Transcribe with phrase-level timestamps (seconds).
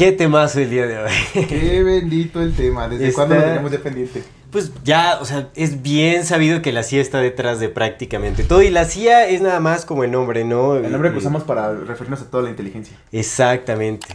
[0.00, 1.10] ¿Qué temazo el día de hoy?
[1.46, 2.88] Qué bendito el tema.
[2.88, 4.22] ¿Desde Está- cuándo lo tenemos de pendiente?
[4.50, 8.62] Pues ya, o sea, es bien sabido que la CIA está detrás de prácticamente todo.
[8.62, 10.76] Y la CIA es nada más como el nombre, ¿no?
[10.76, 12.96] El nombre que Eh, usamos para referirnos a toda la inteligencia.
[13.12, 14.06] Exactamente.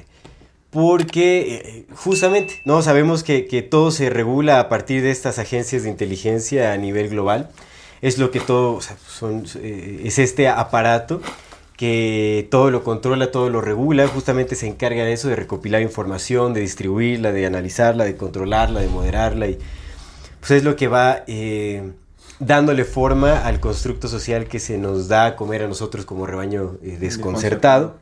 [0.71, 5.84] Porque eh, justamente, no sabemos que, que todo se regula a partir de estas agencias
[5.84, 7.52] de inteligencia a nivel global.
[8.02, 11.21] Es lo que todo, o sea, son, eh, es este aparato
[11.77, 16.53] que todo lo controla, todo lo regula, justamente se encarga de eso, de recopilar información,
[16.53, 19.59] de distribuirla, de analizarla, de controlarla, de moderarla y
[20.40, 21.91] pues es lo que va eh,
[22.40, 26.77] dándole forma al constructo social que se nos da a comer a nosotros como rebaño
[26.84, 27.98] eh, desconcertado.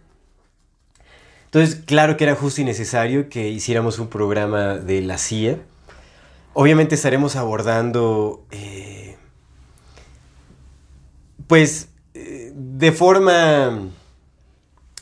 [1.46, 5.60] Entonces, claro que era justo y necesario que hiciéramos un programa de la CIA.
[6.54, 9.16] Obviamente estaremos abordando, eh,
[11.48, 11.90] pues,
[12.84, 13.90] de forma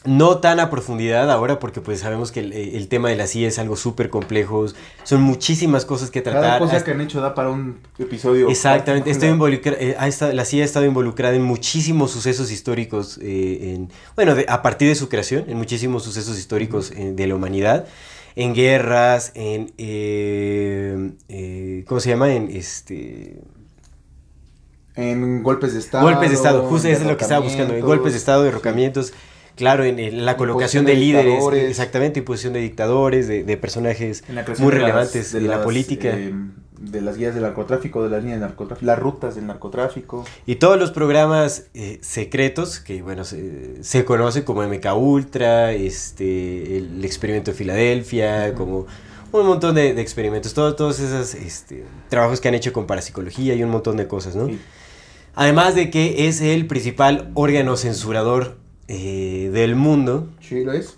[0.03, 3.47] no tan a profundidad ahora, porque pues sabemos que el, el tema de la CIA
[3.49, 4.65] es algo súper complejo,
[5.03, 6.59] son muchísimas cosas que Cada tratar.
[6.59, 8.49] cosa hasta- que han hecho da para un episodio.
[8.49, 13.19] Exactamente, estoy involucra- eh, ha estado- la CIA ha estado involucrada en muchísimos sucesos históricos,
[13.21, 17.27] eh, en, bueno, de- a partir de su creación, en muchísimos sucesos históricos eh, de
[17.27, 17.85] la humanidad,
[18.35, 22.33] en guerras, en, eh, eh, ¿cómo se llama?
[22.33, 23.41] En este...
[24.95, 26.03] En golpes de estado.
[26.03, 29.13] golpes de Estado, justo eso es lo que estaba buscando, en golpes de Estado, derrocamientos.
[29.55, 34.23] claro, en, en la colocación de de líderes, exactamente, imposición de dictadores, de, de personajes
[34.27, 36.09] muy de las- relevantes de, la las, política.
[36.09, 36.33] eh,
[36.79, 40.25] de las guías del narcotráfico, de las líneas del narcotráfico, las rutas del narcotráfico.
[40.47, 46.77] Y todos los programas eh, secretos que, bueno, se, se conocen como MK Ultra, este,
[46.77, 48.87] el experimento de Filadelfia, como
[49.31, 53.53] un montón de, de experimentos, todo- todos esos este, trabajos que han hecho con parapsicología
[53.53, 54.47] y un montón de cosas, ¿no?
[54.47, 54.59] Sí.
[55.35, 60.27] Además de que es el principal órgano censurador eh, del mundo.
[60.41, 60.97] Sí, lo es.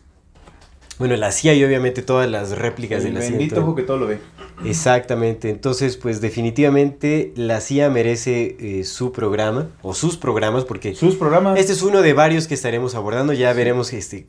[0.99, 3.31] Bueno, la CIA y obviamente todas las réplicas El de la CIA.
[3.31, 4.19] bendito ojo que todo lo ve.
[4.63, 11.15] Exactamente, entonces pues definitivamente la CIA merece eh, su programa o sus programas porque Sus
[11.15, 11.59] programas.
[11.59, 14.27] este es uno de varios que estaremos abordando, ya veremos este,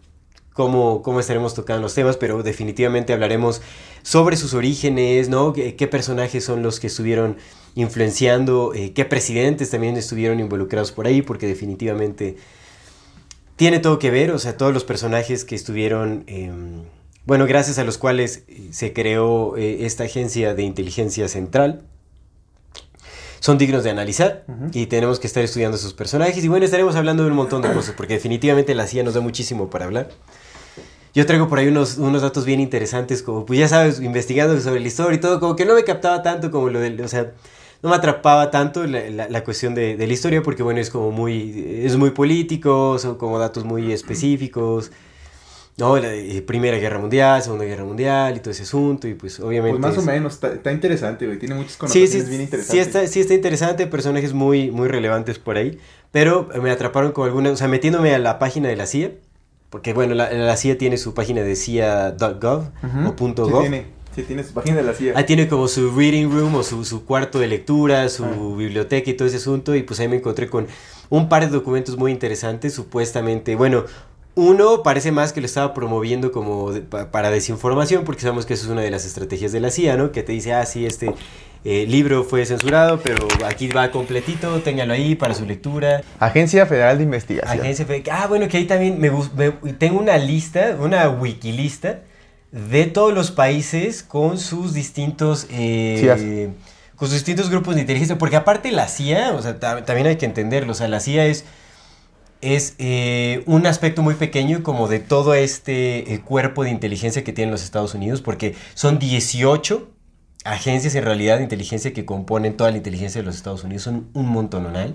[0.54, 3.60] cómo, cómo estaremos tocando los temas, pero definitivamente hablaremos
[4.02, 5.52] sobre sus orígenes, ¿no?
[5.52, 7.36] ¿Qué, qué personajes son los que estuvieron
[7.74, 8.72] influenciando?
[8.74, 11.22] eh, ¿Qué presidentes también estuvieron involucrados por ahí?
[11.22, 12.36] Porque definitivamente
[13.56, 16.50] tiene todo que ver, o sea, todos los personajes que estuvieron, eh,
[17.24, 21.82] bueno, gracias a los cuales eh, se creó eh, esta agencia de inteligencia central.
[23.38, 24.70] Son dignos de analizar Ujú.
[24.72, 26.42] y tenemos que estar estudiando sus personajes.
[26.42, 29.20] Y bueno, estaremos hablando de un montón de cosas, porque definitivamente la CIA nos da
[29.20, 30.08] muchísimo para hablar.
[31.14, 34.80] Yo traigo por ahí unos, unos datos bien interesantes, como pues ya sabes, investigando sobre
[34.80, 37.32] la historia y todo, como que no me captaba tanto como lo del, o sea,
[37.84, 40.90] no me atrapaba tanto la, la- la cuestión de, de la historia, porque bueno, es
[40.90, 44.90] como muy, es muy político, son como datos muy específicos,
[45.76, 45.96] ¿no?
[45.98, 49.78] La eh, Primera Guerra Mundial, Segunda Guerra Mundial y todo ese asunto, y pues obviamente...
[49.78, 51.38] Pues más o menos, está, está interesante, güey.
[51.38, 52.86] Tiene muchas Sí, connotaciones sí, bien sí interesantes.
[52.86, 55.78] está, sí está interesante, personajes muy, muy relevantes por ahí,
[56.10, 59.10] pero me atraparon con algunas, o sea, metiéndome a la página de la CIA,
[59.68, 63.08] porque bueno, la, la CIA tiene su página de CIA.gov Ujú.
[63.08, 63.60] o punto Sí .gov.
[63.62, 65.12] tiene, sí tiene su página de la CIA.
[65.16, 68.56] Ahí tiene como su reading room o su, su cuarto de lectura, su Ah.
[68.56, 69.74] biblioteca y todo ese asunto.
[69.74, 70.66] Y pues ahí me encontré con
[71.10, 73.56] un par de documentos muy interesantes, supuestamente.
[73.56, 73.84] Bueno,
[74.36, 78.54] uno parece más que lo estaba promoviendo como de- pa- para desinformación, porque sabemos que
[78.54, 80.10] eso es una de las estrategias de la CIA, ¿no?
[80.10, 81.14] Que te dice, ah, sí, este
[81.66, 86.02] eh, libro fue censurado, pero aquí va completito, téngalo ahí para su lectura.
[86.20, 87.58] Agencia Federal de Investigación.
[87.60, 92.00] Agencia Fe- Ah, bueno, que ahí también me, me- tengo una lista, una wikilista
[92.54, 96.00] de todos los países con sus distintos eh,
[96.96, 100.16] con sus distintos grupos de inteligencia, porque aparte la CIA, o sea, ta- también hay
[100.16, 101.44] que entenderlo, o sea, la CIA es
[102.40, 107.32] es eh, un aspecto muy pequeño como de todo este eh, cuerpo de inteligencia que
[107.32, 109.88] tienen los Estados Unidos, porque son 18
[110.44, 114.08] agencias en realidad de inteligencia que componen toda la inteligencia de los Estados Unidos, son
[114.12, 114.94] un montononal.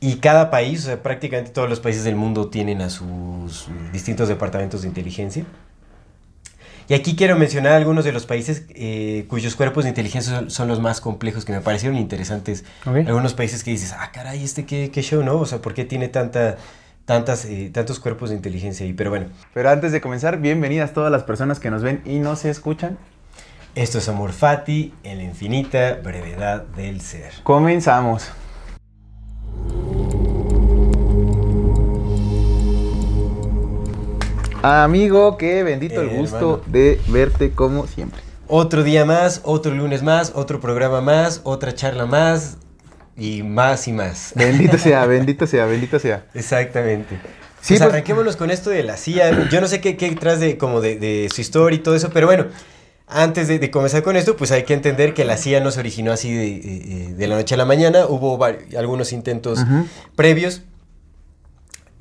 [0.00, 4.28] Y cada país, o sea, prácticamente todos los países del mundo tienen a sus distintos
[4.28, 5.44] departamentos de inteligencia.
[6.90, 10.66] Y aquí quiero mencionar algunos de los países eh, cuyos cuerpos de inteligencia son, son
[10.66, 12.64] los más complejos, que me parecieron interesantes.
[12.84, 15.36] Algunos países que dices, ah, caray, este qué, qué show, ¿no?
[15.36, 16.56] O sea, ¿por qué tiene tanta,
[17.04, 18.92] tantas, eh, tantos cuerpos de inteligencia ahí.
[18.92, 22.34] Pero bueno, Pero antes de comenzar, bienvenidas todas las personas que nos ven y no
[22.34, 22.98] se escuchan.
[23.76, 27.30] esto es Amor Fati en la infinita brevedad del ser.
[27.44, 28.32] Comenzamos.
[34.62, 36.62] Amigo, qué bendito Eh, el gusto hermano.
[36.66, 38.20] de verte como siempre.
[38.46, 42.56] Otro día más, otro lunes más, otro programa más, otra charla más
[43.16, 44.32] y más y más.
[44.34, 46.26] Bendito sea, bendito sea, bendito sea.
[46.34, 47.14] Exactamente.
[47.62, 49.48] Sí, pues pues- arranquémonos con esto de la CIA.
[49.50, 52.10] Yo no sé qué, qué detrás de, como de, de su historia y todo eso,
[52.12, 52.46] pero bueno,
[53.06, 55.80] antes de, de comenzar con esto, pues hay que entender que la CIA no se
[55.80, 58.06] originó así de, de la noche a la mañana.
[58.06, 58.42] Hubo
[58.76, 59.60] algunos intentos
[60.16, 60.62] previos.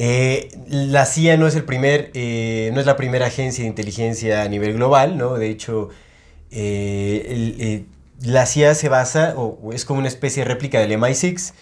[0.01, 4.43] Eh, la CIA no es el primer, eh, no es la primera agencia de inteligencia
[4.43, 5.33] a nivel global, ¿no?
[5.33, 5.89] De hecho,
[6.51, 7.83] eh, el- eh,
[8.21, 11.53] la CIA se basa, o, o es como una especie de réplica del MI6.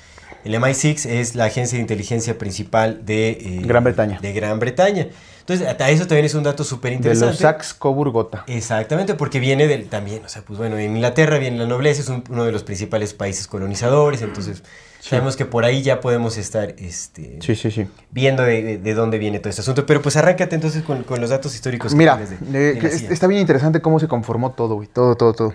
[0.45, 4.19] El MI6 es la agencia de inteligencia principal de Gran Bretaña.
[4.21, 5.07] De Gran Bretaña.
[5.47, 7.27] Entonces, hasta eso también es un dato súper De interesante.
[7.31, 8.43] los Sax Coburg Gotha.
[8.47, 12.09] Exactamente, porque viene del también, o sea, pues bueno, en Inglaterra viene la nobleza, es
[12.09, 14.61] un- uno de los principales países colonizadores, entonces
[14.99, 15.11] Sí.
[15.11, 17.87] sabemos que por ahí ya podemos estar este, Sí, sí, sí.
[18.11, 19.85] viendo de, de- de dónde viene todo este asunto.
[19.85, 21.93] Pero pues arráncate entonces con, con los datos históricos.
[21.93, 24.89] que Mira, de- eh, de que está bien interesante cómo se conformó todo, güey.
[24.89, 25.53] Todo, todo, todo.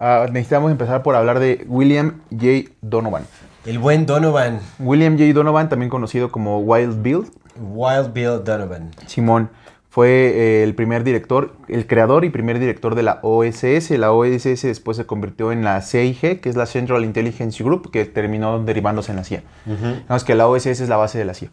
[0.00, 2.72] Ah, necesitamos empezar por hablar de William J.
[2.80, 3.22] Donovan.
[3.66, 5.34] El buen Donovan, William J.
[5.34, 7.26] Donovan, también conocido como Wild Bill,
[7.60, 8.90] Wild Bill Donovan.
[9.06, 9.50] Simón,
[9.90, 13.90] fue eh, el primer director, el creador y primer director de la OSS.
[13.98, 18.06] La OSS después se convirtió en la CIG, que es la Central Intelligence Group, que
[18.06, 19.42] terminó derivándose en la CIA.
[19.66, 21.50] Digamos que la OSS es la base de la CIA.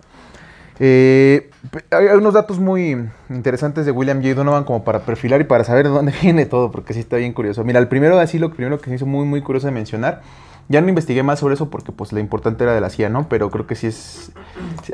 [0.80, 1.50] Eh,
[1.90, 4.36] hay unos datos muy interesantes de William J.
[4.36, 7.34] Donovan como para perfilar y para saber de dónde viene todo, porque sí está bien
[7.34, 7.66] curioso.
[7.66, 10.22] Mira, el primero así, lo primero que me hizo muy, muy curioso de mencionar,
[10.70, 13.30] ya no investigué más sobre eso porque pues lo importante era de la CIA, ¿no?
[13.30, 14.32] Pero creo que sí es,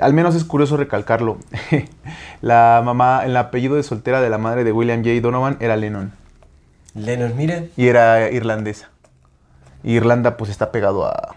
[0.02, 1.38] al menos es curioso recalcarlo.
[2.42, 5.20] la mamá, el apellido de soltera de la madre de William J.
[5.22, 6.12] Donovan era Lennon
[6.96, 7.64] Lennon, mira.
[7.76, 8.90] y era irlandesa.
[9.84, 11.36] Y Irlanda pues está pegado a,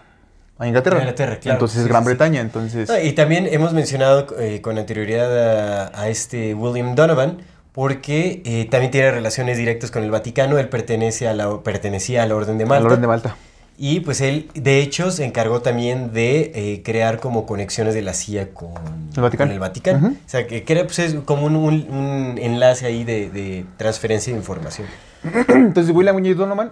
[0.59, 0.97] a Inglaterra.
[0.97, 1.55] A Inglaterra, claro.
[1.55, 2.07] Entonces es Sí, Gran sí.
[2.09, 2.87] Bretaña, entonces...
[2.87, 7.39] No, y también hemos mencionado eh, con anterioridad a, a este William Donovan,
[7.73, 10.57] porque eh, también tiene relaciones directas con el Vaticano.
[10.59, 12.85] Él pertenece a la, pertenecía a la Orden de al Malta.
[12.85, 13.35] orden de Malta.
[13.79, 18.13] Y pues él, de hecho, se encargó también de eh, crear como conexiones de la
[18.13, 18.71] CIA con
[19.15, 19.49] El Vaticano.
[19.49, 19.97] con el Vaticano.
[19.99, 20.07] Ujú.
[20.15, 24.33] O sea, que crea pues, es como un, un- un enlace ahí de, de transferencia
[24.33, 24.87] de información.
[25.49, 26.33] Entonces William J.
[26.33, 26.71] Donovan,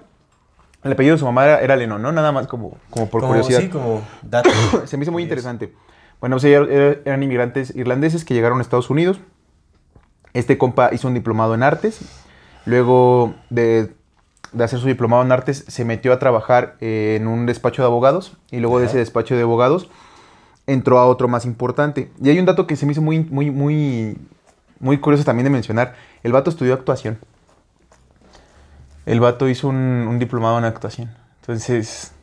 [0.84, 2.12] el apellido de su mamá era, era Lennon, ¿no?
[2.12, 3.60] Nada más como, como por como, curiosidad.
[3.62, 4.50] Sí, como dato.
[4.88, 5.74] Se me hizo muy interesante.
[6.20, 9.20] Bueno, pues ellos er- eran inmigrantes irlandeses que llegaron a Estados Unidos.
[10.34, 12.00] Este compa hizo un diplomado en artes.
[12.66, 13.94] Luego de,
[14.56, 17.88] de hacer su diplomado en artes, se metió a trabajar eh, en un despacho de
[17.88, 18.38] abogados.
[18.52, 19.90] Y luego de ese despacho de abogados
[20.66, 22.12] entró a otro más importante.
[22.22, 24.18] Y hay un dato que se me hizo muy, muy, muy,
[24.80, 25.96] muy curioso también de mencionar.
[26.24, 27.20] El vato estudió actuación.
[29.06, 31.12] El vato hizo un, un diplomado en actuación.
[31.42, 32.15] Entonces,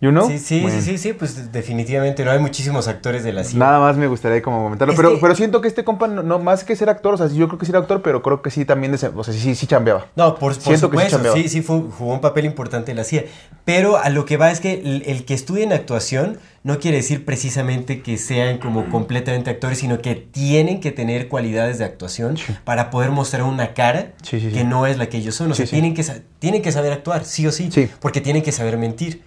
[0.00, 0.28] you know?
[0.28, 0.80] Sí, sí, Bueno.
[0.80, 3.58] sí, sí, sí, pues definitivamente no hay muchísimos actores de la CIA.
[3.58, 4.92] Nada más me gustaría como comentarlo.
[4.92, 7.16] Es Pero, que- pero siento que este compa, no, no, más que ser actor, o
[7.16, 9.32] sea, yo creo que sí era actor, pero creo que sí también, dese- o sea,
[9.32, 10.06] sí, sí chambeaba.
[10.16, 12.96] No, por, por Siento que sí supuesto, sí, sí, fue- jugó un papel importante en
[12.98, 13.24] la CIA.
[13.64, 16.98] Pero a lo que va es que el, el que estudie en actuación no quiere
[16.98, 22.36] decir precisamente que sean como completamente actores, sino que tienen que tener cualidades de actuación
[22.36, 22.54] Sí.
[22.64, 24.52] para poder mostrar una cara Sí, sí, sí.
[24.56, 25.50] que no es la que ellos son.
[25.50, 25.72] O Sí, sea, sí.
[25.72, 26.04] Tienen, que,
[26.38, 27.88] tienen que saber actuar, sí o sí, Sí.
[28.00, 29.22] porque tienen que saber mentir.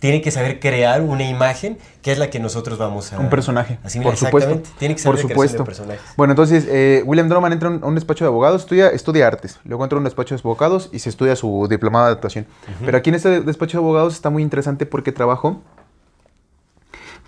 [0.00, 3.18] Tienen que saber crear una imagen que es la que nosotros vamos a...
[3.18, 4.14] Un personaje, asimilar.
[4.14, 4.62] por supuesto.
[4.78, 5.62] Tiene que ser Por de supuesto.
[5.62, 6.02] personajes.
[6.16, 9.60] Bueno, entonces, eh, William Donovan entra a un, despacho de abogados, estudia, estudia artes.
[9.62, 12.46] Luego entra a un despacho de abogados y se estudia su diplomado de actuación.
[12.82, 15.60] Pero aquí en este despacho de abogados está muy interesante porque trabajó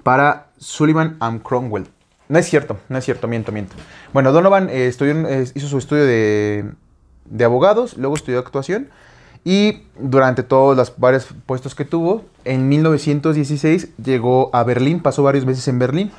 [0.03, 1.89] para Sullivan and Cromwell.
[2.31, 3.75] No es cierto, no es cierto, miento, miento.
[4.15, 6.73] Bueno, Donovan eh, estudió eh, hizo su estudio de,
[7.27, 8.89] de abogados, luego estudió actuación
[9.45, 15.45] y durante todos los varios puestos que tuvo, en 1916 llegó a Berlín, pasó varios
[15.47, 16.11] meses en Berlín.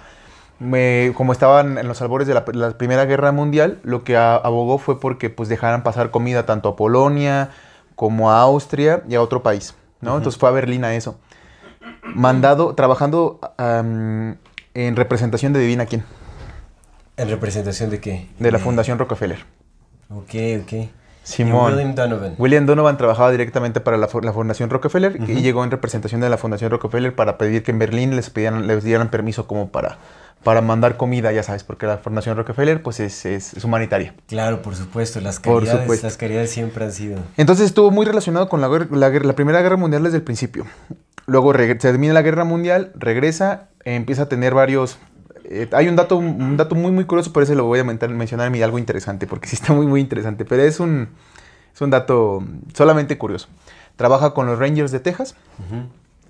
[1.15, 4.77] Como estaban en los albores de la, la Primera Guerra Mundial, lo que a- abogó
[4.77, 7.49] fue porque pues dejaran pasar comida tanto a Polonia
[7.95, 10.15] como a Austria y a otro país, ¿no?
[10.17, 11.17] Entonces fue a Berlín a eso.
[12.15, 16.03] Mandado, trabajando en representación de Divina quién,
[17.17, 18.27] ¿En representación de qué?
[18.39, 19.39] de la Fundación Rockefeller.
[20.09, 20.89] Ok, ok.
[21.23, 21.71] Simón.
[21.71, 22.35] Y William Donovan.
[22.37, 26.29] William Donovan trabajaba directamente para la, fu- la Fundación Rockefeller y llegó en representación de
[26.29, 29.97] la Fundación Rockefeller para pedir que en Berlín les, pidieran, les dieran permiso como para,
[30.43, 34.13] para mandar comida, ya sabes, porque la Fundación Rockefeller pues es, es- es humanitaria.
[34.27, 36.07] Claro, por supuesto, las Por caridades, supuesto.
[36.07, 37.19] las caridades siempre han sido.
[37.37, 40.65] Entonces estuvo muy relacionado con la, la la Primera Guerra Mundial desde el principio.
[41.25, 44.97] Luego se termina la Guerra Mundial, regresa, empieza a tener varios
[45.45, 48.47] eh, hay un dato, un dato muy, muy curioso, por eso lo voy a mencionar
[48.47, 51.09] en mi algo interesante, porque sí está muy, muy interesante, pero es un,
[51.73, 53.47] es un dato solamente curioso.
[53.95, 55.35] Trabaja con los Rangers de Texas.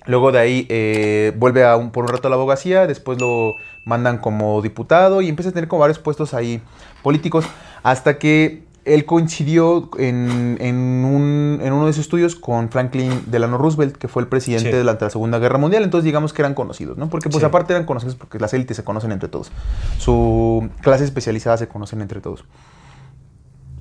[0.06, 3.56] Luego de ahí eh, vuelve a un, por un rato a la abogacía, después lo
[3.86, 6.62] mandan como diputado y empieza a tener como varios puestos ahí
[7.02, 7.46] políticos,
[7.84, 10.58] hasta que él coincidió en,
[11.06, 15.40] uno de sus estudios con Franklin Delano Roosevelt, que fue el presidente durante la Segunda
[15.40, 15.84] Guerra Mundial.
[15.84, 17.10] Entonces, digamos que eran conocidos, ¿no?
[17.10, 19.52] Porque, pues, aparte eran conocidos porque las élites se conocen entre todos.
[20.00, 22.46] Su clase especializada se conocen entre todos.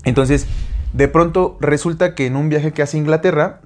[0.04, 0.46] Entonces,
[0.92, 3.60] de pronto resulta que en un viaje que hace a Inglaterra,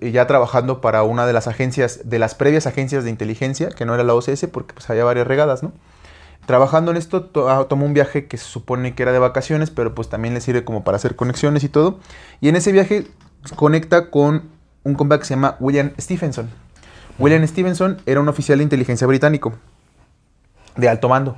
[0.00, 3.94] ya trabajando para una de las agencias, de las previas agencias de inteligencia, que no
[3.94, 5.72] era la OCS, porque pues había varias regadas, ¿no?
[6.46, 9.94] Trabajando en esto, ah, tomó un viaje que se supone que era de vacaciones, pero
[9.94, 12.00] pues también le sirve como para hacer conexiones y todo.
[12.40, 13.06] Y en ese viaje
[13.56, 14.50] conecta con
[14.82, 16.50] un compa que se llama William Stephenson.
[17.18, 19.52] William Stevenson era un oficial de inteligencia británico,
[20.76, 21.36] de alto mando.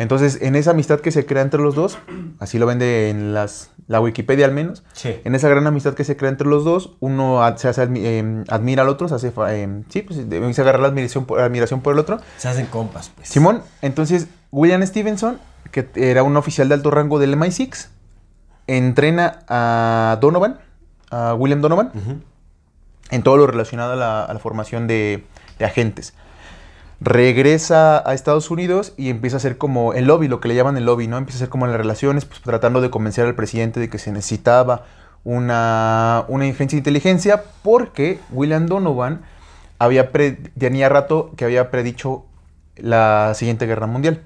[0.00, 1.98] Entonces, en esa amistad que se crea entre los dos,
[2.38, 6.16] así lo vende en las, la Wikipedia al menos, en esa gran amistad que se
[6.16, 10.00] crea entre los dos, uno se hace em, admira al otro, se hace, em, sí,
[10.00, 10.18] pues
[10.56, 12.18] se agarra la admiración por, admiración por el otro.
[12.38, 13.28] Se hacen compas, pues.
[13.28, 15.38] Simón, entonces, William Stevenson,
[15.70, 17.88] que era un oficial de alto rango del MI6,
[18.68, 20.60] entrena a Donovan,
[21.10, 21.92] a William Donovan,
[23.10, 25.26] en todo lo relacionado a la, formación de
[25.60, 26.14] agentes
[27.00, 30.76] regresa a Estados Unidos y empieza a hacer como el lobby, lo que le llaman
[30.76, 31.16] el lobby, ¿no?
[31.16, 34.12] Empieza a hacer como las relaciones, pues tratando de convencer al presidente de que se
[34.12, 34.84] necesitaba
[35.24, 39.22] una, una de inteligencia porque William Donovan
[39.78, 40.10] había
[40.58, 42.24] tenía rato que había predicho
[42.76, 44.22] la siguiente guerra mundial.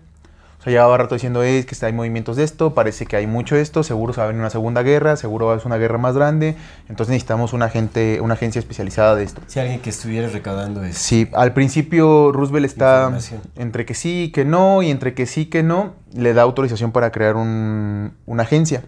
[0.64, 3.54] O sea, llevaba rato diciendo, es que hay movimientos de esto, parece que hay mucho
[3.54, 6.56] esto, seguro se va a venir una segunda guerra, seguro es una guerra más grande,
[6.88, 9.42] entonces necesitamos una, gente, una agencia especializada de esto.
[9.46, 10.98] Si alguien que estuviera recaudando eso.
[10.98, 13.12] Sí, al principio Roosevelt está
[13.56, 16.40] entre que sí y que no, y entre que sí y que no, le da
[16.40, 18.84] autorización para crear una agencia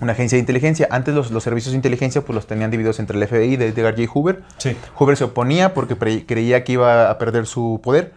[0.00, 0.88] una agencia de inteligencia.
[0.90, 4.10] Antes los, servicios de inteligencia pues los tenían divididos entre el FBI de Edgar J.
[4.10, 4.42] Hoover.
[4.56, 4.76] Sí.
[4.94, 8.12] Hoover se oponía porque creía que iba a perder su poder,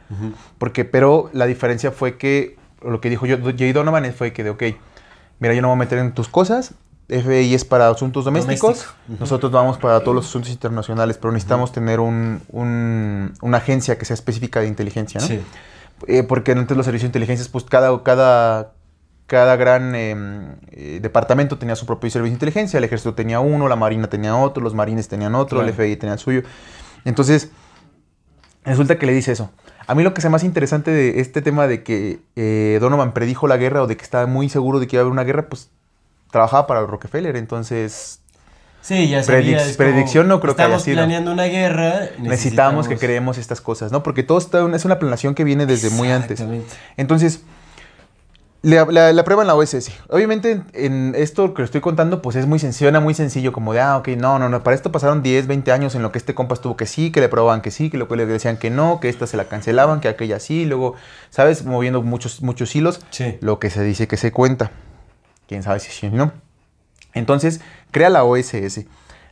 [0.58, 4.64] porque, pero la diferencia fue que lo que dijo Jay Donovan fue que de, ok,
[5.40, 6.74] mira, yo no voy a meter en tus cosas,
[7.10, 8.88] FBI es para asuntos domésticos,
[9.20, 14.14] nosotros vamos para todos los asuntos internacionales, pero necesitamos tener un, una agencia que sea
[14.14, 15.28] específica de inteligencia, ¿no?
[15.28, 15.42] Sí.
[16.08, 18.74] Eh, porque antes los servicios de inteligencia, pues cada, cada,
[19.28, 23.68] cada gran em, eh, departamento tenía su propio servicio de inteligencia, el ejército tenía uno,
[23.68, 26.44] la marina tenía otro, los marines tenían otro, el FBI tenía el suyo.
[27.06, 27.52] Entonces,
[28.64, 29.50] resulta que le dice eso.
[29.88, 33.48] A mí lo que es más interesante de este tema de que eh, Donovan predijo
[33.48, 35.48] la guerra o de que estaba muy seguro de que iba a haber una guerra,
[35.50, 35.70] pues
[36.32, 38.20] trabajaba para el Rockefeller, entonces...
[38.82, 40.98] Sí, ya Predicción no creo que haya sido.
[40.98, 42.10] planeando una guerra.
[42.18, 44.04] Necesitamos, que creemos estas cosas, ¿no?
[44.04, 46.44] Porque todo está, es una planeación que viene desde muy antes.
[46.98, 47.44] Entonces,
[48.64, 49.92] la, la, prueba en la OSS.
[50.08, 53.82] Obviamente, en esto que lo estoy contando, pues es muy sencillo, muy sencillo, como de,
[53.82, 56.34] ah, ok, no, no, no, para esto pasaron 10, 20 años en lo que este
[56.34, 58.70] compa estuvo que sí, que le probaban que sí, que lo que le decían que
[58.70, 60.96] no, que esta se la cancelaban, que aquella sí, luego,
[61.30, 61.66] ¿sabes?
[61.66, 63.38] Moviendo muchos, muchos hilos, sí.
[63.42, 64.72] lo que se dice que se cuenta.
[65.48, 66.32] Quién sabe si sí o no.
[67.14, 67.60] Entonces,
[67.92, 68.86] crea la OSS.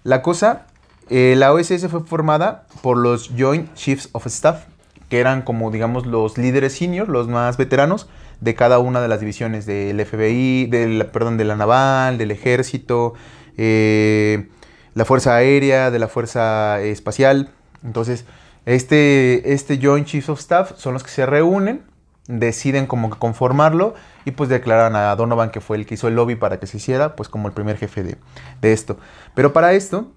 [0.04, 0.68] La cosa,
[1.10, 4.66] eh, la OSS fue formada por los Joint Chiefs of Staff,
[5.08, 8.10] que eran como, digamos, los líderes senior, los más veteranos,
[8.42, 13.14] de cada una de las divisiones del FBI, del, perdón, de la naval, del ejército,
[13.56, 14.50] eh,
[14.96, 17.52] la fuerza aérea, de la fuerza espacial.
[17.84, 18.26] Entonces,
[18.66, 21.84] este, este Joint Chiefs of Staff son los que se reúnen,
[22.28, 23.94] deciden como que conformarlo
[24.26, 26.78] y pues declaran a Donovan que fue el que hizo el lobby para que se
[26.78, 28.18] hiciera, pues como el primer jefe de,
[28.60, 28.98] de esto.
[29.36, 30.12] Pero para esto,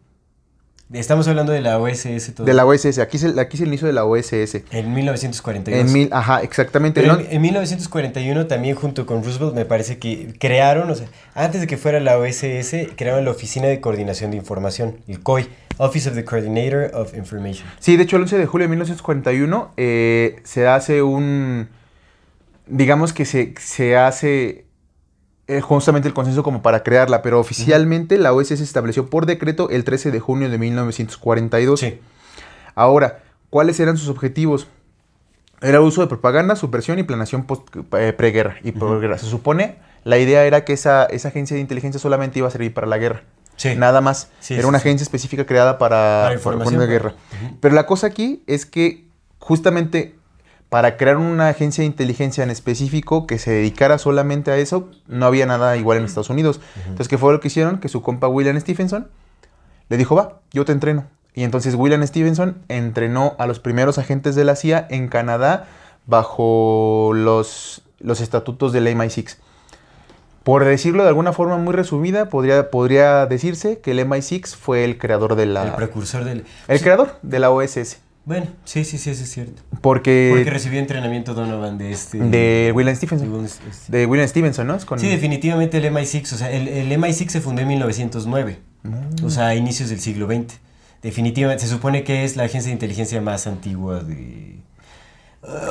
[0.95, 2.35] Estamos hablando de la OSS.
[2.39, 4.63] De la OSS, aquí es, el, aquí es el inicio de la OSS.
[4.71, 5.81] En 1942.
[5.81, 7.05] En mil, ajá, exactamente.
[7.05, 11.77] en, 1941 también junto con Roosevelt me parece que crearon, o sea, antes de que
[11.77, 15.49] fuera la OSS, crearon la Oficina de Coordinación de Información, el COI,
[15.79, 17.67] Office of the Coordinator of Information.
[17.81, 21.69] Sí, de hecho el 11 de julio de 1941 eh, se hace un,
[22.69, 24.65] digamos que se, se hace
[25.47, 29.69] eh, justamente el consenso como para crearla, pero oficialmente la OSS se estableció por decreto
[29.69, 31.81] el 13 de junio de 1942.
[31.81, 32.01] Sí.
[32.75, 34.69] Ahora, ¿cuáles eran sus objetivos?
[35.61, 37.47] Era uso de propaganda, subversión y planeación
[37.99, 42.01] eh, preguerra y uh Se supone, la idea era que esa, esa agencia de inteligencia
[42.01, 43.23] solamente iba a servir para la guerra.
[43.57, 43.75] Sí.
[43.77, 44.31] Nada más.
[44.49, 47.15] era una agencia específica creada para, para, para guerra.
[47.61, 49.05] Pero la cosa aquí es que
[49.39, 50.15] justamente
[50.75, 55.25] para crear una agencia de inteligencia en específico que se dedicara solamente a eso, no
[55.25, 56.61] había nada igual en Estados Unidos.
[56.78, 57.78] Entonces, ¿qué fue lo que hicieron?
[57.78, 59.07] Que su compa William Stephenson
[59.88, 61.04] le dijo, va, yo te entreno.
[61.33, 65.69] Y entonces William Stevenson entrenó a los primeros agentes de la CIA en Canadá
[66.07, 69.37] bajo los, los estatutos del MI6.
[70.43, 74.99] Por decirlo de alguna forma muy resumida, podría, podría decirse que el MI6 fue el
[74.99, 75.69] creador de la...
[75.69, 76.45] El precursor del...
[76.66, 77.99] El creador de la OSS.
[78.26, 79.62] Bueno, sí, sí, sí, eso es cierto.
[79.83, 80.31] Porque...
[80.35, 82.19] Porque recibió entrenamiento Donovan de este...
[82.19, 83.62] De William de un- este-
[83.93, 84.78] De William Stevenson, ¿no?
[84.87, 89.25] Con- Sí, definitivamente el MI6, o sea, el, el MI6 se fundó en 1909, Mm.
[89.25, 90.59] o sea, a inicios del siglo XX.
[91.02, 94.57] Definitivamente, se supone que es la agencia de inteligencia más antigua de...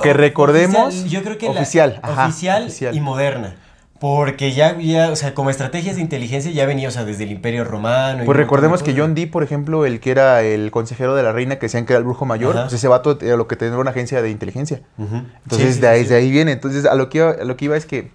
[0.04, 2.96] Que recordemos, Oficial, yo creo que la- oficial, ajá, oficial, oficial.
[2.96, 3.56] y moderna.
[4.04, 7.32] Porque ya, ya, o sea, como estrategias de inteligencia ya venía, o sea, desde el
[7.32, 8.24] Imperio Romano.
[8.24, 11.32] y Pues recordemos que John Dee, por ejemplo, el que era el consejero de la
[11.32, 12.64] reina, que decían que era el brujo mayor, Ajá.
[12.66, 14.82] pues ese vato era lo que tenía una agencia de inteligencia.
[15.00, 16.52] Entonces, Sí, sí, de, ahí, sí, de ahí viene.
[16.52, 18.12] Entonces, a lo, que iba, a lo que iba es que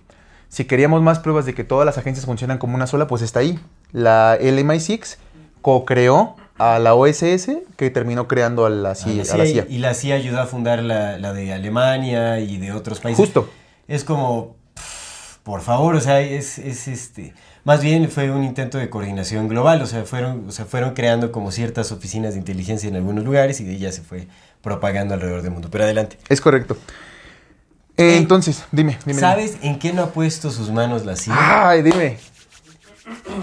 [0.50, 3.40] si queríamos más pruebas de que todas las agencias funcionan como una sola, pues está
[3.40, 3.58] ahí.
[3.90, 5.16] La el MI6
[5.62, 9.24] co-creó a la OSS, que terminó creando a la A CIA.
[9.24, 9.66] la a la CIA, CIA.
[9.70, 13.24] Y la CIA ayudó a fundar la, la de Alemania y de otros países.
[13.24, 13.48] Justo.
[13.86, 14.57] Es como,
[15.48, 17.32] por favor, o sea, es, es este...
[17.64, 21.32] Más bien fue un intento de coordinación global, o sea, fueron, o sea, fueron creando
[21.32, 24.28] como ciertas oficinas de inteligencia en algunos lugares y de ya se fue
[24.60, 25.68] propagando alrededor del mundo.
[25.70, 26.18] Pero adelante.
[26.28, 26.76] Es correcto.
[27.96, 29.14] Eh, Eh, entonces, dime, dime.
[29.14, 29.20] dime.
[29.20, 31.68] ¿Sabes en qué no ha puesto sus manos la CIA?
[31.70, 32.18] Ay, dime.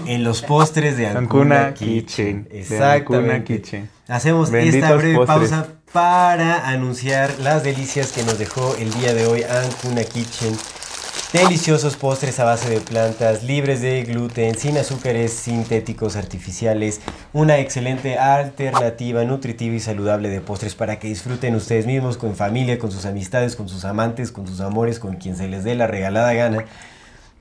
[0.06, 2.44] En los postres de Ancuna Ancuna Kitchen.
[2.44, 3.32] Kitchen, Exactamente.
[3.34, 3.90] Ancuna Kitchen.
[4.06, 5.50] Hacemos esta breve postres.
[5.50, 10.56] pausa para anunciar las delicias que nos dejó el día de hoy Ancuna Kitchen.
[11.32, 17.00] Deliciosos postres a base de plantas, libres de gluten, sin azúcares sintéticos artificiales.
[17.32, 22.78] Una excelente alternativa nutritiva y saludable de postres para que disfruten ustedes mismos, con familia,
[22.78, 25.88] con sus amistades, con sus amantes, con sus amores, con quien se les dé la
[25.88, 26.64] regalada gana.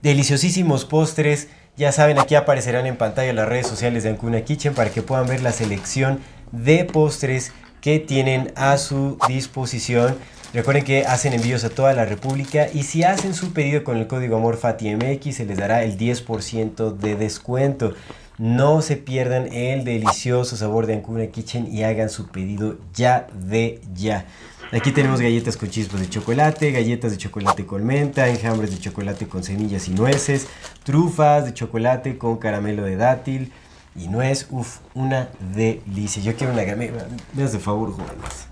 [0.02, 1.48] Deliciosísimos postres.
[1.78, 5.28] Ya saben, aquí aparecerán en pantalla las redes sociales de Ancuna Kitchen para que puedan
[5.28, 6.20] ver la selección
[6.52, 7.52] de postres
[7.82, 10.18] que tienen a su disposición.
[10.56, 14.08] Recuerden que hacen envíos a toda la República y si hacen su pedido con el
[14.08, 17.94] código AMORFATIMX se les dará el 10% de descuento.
[18.38, 23.82] No se pierdan el delicioso sabor de Ancuna Kitchen y hagan su pedido ya de
[23.94, 24.28] ya.
[24.72, 29.28] Aquí tenemos galletas con chispas de chocolate, galletas de chocolate con menta, enjambres de chocolate
[29.28, 30.48] con semillas y nueces,
[30.86, 33.52] trufas de chocolate con caramelo de dátil
[33.94, 34.48] y nuez.
[34.52, 36.24] Uf, una delicia.
[36.24, 36.94] Yo quiero una me,
[37.34, 38.48] me hace favor, jóvenes.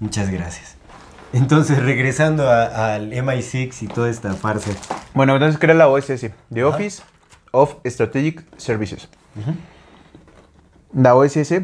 [0.00, 0.76] Muchas gracias.
[1.32, 4.70] Entonces, regresando al MI6 y toda esta farsa.
[5.14, 6.68] Bueno, entonces crea la OSS, The Ajá.
[6.68, 7.02] Office
[7.50, 9.08] of Strategic Services.
[10.92, 11.62] La OSS,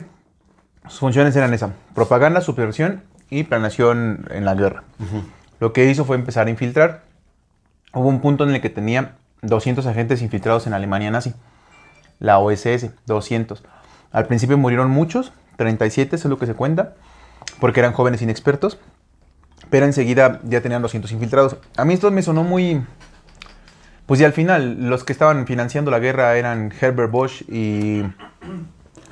[0.88, 4.84] sus funciones eran esa, propaganda, supervisión y planeación en la guerra.
[5.60, 7.04] Lo que hizo fue empezar a infiltrar.
[7.94, 11.34] Hubo un punto en el que tenía 200 agentes infiltrados en Alemania nazi.
[12.18, 13.62] La OSS, 200.
[14.12, 16.94] Al principio murieron muchos, 37 es lo que se cuenta,
[17.60, 18.78] porque eran jóvenes inexpertos.
[19.72, 21.56] Pero enseguida ya tenían 200 infiltrados.
[21.78, 22.84] A mí esto me sonó muy...
[24.04, 28.02] Pues y al final, los que estaban financiando la guerra eran Herbert Bosch y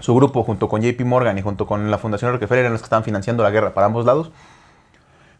[0.01, 2.85] su grupo, junto con JP Morgan y junto con la Fundación Rockefeller, eran los que
[2.85, 4.33] estaban financiando la guerra para ambos lados.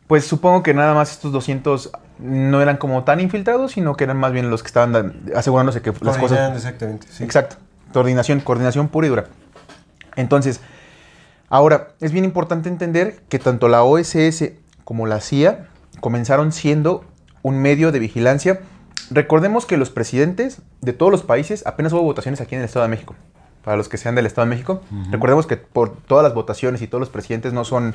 [0.07, 4.17] Pues supongo que nada más estos 200 no eran como tan infiltrados, sino que eran
[4.17, 6.57] más bien los que estaban asegurándose que las cosas...
[6.57, 7.09] exactamente.
[7.11, 7.25] sí.
[7.25, 7.57] Exacto.
[7.93, 9.27] Coordinación, coordinación pura y dura.
[10.17, 10.63] Entonces,
[11.51, 14.53] ahora, es bien importante entender que tanto la OSS
[14.85, 15.69] como la CIA
[16.01, 17.05] comenzaron siendo
[17.43, 18.61] un medio de vigilancia.
[19.11, 22.85] Recordemos que los presidentes de todos los países, apenas hubo votaciones aquí en el Estado
[22.85, 23.15] de México.
[23.65, 26.87] Para los que sean del Estado de México, recordemos que por todas las votaciones y
[26.87, 27.95] todos los presidentes no son,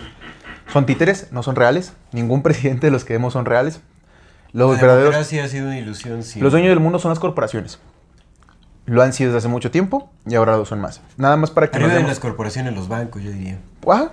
[0.71, 1.93] son títeres, no son reales.
[2.11, 3.81] Ningún presidente de los que vemos son reales.
[4.53, 6.23] Los la verdaderos democracia ha sido una ilusión.
[6.23, 6.39] sí.
[6.39, 7.79] los dueños del mundo son las corporaciones.
[8.85, 11.01] Lo han sido desde hace mucho tiempo y ahora lo son más.
[11.17, 13.57] Nada más para que Arriba nos de demos- las corporaciones, los bancos, yo diría.
[13.89, 14.11] Ajá.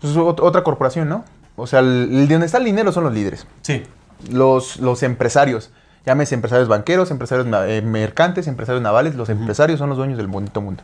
[0.00, 1.24] Pues es ot- otra corporación, ¿no?
[1.56, 3.46] O sea, el, donde está el dinero son los líderes.
[3.62, 3.82] Sí.
[4.30, 5.70] Los, los empresarios.
[6.04, 9.14] Llámese empresarios banqueros, empresarios eh, mercantes, empresarios navales.
[9.14, 10.82] Los empresarios son los dueños del bonito mundo.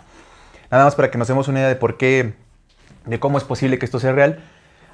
[0.70, 2.35] Nada más para que nos demos una idea de por qué,
[3.07, 4.40] de cómo es posible que esto sea real.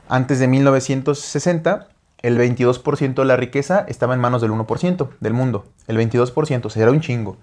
[0.08, 1.88] Antes de 1960,
[2.22, 5.66] el 22% de la riqueza estaba en manos del 1% del mundo.
[5.88, 7.36] El 22%, o sea, era un chingo.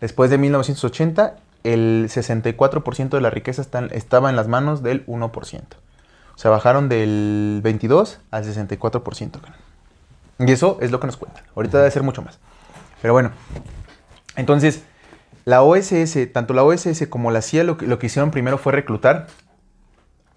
[0.00, 5.62] Después de 1980, el 64% de la riqueza estaba en las manos del 1%.
[6.34, 9.30] O sea, bajaron del 22 al 64%.
[9.32, 9.54] cabrón.
[10.38, 11.44] Y eso es lo que nos cuentan.
[11.54, 12.38] Ahorita debe ser mucho más.
[13.00, 13.30] Pero bueno,
[14.36, 14.82] entonces,
[15.44, 18.72] la OSS, tanto la OSS como la CIA, lo que, lo que hicieron primero fue
[18.72, 19.26] reclutar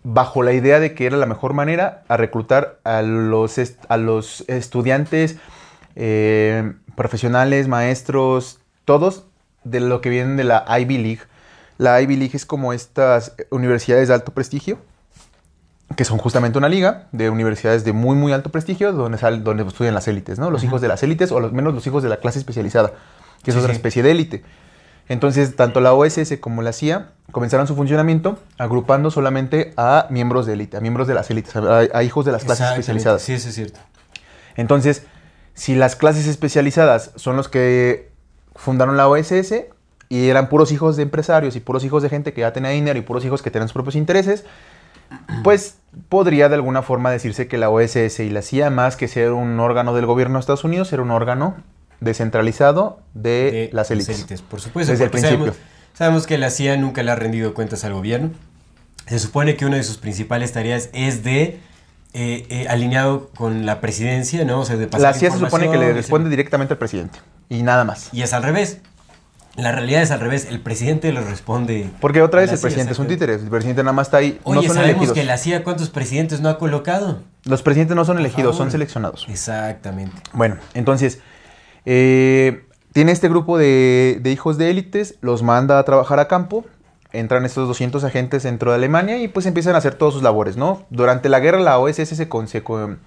[0.04, 4.46] bajo la idea de que era la mejor manera a reclutar a los, a los
[4.48, 5.38] estudiantes,
[5.96, 9.26] eh, profesionales, maestros, todos
[9.64, 11.22] de lo que vienen de la Ivy League.
[11.78, 14.78] La Ivy League es como estas universidades de alto prestigio
[15.96, 19.64] que son justamente una liga de universidades de muy, muy alto prestigio, donde, sal, donde
[19.64, 20.50] estudian las élites, ¿no?
[20.52, 22.94] Los hijos de las élites, o los menos los hijos de la clase especializada,
[23.44, 23.78] que es Sí, otra sí.
[23.78, 24.44] especie de élite.
[25.08, 30.54] Entonces, tanto la OSS como la CIA comenzaron su funcionamiento agrupando solamente a miembros de
[30.54, 33.22] élite, a miembros de las élites, a, a hijos de las clases especializadas.
[33.22, 33.80] Sí, eso es cierto.
[34.56, 35.04] Entonces,
[35.54, 38.10] si las clases especializadas son los que
[38.56, 39.66] fundaron la OSS
[40.10, 42.98] y eran puros hijos de empresarios y puros hijos de gente que ya tenía dinero
[42.98, 44.44] y puros hijos que tenían sus propios intereses,
[45.44, 45.78] pues
[46.10, 49.60] podría de alguna forma decirse que la OSS y la CIA, más que ser un
[49.60, 51.56] órgano del gobierno de Estados Unidos, era un órgano
[52.00, 54.42] descentralizado de, de las élites.
[54.42, 55.38] Por supuesto, Desde el principio.
[55.38, 55.58] Sabemos,
[55.94, 58.32] sabemos que la CIA nunca le ha rendido cuentas al gobierno.
[59.08, 61.60] Se supone que una de sus principales tareas es de
[62.14, 64.62] eh, eh, alineado con la presidencia, ¿no?
[64.62, 67.62] O sea, de pasar La CIA se supone que le responde directamente al presidente y
[67.62, 68.10] nada más.
[68.14, 68.80] Y es al revés.
[69.58, 70.46] La realidad es al revés.
[70.50, 71.90] El presidente le responde.
[72.02, 74.40] Porque otra vez el CIA, presidente es un títere, el presidente nada más está ahí,
[74.44, 75.14] Oye, no son sabemos elegidos.
[75.14, 77.22] que la CIA cuántos presidentes no ha colocado.
[77.46, 79.26] Los presidentes no son elegidos, son seleccionados.
[79.30, 80.16] Exactamente.
[80.34, 81.20] Bueno, entonces,
[81.86, 86.66] eh, tiene este grupo de, de hijos de élites, los manda a trabajar a campo,
[87.14, 90.58] entran estos 200 agentes dentro de Alemania y pues empiezan a hacer todas sus labores,
[90.58, 90.86] ¿no?
[90.90, 93.00] Durante la guerra la OSS se, con- se, con-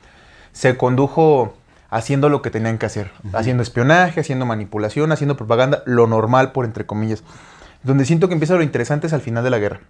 [0.52, 1.54] se condujo
[1.90, 6.64] haciendo lo que tenían que hacer, haciendo espionaje, haciendo manipulación, haciendo propaganda, lo normal por
[6.64, 7.22] entre comillas.
[7.82, 9.80] Donde siento que empieza lo interesante es al final de la guerra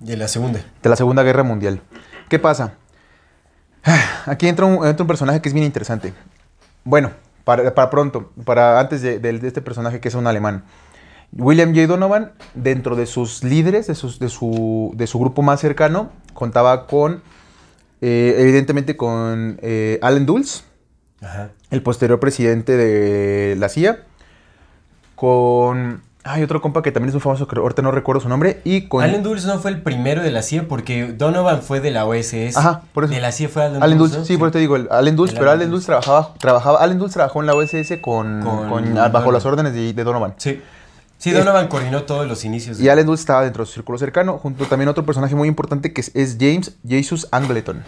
[0.00, 0.60] Y en la segunda.
[0.82, 1.80] de la Segunda Guerra Mundial.
[2.28, 2.74] ¿Qué pasa?
[4.26, 6.12] Aquí entra un, entra un personaje que es bien interesante.
[6.84, 7.10] Bueno,
[7.44, 10.64] para, para pronto, para antes de, de- de este personaje que es un alemán.
[11.32, 11.86] William J.
[11.86, 16.86] Donovan, dentro de sus líderes, de, sus- de su, de su grupo más cercano, contaba
[16.86, 17.22] con,
[18.00, 20.64] eh, evidentemente, con eh, Allen Dulles,
[21.22, 21.50] Ajá.
[21.70, 24.00] el posterior presidente de la CIA,
[25.14, 26.02] con...
[26.24, 28.82] Hay otro compa que también es muy famoso, que ahorita no recuerdo su nombre, y
[28.88, 29.02] con...
[29.02, 32.56] Allen Dulles no fue el primero de la CIA porque Donovan fue de la OSS.
[32.56, 33.12] Ajá, por eso.
[33.12, 34.12] De la CIA fue Allen, Allen Dulles.
[34.12, 34.34] Dulles, ¿no?
[34.34, 36.98] sí, por eso te digo, el Allen Dulles, El pero Allen Dulles trabajaba, trabajaba, Allen
[36.98, 39.32] Dulles trabajó en la OSS con, Con con- bajo Donovan.
[39.34, 40.34] las órdenes de, de Donovan.
[40.36, 40.62] Sí.
[41.18, 42.78] Sí, Donovan coordinó todos los inicios.
[42.78, 45.48] de- Y Allen Dulles estaba dentro de su círculo cercano, junto también otro personaje muy
[45.48, 47.82] importante que es, es James Jesus Angleton.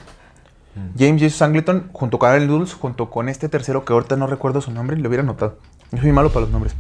[0.75, 0.99] Mm.
[0.99, 4.61] James Jesus Angleton, junto con Allen Dulles, junto con este tercero que ahorita no recuerdo
[4.61, 5.59] su nombre, lo hubiera notado.
[5.93, 6.75] Yo soy malo para los nombres.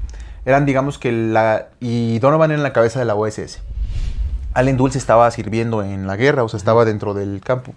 [0.44, 1.68] Eran, digamos que la.
[1.80, 3.62] Y Donovan era en la cabeza de la OSS.
[4.52, 7.72] Allen Dulles estaba sirviendo en la guerra, o sea, estaba dentro del campo.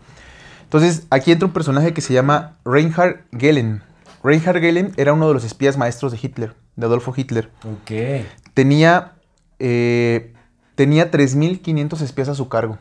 [0.63, 3.81] Entonces, aquí entra un personaje que se llama Reinhard Gehlen.
[4.23, 7.49] Reinhard Gehlen era uno de los espías maestros de Hitler, de Adolfo Hitler.
[7.63, 8.25] Ok.
[8.53, 9.13] Tenía,
[9.59, 10.33] eh,
[10.75, 12.77] tenía 3.500 espías a su cargo.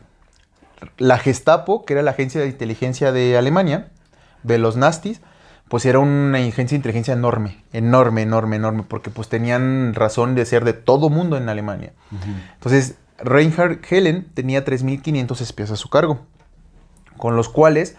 [0.97, 3.89] La Gestapo, que era la agencia de inteligencia de Alemania,
[4.43, 5.21] de los nazis,
[5.69, 10.45] pues era una agencia de inteligencia enorme, enorme, enorme, enorme, porque pues tenían razón de
[10.45, 11.91] ser de todo mundo en Alemania.
[12.53, 16.19] Entonces, Reinhard Helen tenía 3.500 espías a su cargo,
[17.17, 17.95] con los cuales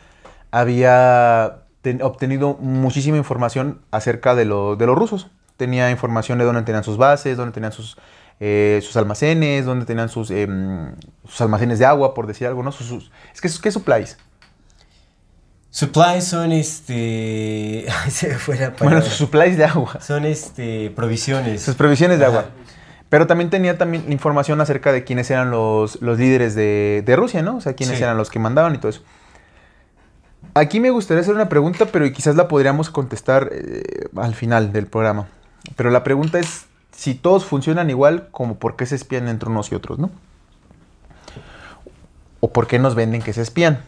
[0.51, 5.29] había ten- obtenido muchísima información acerca de, lo- de los rusos.
[5.57, 7.97] Tenía información de dónde tenían sus bases, dónde tenían sus,
[8.41, 10.95] eh, sus almacenes, dónde tenían sus, em,
[11.27, 12.71] sus almacenes de agua, por decir algo, ¿no?
[12.73, 14.17] Sus, sus- es que, ¿qué supplies?
[15.71, 17.87] Supplies son este.
[18.05, 20.01] Ay, se me fue la Bueno, sus supplies de agua.
[20.01, 20.91] Son este.
[20.97, 21.63] Provisiones.
[21.63, 22.39] Sus previsiones de Ajá.
[22.39, 22.51] agua.
[23.11, 27.43] Pero también tenía también información acerca de quiénes eran los, los líderes de, de Rusia,
[27.43, 27.57] ¿no?
[27.57, 28.03] O sea, quiénes Sí.
[28.03, 29.03] eran los que mandaban y todo eso.
[30.55, 33.83] Aquí me gustaría hacer una pregunta, pero quizás la podríamos contestar eh,
[34.17, 35.29] al final del programa.
[35.77, 36.67] Pero la pregunta es
[36.99, 40.11] si todos funcionan igual, como por qué se espían entre unos y otros, ¿no?
[42.41, 43.79] O por qué nos venden que se espían.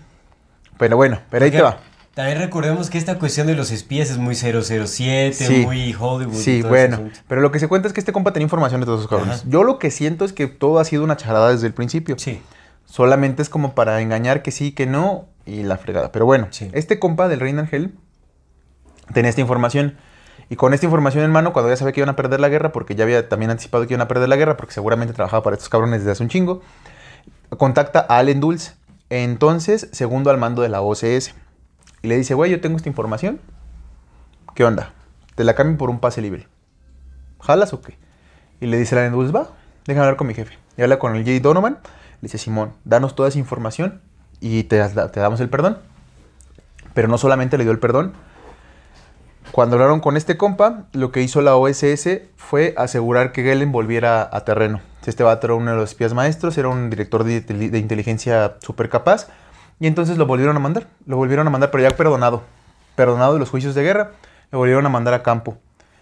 [0.78, 1.78] Pero bueno, pero ahí te va.
[2.14, 5.62] También recordemos que esta cuestión de los espías es muy 007, Sí.
[5.66, 6.34] muy Hollywood.
[6.36, 7.10] Sí, bueno.
[7.26, 9.40] Pero lo que se cuenta es que este compa tenía información de todos esos cabrones.
[9.40, 9.44] Ajá.
[9.48, 12.16] Yo lo que siento es que todo ha sido una charada desde el principio.
[12.16, 12.40] Sí.
[12.84, 16.12] Solamente es como para engañar que sí, que no y la fregada.
[16.12, 16.70] Pero bueno, Sí.
[16.74, 17.92] este compa del Rein Angel
[19.12, 19.96] tenía esta información.
[20.48, 22.72] Y con esta información en mano, cuando ya sabía que iban a perder la guerra,
[22.72, 25.54] porque ya había también anticipado que iban a perder la guerra, porque seguramente trabajaba para
[25.54, 26.62] estos cabrones desde hace un chingo,
[27.56, 28.72] contacta a Allen Dulce,
[29.10, 31.34] entonces segundo al mando de la OCS.
[32.02, 33.40] Y le dice, güey, yo tengo esta información.
[34.54, 34.92] ¿Qué onda?
[35.34, 36.48] Te la cambio por un pase libre.
[37.40, 37.96] ¿Jalas o qué?
[38.60, 39.50] Y le dice Allen Dulce, va,
[39.86, 40.58] déjame hablar con mi jefe.
[40.76, 41.74] Y habla con el Jay Donovan.
[41.74, 44.00] Le dice, Simón, danos toda esa información
[44.40, 45.78] y te, te damos el perdón.
[46.94, 48.12] Pero no solamente le dio el perdón.
[49.52, 54.28] Cuando hablaron con este compa, lo que hizo la OSS fue asegurar que Gelen volviera
[54.32, 54.80] a terreno.
[55.04, 58.88] Este vato era uno de los espías maestros, era un director de, de inteligencia súper
[58.88, 59.28] capaz.
[59.80, 60.86] Y entonces lo volvieron a mandar.
[61.06, 62.42] Lo volvieron a mandar, pero ya perdonado.
[62.94, 64.12] Perdonado de los juicios de guerra.
[64.52, 65.56] Lo volvieron a mandar a campo.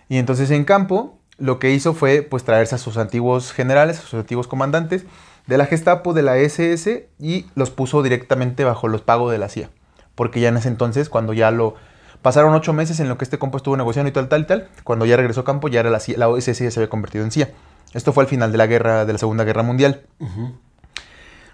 [0.08, 4.02] Y entonces en campo lo que hizo fue pues traerse a sus antiguos generales, a
[4.02, 5.04] sus antiguos comandantes
[5.46, 9.48] de la Gestapo, de la SS y los puso directamente bajo los pagos de la
[9.48, 9.70] CIA.
[10.14, 11.76] Porque ya en ese entonces, cuando ya lo
[12.22, 15.06] pasaron ocho meses en lo que este compo estuvo negociando y tal, tal, tal, cuando
[15.06, 17.30] ya regresó a campo, ya era la, CIA, la OSS ya se había convertido en
[17.30, 17.50] CIA.
[17.94, 20.02] Esto fue al final de la guerra, de la Segunda Guerra Mundial.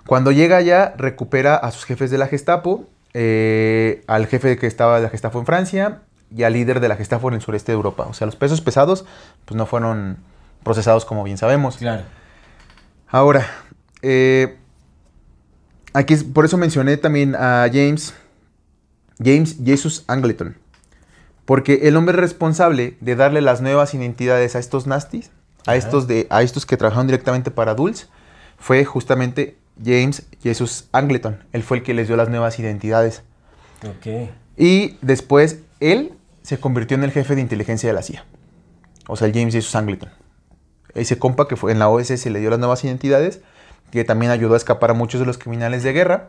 [0.07, 4.97] Cuando llega allá, recupera a sus jefes de la Gestapo, eh, al jefe que estaba
[4.97, 6.01] de la Gestapo en Francia
[6.35, 8.07] y al líder de la Gestapo en el sureste de Europa.
[8.09, 9.05] O sea, los pesos pesados,
[9.45, 10.19] pues no fueron
[10.65, 11.77] procesados como bien sabemos.
[11.77, 12.03] Claro.
[13.09, 13.47] Ahora,
[14.03, 14.59] eh,
[15.93, 18.15] aquí por eso mencioné también a James,
[19.23, 20.57] James Jesus Angleton,
[21.45, 25.31] porque el hombre responsable de darle las nuevas identidades a estos nasties,
[25.67, 25.77] a Ajá.
[25.77, 28.07] estos, de, a estos que trabajaron directamente para Dulce,
[28.59, 31.43] fue justamente James Jesus Angleton.
[31.53, 33.23] Él fue el que les dio las nuevas identidades.
[33.83, 34.31] Ok.
[34.57, 38.25] Y después él se convirtió en el jefe de inteligencia de la CIA.
[39.09, 40.11] O sea, el James Jesus Angleton.
[40.95, 43.41] Ese compa que fue en la OSS le dio las nuevas identidades,
[43.91, 46.29] que también ayudó a escapar a muchos de los criminales de guerra.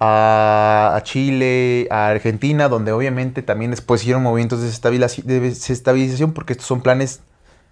[0.00, 6.52] A, Chile, a Argentina, donde obviamente también después hicieron movimientos de desestabilizaci- de desestabilización, porque
[6.52, 7.20] estos son planes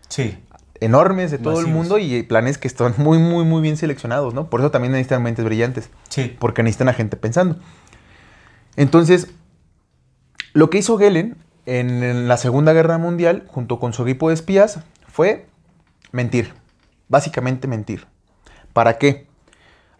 [0.09, 0.39] Sí.
[0.81, 4.51] enormes de todo el mundo y planes que están muy, muy, muy bien seleccionados, ¿no?
[4.51, 6.37] Por eso también necesitan mentes brillantes Sí.
[6.39, 7.57] porque necesitan a gente pensando.
[8.77, 9.29] Entonces,
[10.53, 11.37] lo que hizo Gelen
[11.67, 15.47] en, en la Segunda Guerra Mundial, junto con su equipo de espías, fue
[16.13, 16.53] mentir.
[17.09, 18.07] Básicamente mentir.
[18.73, 19.26] ¿Para qué?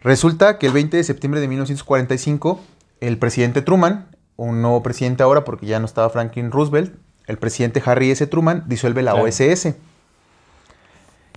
[0.07, 2.61] Resulta que el 20 de septiembre de 1945,
[3.01, 7.83] el presidente Truman, un nuevo presidente ahora porque ya no estaba Franklin Roosevelt, el presidente
[7.85, 8.25] Harry S.
[8.27, 9.15] Truman disuelve la.
[9.15, 9.75] OSS.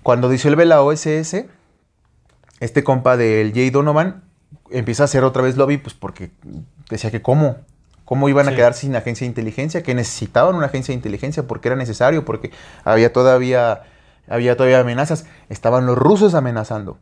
[0.05, 1.47] Cuando disuelve la OSS,
[2.61, 4.23] este compa del Jay Donovan
[4.71, 6.31] empieza a hacer otra vez lobby, pues porque
[6.89, 7.57] decía que cómo,
[8.05, 8.57] cómo iban a Sí.
[8.57, 12.53] quedar sin agencia de inteligencia, que necesitaban una agencia de inteligencia porque era necesario, porque
[12.85, 13.83] había todavía,
[14.29, 16.99] había todavía amenazas, estaban los rusos amenazando.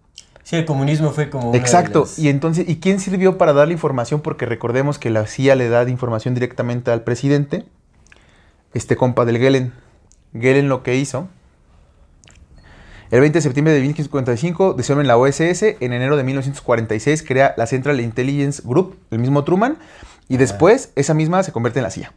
[0.49, 1.55] Sí, el comunismo fue como.
[1.55, 2.01] Exacto.
[2.01, 4.23] las- Y entonces, ¿y quién sirvió para darle información?
[4.23, 7.67] Porque recordemos que la CIA le da información directamente al presidente.
[8.73, 9.75] Este compa del Gelen.
[10.33, 11.29] Gelen lo que hizo.
[13.11, 15.77] El 20 de septiembre de 1945 disuelven la OSS.
[15.81, 19.77] En enero de 1946 crea la Central Intelligence Group, el mismo Truman.
[20.29, 22.15] Y después, esa misma se convierte en la CIA.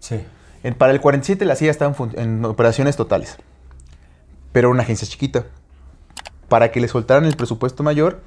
[0.00, 0.20] Sí.
[0.64, 3.38] En- para el 47 la CIA estaba en, en operaciones totales.
[4.52, 5.46] Pero era una agencia chiquita.
[6.50, 8.20] Para que le soltaran el presupuesto mayor,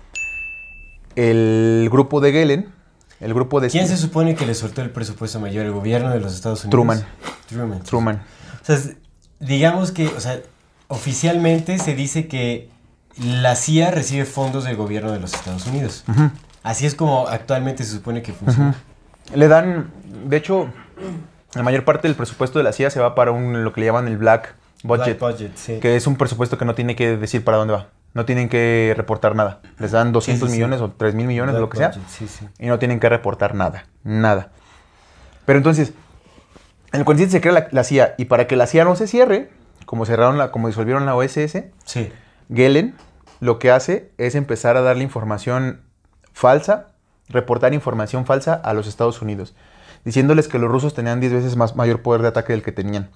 [1.16, 2.74] el grupo de Gelen,
[3.20, 5.66] el grupo de ¿Quién se supone que le soltó el presupuesto mayor?
[5.66, 6.72] ¿El gobierno de los Estados Unidos?
[6.72, 7.06] Truman.
[7.48, 7.84] Truman.
[7.84, 8.24] Truman.
[8.62, 8.80] O sea,
[9.40, 10.40] digamos que, o sea,
[10.88, 12.70] oficialmente se dice que
[13.18, 16.06] la CIA recibe fondos del gobierno de los Estados Unidos.
[16.64, 18.76] Así es como actualmente se supone que funciona.
[19.36, 19.92] Le dan,
[20.30, 20.70] de hecho,
[21.54, 23.88] la mayor parte del presupuesto de la CIA se va para un, lo que le
[23.88, 25.80] llaman el Black Budget, Black budget, sí.
[25.80, 27.90] que es un presupuesto que no tiene que decir para dónde va.
[28.14, 29.62] No tienen que reportar nada.
[29.80, 30.60] Les dan 200 sí, sí.
[30.60, 31.92] millones o 3 mil millones, de lo que sea.
[32.60, 34.52] y no tienen que reportar nada, nada.
[35.46, 35.94] Pero entonces,
[36.92, 39.08] en el 47 se crea la, la CIA y para que la CIA no se
[39.08, 39.50] cierre,
[39.86, 42.12] como cerraron la, como disolvieron la OSS, Sí.
[42.54, 42.96] Gelen
[43.40, 45.82] lo que hace es empezar a darle información
[46.34, 46.90] falsa,
[47.30, 49.56] reportar información falsa a los Estados Unidos,
[50.06, 53.10] diciéndoles que los rusos tenían 10 veces más mayor poder de ataque del que tenían,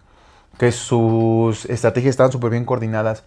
[0.58, 3.24] que sus estrategias estaban súper bien coordinadas,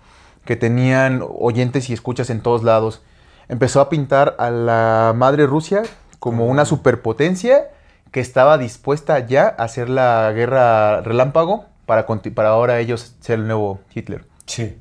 [0.51, 3.03] que tenían oyentes y escuchas en todos lados.
[3.47, 5.83] Empezó a pintar a la madre Rusia
[6.19, 7.71] como una superpotencia
[8.11, 13.47] que estaba dispuesta ya a hacer la guerra relámpago para, para ahora ellos ser el
[13.47, 14.27] nuevo Hitler.
[14.47, 14.77] Sí.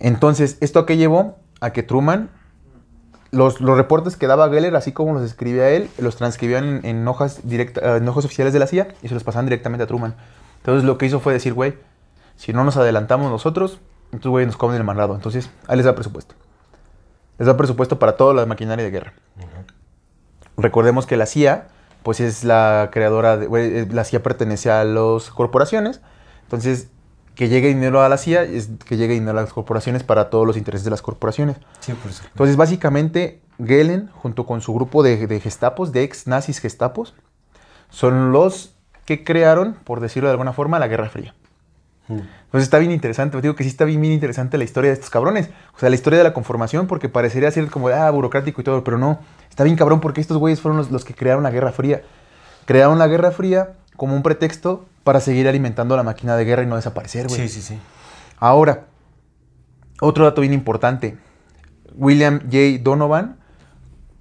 [0.00, 1.38] Entonces, ¿esto a qué llevó?
[1.62, 2.28] A que Truman,
[3.30, 7.08] los, los reportes que daba Geller, así como los escribía él, los transcribían en, en
[7.08, 10.14] hojas directa, en hojas oficiales de la CIA y se los pasaban directamente a Truman.
[10.58, 11.78] Entonces, lo que hizo fue decir, güey,
[12.36, 13.80] si no nos adelantamos nosotros,
[14.12, 15.14] estos güey nos comen el mandado.
[15.14, 16.34] Entonces, ahí les da presupuesto.
[17.38, 19.12] Les da presupuesto para toda la maquinaria de guerra.
[20.56, 21.68] Recordemos que la CIA,
[22.02, 26.00] pues es la creadora, de, güey, eh, la CIA pertenece a las corporaciones.
[26.42, 26.88] Entonces,
[27.36, 30.44] que llegue dinero a la CIA es que llegue dinero a las corporaciones para todos
[30.44, 31.56] los intereses de las corporaciones.
[31.78, 32.26] Sí, por supuesto.
[32.32, 37.14] Entonces, básicamente, Gelen, junto con su grupo de, de gestapos, de ex nazis gestapos,
[37.90, 41.34] son los que crearon, por decirlo de alguna forma, la Guerra Fría.
[42.08, 44.94] Entonces está bien interesante, te digo que sí está bien, bien interesante la historia de
[44.94, 45.50] estos cabrones.
[45.76, 48.82] O sea, la historia de la conformación, porque parecería ser como, ah, burocrático y todo,
[48.84, 49.20] pero no.
[49.50, 52.02] Está bien cabrón porque estos güeyes fueron los, los que crearon la Guerra Fría.
[52.64, 56.66] Crearon la Guerra Fría como un pretexto para seguir alimentando la máquina de guerra y
[56.66, 57.40] no desaparecer, güey.
[57.40, 57.78] Sí, sí, sí.
[58.38, 58.84] Ahora,
[60.00, 61.18] otro dato bien importante.
[61.94, 62.82] William J.
[62.82, 63.36] Donovan,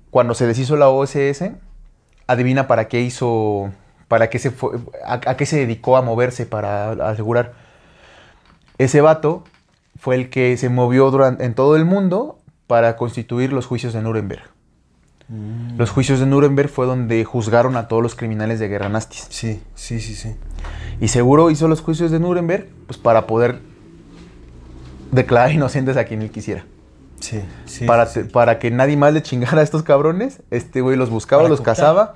[0.09, 1.51] cuando se deshizo la OSS,
[2.25, 3.71] adivina para qué hizo,
[4.07, 7.66] para qué se fue, a, a qué se dedicó a moverse para asegurar.
[8.77, 9.43] Ese vato
[9.97, 14.01] fue el que se movió durante, en todo el mundo para constituir los juicios de
[14.01, 14.43] Nuremberg.
[15.77, 19.27] Los juicios de Nuremberg fue donde juzgaron a todos los criminales de guerra nazis.
[19.29, 20.35] Sí, sí, sí, sí.
[21.01, 23.59] Y seguro hizo los juicios de Nuremberg pues para poder
[25.11, 26.65] declarar inocentes a quien él quisiera.
[27.19, 27.85] Sí, sí.
[27.85, 31.41] para, sí, para que nadie más le chingara a estos cabrones, este güey los buscaba,
[31.41, 32.15] Para los cazaba.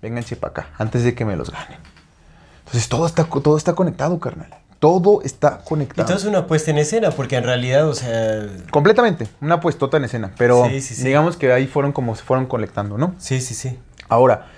[0.00, 1.78] Vénganse para acá, antes de que me los ganen.
[2.64, 4.61] Entonces todo está, todo está conectado, carnal.
[4.82, 6.04] Todo está conectado.
[6.08, 8.48] todo es una puesta en escena, porque en realidad, o sea.
[8.72, 10.32] Completamente, una puestota en escena.
[10.36, 11.04] Pero Sí, sí, sí.
[11.04, 13.14] digamos que ahí fueron como se fueron conectando, ¿no?
[13.16, 13.78] Sí, sí, sí.
[14.08, 14.48] Ahora,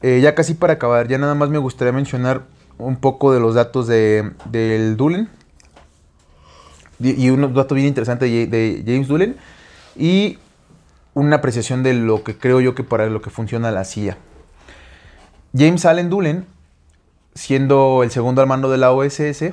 [0.00, 2.44] eh, ya casi para acabar, ya nada más me gustaría mencionar
[2.78, 5.28] un poco de los datos de, del Dullen.
[6.98, 9.36] Y un dato bien interesante de, de James Dullen.
[9.96, 10.38] Y
[11.12, 14.16] una apreciación de lo que creo yo que para lo que funciona la CIA.
[15.54, 16.46] James Allen Dullen,
[17.34, 19.52] siendo el segundo al mando de la OSS,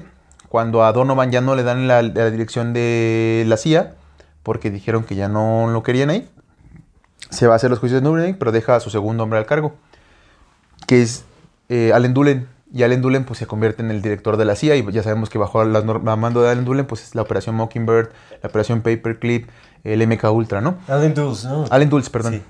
[0.49, 3.95] cuando a Donovan ya no le dan la, la dirección de la CIA,
[4.43, 6.27] porque dijeron que ya no lo querían ahí,
[7.29, 9.45] se va a hacer los juicios de Nuremberg, pero deja a su segundo hombre al
[9.45, 9.73] cargo,
[10.87, 11.23] que es
[11.69, 12.47] eh, Allen Dullen.
[12.71, 15.29] Y Allen Dullen pues, se convierte en el director de la CIA y ya sabemos
[15.31, 18.09] que bajo la, nor- la mando de Allen Dullen pues, es la operación Mockingbird,
[18.43, 19.49] la operación Paperclip,
[19.83, 20.77] el MK Ultra, ¿no?
[20.87, 21.65] Allen Dulles, ¿no?
[21.71, 22.33] Allen Dulles, perdón.
[22.33, 22.43] Sí.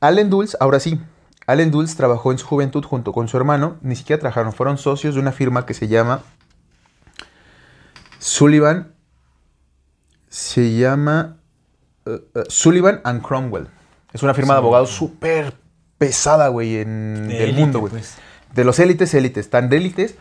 [0.00, 0.98] Allen Dulles, ahora sí.
[1.50, 3.76] Allen Dulles trabajó en su juventud junto con su hermano.
[3.82, 6.22] Ni siquiera trabajaron, fueron socios de una firma que se llama
[8.18, 8.92] Sullivan.
[10.28, 11.36] Se llama
[12.06, 13.68] eh, eh, Sullivan and Cromwell.
[14.12, 15.54] Es una firma de abogados súper
[15.98, 17.92] pesada, güey, en De del élite, mundo, güey.
[17.92, 18.16] pues.
[18.54, 20.16] De los élites, élites, tan de élites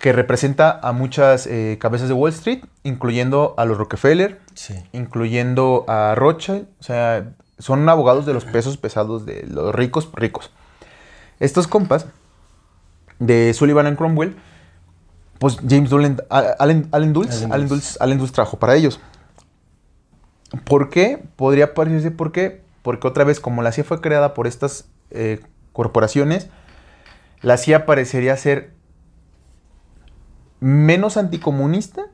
[0.00, 4.74] que representa a muchas eh, cabezas de Wall Street, incluyendo a los Rockefeller, Sí.
[4.92, 10.50] incluyendo a Rothschild, o sea, son abogados de los pesos pesados de los ricos ricos.
[11.38, 12.06] Estos compas
[13.18, 14.36] de Sullivan and Cromwell,
[15.38, 15.90] pues James
[16.28, 17.98] A- Allen, Allen Dulles, Allen Allen Dulles.
[18.00, 19.00] Allen Dulles trabajó para ellos.
[20.64, 21.22] ¿Por qué?
[21.36, 25.40] Podría parecerse por qué, porque otra vez como la CIA fue creada por estas eh,
[25.72, 26.48] corporaciones,
[27.40, 28.72] la CIA parecería ser
[30.60, 32.06] menos anticomunista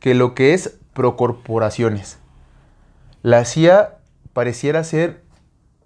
[0.00, 2.18] que lo que es procorporaciones.
[3.22, 3.97] La CIA
[4.38, 5.24] pareciera ser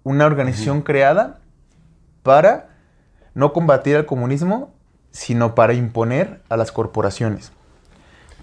[0.03, 1.39] una organización creada
[2.21, 2.69] para
[3.33, 4.71] no combatir al comunismo,
[5.09, 7.51] sino para imponer a las corporaciones.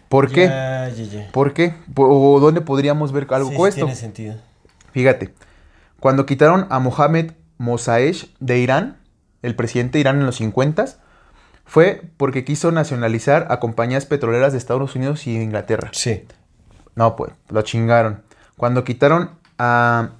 [0.08, 0.50] ¿Por qué?
[1.30, 1.76] ¿Por qué?
[1.94, 3.86] ¿O dónde podríamos ver algo Sí, como sí esto?
[3.86, 4.34] tiene sentido.
[4.90, 5.32] Fíjate,
[6.00, 8.96] cuando quitaron a Mohamed Mossadeq de Irán,
[9.42, 10.86] el presidente de Irán en los 50
[11.64, 15.90] fue porque quiso nacionalizar a compañías petroleras de Estados Unidos y Inglaterra.
[15.92, 16.26] Sí.
[16.96, 18.24] No, pues, lo chingaron.
[18.56, 20.10] Cuando quitaron a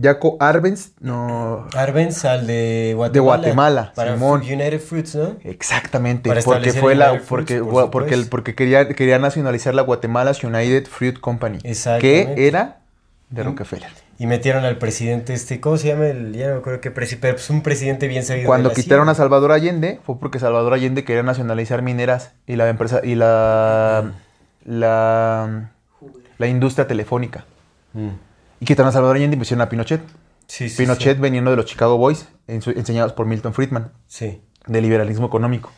[0.00, 1.66] Jaco Arbenz, no...
[1.74, 3.12] Arbenz al de Guatemala.
[3.12, 4.40] De Guatemala, Para Simón.
[4.40, 5.36] United Fruits, ¿no?
[5.44, 8.30] Exactamente, Para porque fue la porque por porque supuesto.
[8.30, 11.58] porque quería quería nacionalizar la Guatemala's United Fruit Company,
[11.98, 12.80] que era
[13.28, 13.90] de Rockefeller.
[14.18, 16.06] Y metieron al presidente este, ¿cómo se llama?
[16.06, 18.46] El, ya no me acuerdo qué presidente, pero pues un presidente bien sabido.
[18.46, 19.12] Cuando de la quitaron CIA.
[19.12, 24.12] a Salvador Allende fue porque Salvador Allende quería nacionalizar mineras y la empresa y la
[24.64, 25.70] la,
[26.38, 27.46] la industria telefónica.
[27.92, 28.08] Mm.
[28.60, 30.00] Y quitaron a Salvador Allende y pusieron a Pinochet.
[30.46, 31.22] Sí, sí, Pinochet sí.
[31.22, 34.42] veniendo de los Chicago Boys, en su- enseñados por Milton Friedman, Sí.
[34.66, 35.70] de liberalismo económico.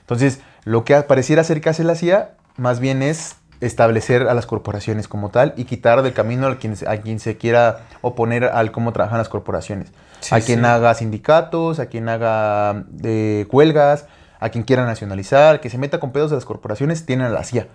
[0.00, 4.46] Entonces, lo que pareciera ser que hace la CIA, más bien es establecer a las
[4.46, 8.72] corporaciones como tal y quitar del camino a quien, a quien se quiera oponer al
[8.72, 9.88] cómo trabajan las corporaciones.
[10.20, 10.66] Sí, a quien sí.
[10.66, 14.06] haga sindicatos, a quien haga eh, huelgas,
[14.40, 17.44] a quien quiera nacionalizar, que se meta con pedos de las corporaciones, tienen a la
[17.44, 17.68] CIA.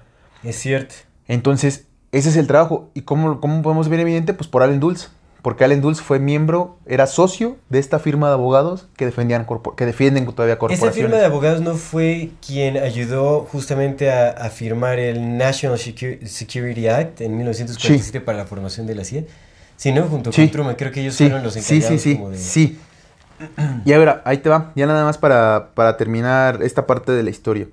[0.43, 0.95] Es cierto.
[1.27, 2.89] Entonces, ese es el trabajo.
[2.93, 4.33] ¿Y cómo, cómo podemos ver evidente?
[4.33, 5.09] Pues por Allen Dulles.
[5.41, 9.85] Porque Allen Dulles fue miembro, era socio de esta firma de abogados que defendían que
[9.85, 10.95] defienden todavía Esa corporaciones.
[10.95, 16.89] firma de abogados no fue quien ayudó justamente a, a firmar el National Secu- Security
[16.89, 19.23] Act en 1947 para la formación de la CIA,
[19.77, 20.41] sino junto Sí.
[20.41, 20.75] con Truman.
[20.75, 22.37] Creo que ellos Sí, fueron los sí, encargados sí, sí, como de...
[22.37, 22.79] sí.
[23.85, 24.73] Y ahora, ahí te va.
[24.75, 27.67] Ya nada más para, para terminar esta parte de la historia.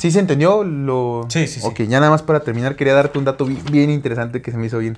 [0.00, 0.64] ¿Sí se entendió?
[0.64, 1.26] Lo...
[1.28, 1.66] Sí, sí, sí.
[1.66, 4.56] Ok, ya nada más para terminar, quería darte un dato bi- bien interesante que se
[4.56, 4.96] me hizo bien.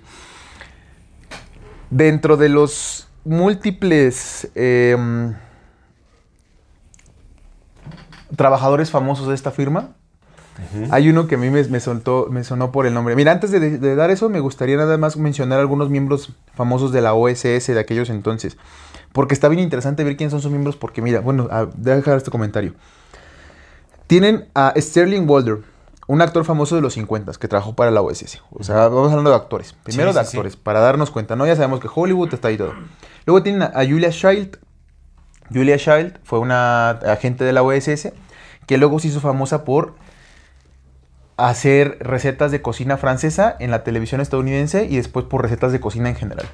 [1.90, 5.34] Dentro de los múltiples em,
[8.36, 9.90] trabajadores famosos de esta firma,
[10.90, 13.16] hay uno que a mí me, me soltó- me sonó por el nombre.
[13.16, 17.00] Mira, antes de, de dar eso, me gustaría nada más mencionar algunos miembros famosos de
[17.00, 18.56] la OSS de aquellos entonces.
[19.12, 20.76] Porque está bien interesante ver quiénes son sus miembros.
[20.76, 22.74] Porque mira, bueno, a, deja dejar este comentario.
[24.12, 25.60] Tienen a Sterling Walder,
[26.06, 28.42] un actor famoso de los 50 que trabajó para la OSS.
[28.50, 29.72] O sea, vamos hablando de actores.
[29.84, 30.36] Primero Sí, de sí, sí.
[30.36, 31.46] actores, para darnos cuenta, ¿no?
[31.46, 32.74] Ya sabemos que Hollywood está ahí todo.
[33.24, 34.58] Luego tienen a, Julia Child.
[35.50, 38.12] Julia Child fue una agente de la OSS
[38.66, 39.94] que luego se hizo famosa por
[41.38, 46.10] hacer recetas de cocina francesa en la televisión estadounidense y después por recetas de cocina
[46.10, 46.44] en general.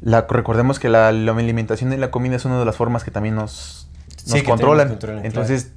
[0.00, 3.10] La, recordemos que la, la alimentación y la comida es una de las formas que
[3.10, 4.86] también nos, nos Sí, que controlan.
[4.88, 5.72] te nos controlan, Entonces,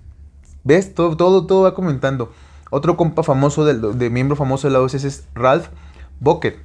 [0.67, 0.93] ¿ves?
[0.93, 2.31] Todo, todo, todo va comentando.
[2.69, 5.67] Otro compa famoso, del, de miembro famoso de la OSS es Ralph
[6.19, 6.57] Bucket,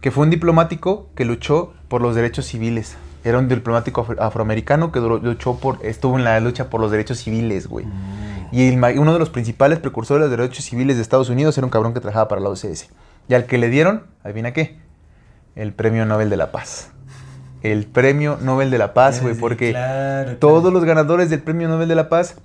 [0.00, 2.96] que fue un diplomático que luchó por los derechos civiles.
[3.24, 7.18] Era un diplomático afro- afroamericano que luchó por, estuvo en la lucha por los derechos
[7.18, 7.86] civiles, güey.
[8.52, 11.64] Y el uno de los principales precursores de los derechos civiles de Estados Unidos era
[11.66, 12.90] un cabrón que trabajaba para la OCS.
[13.28, 14.78] Y al que le dieron, adivina qué,
[15.56, 16.90] el Premio Nobel de la Paz.
[17.62, 21.88] El Premio Nobel de la Paz, güey, porque claro, todos los ganadores del Premio Nobel
[21.88, 22.36] de la Paz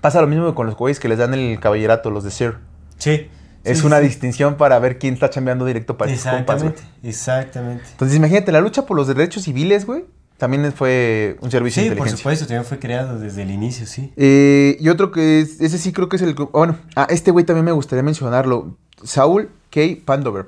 [0.00, 2.58] pasa lo mismo que con los güeyes que les dan el caballerato, los de Sir.
[2.98, 3.28] Sí.
[3.64, 4.04] Es sí, una sí.
[4.04, 6.62] distinción para ver quién está chambeando directo para esos compas.
[6.62, 7.84] Exactamente, exactamente.
[7.92, 10.04] Entonces, imagínate, la lucha por los derechos civiles, güey,
[10.38, 14.12] también fue un servicio de Sí, por supuesto, también fue creado desde el inicio, sí.
[14.16, 16.34] Eh, y otro que es, ese sí creo que es el...
[16.34, 18.78] Bueno, ah, este güey también me gustaría mencionarlo.
[19.04, 19.80] Saul K.
[20.06, 20.46] Pandover.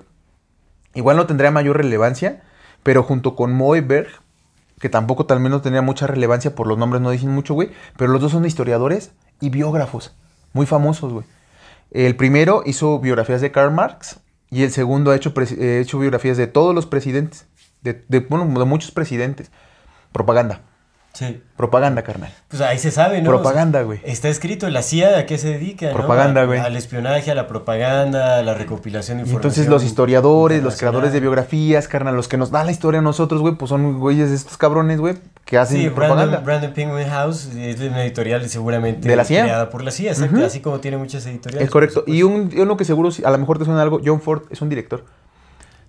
[0.94, 2.42] Igual no tendría mayor relevancia,
[2.82, 4.08] pero junto con Moe Berg,
[4.78, 7.70] que tampoco tal vez no tendría mucha relevancia por los nombres, no dicen mucho, güey,
[7.98, 9.12] pero los dos son historiadores
[9.42, 10.14] y biógrafos,
[10.54, 11.26] muy famosos, güey.
[11.90, 16.46] El primero hizo biografías de Karl Marx y el segundo ha hecho, hecho biografías de
[16.46, 17.46] todos los presidentes,
[17.82, 19.50] de, de, bueno, de muchos presidentes.
[20.12, 20.62] Propaganda,
[21.12, 21.42] Sí.
[21.58, 22.32] propaganda, carnal.
[22.48, 23.28] Pues ahí se sabe, ¿no?
[23.28, 24.00] Propaganda, güey.
[24.02, 25.92] Está escrito la CIA a qué se dedica.
[25.92, 26.58] Propaganda, güey.
[26.58, 29.50] Al espionaje, a la propaganda, a la recopilación de Y información.
[29.52, 33.02] entonces los historiadores, los creadores de biografías, carnal, los que nos dan la historia a
[33.02, 36.24] nosotros, güey, pues son güeyes de estos cabrones, güey, que hacen Sí, propaganda.
[36.38, 39.42] Brandon, Brandon Penguin House es una editorial seguramente De la CIA.
[39.44, 41.66] creada por la CIA, exacto, así como tiene muchas editoriales.
[41.66, 42.04] Es correcto.
[42.06, 44.70] Y un, uno que seguro, a lo mejor te suena algo, John Ford es un
[44.70, 45.04] director.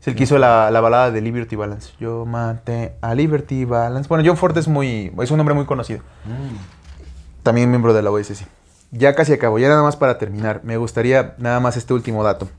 [0.04, 1.94] Es el que hizo la, la balada de Liberty Balance.
[1.98, 4.10] Yo maté a Liberty Balance.
[4.10, 6.02] Bueno, John Ford es muy, es un hombre muy conocido.
[6.26, 7.42] Mm.
[7.42, 8.46] También miembro de la OSC.
[8.92, 9.60] Ya casi acabo.
[9.60, 10.60] Ya nada más para terminar.
[10.66, 12.50] Me gustaría nada más este último dato.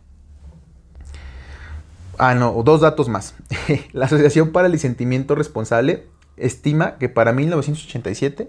[2.16, 3.34] Ah, no, dos datos más.
[3.92, 6.06] la Asociación para el Sentimiento Responsable
[6.38, 8.48] estima que para 1987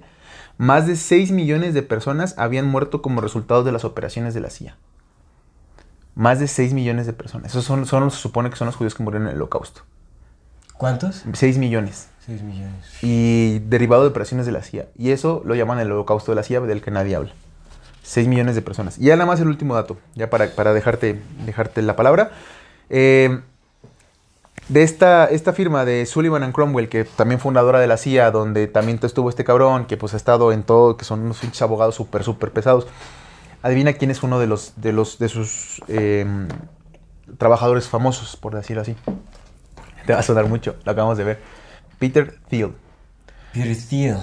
[0.58, 4.50] más de 6 millones de personas habían muerto como resultado de las operaciones de la
[4.50, 4.78] CIA.
[6.16, 7.52] Más de 6 millones de personas.
[7.52, 9.82] Esos son, son, se supone que son los judíos que murieron en el holocausto.
[10.78, 11.24] ¿Cuántos?
[11.32, 12.10] 6 millones.
[12.26, 12.86] 6 millones.
[13.02, 14.88] Y derivado de operaciones de la CIA.
[14.98, 17.34] Y eso lo llaman el holocausto de la CIA, del que nadie habla.
[18.04, 18.98] 6 millones de personas.
[18.98, 22.32] Y ya nada más el último dato, ya para, para dejarte, dejarte la palabra.
[22.90, 23.42] Eh,
[24.68, 28.68] de esta, esta firma de Sullivan and Cromwell, que también fundadora de la CIA, donde
[28.68, 31.96] también estuvo este cabrón, que pues ha estado en todo, que son unos pinches abogados
[31.96, 32.88] súper, súper pesados.
[33.66, 36.24] Adivina quién es uno de los de los de sus eh,
[37.40, 38.96] trabajadores famosos, por decirlo así.
[40.06, 41.40] Te va a sonar mucho, lo acabamos de ver.
[41.98, 42.74] Peter Thiel.
[43.54, 44.18] Peter Thiel.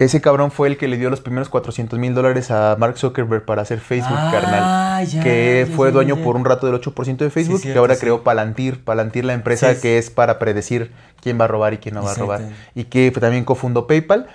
[0.00, 3.44] Ese cabrón fue el que le dio los primeros 400 mil dólares a Mark Zuckerberg
[3.44, 5.06] para hacer Facebook, Ah, carnal.
[5.06, 7.80] ya, que ya, fue ya, dueño por un rato del 8% de Facebook, que cierto,
[7.80, 8.00] ahora sí.
[8.00, 8.82] creó Palantir.
[8.82, 12.02] Palantir, la empresa Sí, que es para predecir quién va a robar y quién no
[12.02, 12.42] va a robar.
[12.76, 14.26] Y que también cofundó PayPal,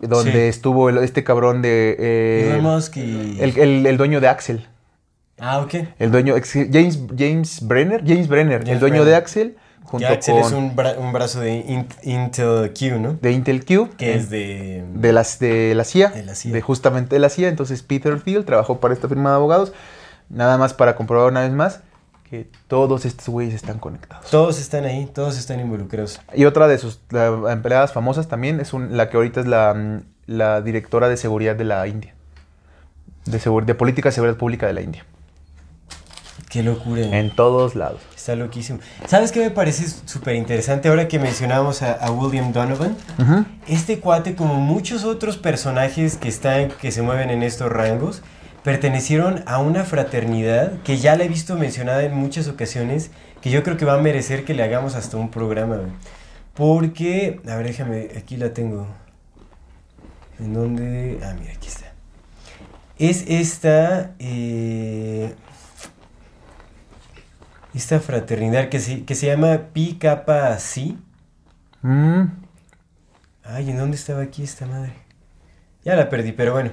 [0.00, 0.38] donde Sí.
[0.38, 1.96] estuvo el- este cabrón de...
[1.98, 3.38] eh, Elon Musk y...
[3.40, 4.66] el, el- el dueño de Axel.
[5.38, 5.74] Ah, ok.
[5.98, 6.34] El dueño,
[6.72, 9.04] James, James Brenner, James Brenner, el dueño Brenner.
[9.06, 12.98] de Axel, junto Que Axel con es un, bra- un brazo de Int- Intel Q,
[13.00, 13.14] ¿no?
[13.20, 14.84] de Intel Q, Que es de...
[14.94, 16.52] de, las, de la CIA, De la CIA.
[16.52, 17.48] de justamente de la CIA.
[17.48, 19.72] Entonces Peter Thiel trabajó para esta firma de abogados,
[20.28, 21.80] nada más para comprobar una vez más
[22.30, 24.30] que todos estos güeyes están conectados.
[24.30, 26.20] Todos están ahí, todos están involucrados.
[26.32, 30.00] Y otra de sus la- empleadas famosas también es un- la que ahorita es la,
[30.26, 32.14] la directora de seguridad de la India.
[33.26, 35.04] De, política de seguridad pública de la India.
[36.48, 37.02] Qué locura.
[37.02, 38.00] En todos lados.
[38.16, 38.78] Está loquísimo.
[39.06, 42.96] ¿Sabes qué me parece súper interesante ahora que mencionamos a, a William Donovan?
[43.68, 48.22] Este cuate, como muchos otros personajes que están, que se mueven en estos rangos,
[48.62, 53.62] pertenecieron a una fraternidad que ya la he visto mencionada en muchas ocasiones, que yo
[53.62, 55.92] creo que va a merecer que le hagamos hasta un programa, güey.
[56.54, 58.86] Porque, a ver, déjame, aquí la tengo.
[60.38, 61.18] ¿En dónde?
[61.22, 61.92] Ah, mira, aquí está.
[62.98, 65.34] Es esta, eh,
[67.72, 70.98] esta fraternidad que se, que se llama Pi Kappa Psi.
[71.82, 72.24] Mm.
[73.44, 74.92] Ay, ¿en dónde estaba aquí esta madre?
[75.82, 76.72] Ya la perdí, pero bueno.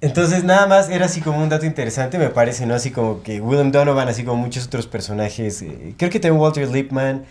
[0.00, 2.74] Entonces, nada más era así como un dato interesante, me parece, ¿no?
[2.74, 6.68] Así como que William Donovan, así como muchos otros personajes, eh, creo que también Walter
[6.68, 7.24] Lippmann,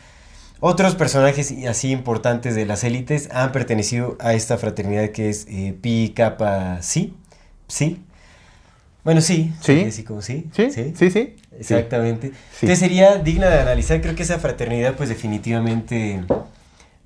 [0.59, 5.77] otros personajes así importantes de las élites han pertenecido a esta fraternidad que es eh,
[5.79, 7.15] Pi Kappa Psi.
[7.67, 8.03] ¿Sí?
[9.03, 9.53] Bueno, sí.
[9.61, 9.85] Sí.
[9.87, 10.49] Así como sí.
[10.51, 11.35] Sí, sí, sí.
[11.57, 12.31] Exactamente.
[12.55, 14.01] Entonces sería digna de analizar.
[14.01, 16.23] Creo que esa fraternidad, pues definitivamente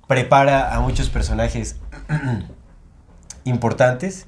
[0.08, 1.76] prepara a muchos personajes
[3.44, 4.26] importantes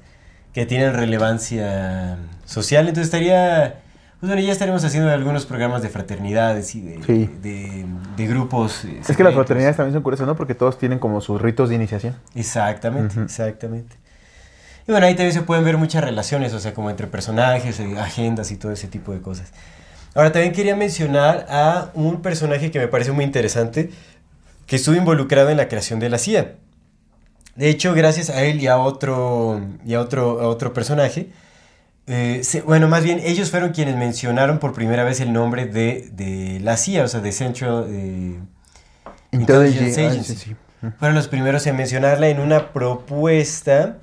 [0.55, 2.87] que tienen relevancia social.
[2.87, 3.81] Entonces estaría.
[4.21, 7.29] Pues bueno, ya estaremos haciendo algunos programas de fraternidades y de, Sí.
[7.43, 7.85] de,
[8.15, 8.85] de grupos.
[8.85, 10.35] eh, Es que las fraternidades también son curiosas, ¿no?
[10.37, 12.15] Porque todos tienen como sus ritos de iniciación.
[12.33, 13.97] Exactamente, exactamente.
[14.87, 17.99] Y bueno, ahí también se pueden ver muchas relaciones, o sea, como entre personajes, eh,
[17.99, 19.51] agendas y todo ese tipo de cosas.
[20.15, 23.89] Ahora, también quería mencionar a un personaje que me parece muy interesante,
[24.65, 26.53] que estuvo involucrado en la creación de la CIA.
[27.55, 31.29] De hecho, gracias a él y a otro, y a otro, a otro personaje,
[32.07, 36.09] eh, se- bueno, más bien ellos fueron quienes mencionaron por primera vez el nombre de,
[36.11, 38.39] de la CIA, o sea, de Central eh,
[39.31, 40.55] Intelligence Agency.
[40.99, 43.97] Fueron los primeros en mencionarla en una propuesta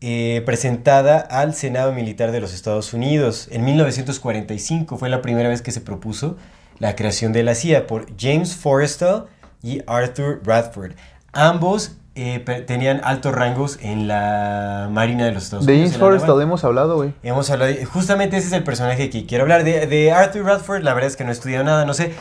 [0.00, 3.48] eh, presentada al Senado Militar de los Estados Unidos.
[3.50, 6.36] En 1945 fue la primera vez que se propuso
[6.78, 9.26] la creación de la CIA por James Forrestal
[9.62, 10.92] y Arthur Bradford.
[11.32, 15.90] Ambos eh, tenían altos rangos en la Marina de los Estados De Unidos.
[15.92, 17.14] James en la Forrestal hemos hablado, güey.
[17.22, 19.62] Hemos hablado, justamente ese es el personaje que quiero hablar.
[19.64, 22.12] De, de Arthur Radford, la verdad es que no he estudiado nada, no sé.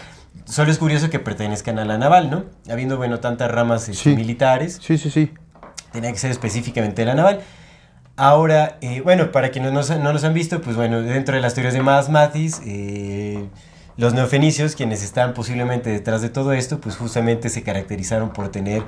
[0.45, 2.45] Solo es curioso que pertenezcan a la naval, ¿no?
[2.71, 4.15] Habiendo, bueno, tantas ramas este, Sí.
[4.15, 5.33] militares, Sí, sí, sí.
[5.91, 7.41] tenía que ser específicamente de la naval.
[8.15, 11.53] Ahora, eh, bueno, para quienes no, no nos han visto, pues bueno, dentro de las
[11.53, 13.47] teorías de Miles Mathis, eh,
[13.95, 18.83] los neofenicios, quienes están posiblemente detrás de todo esto, pues justamente se caracterizaron por tener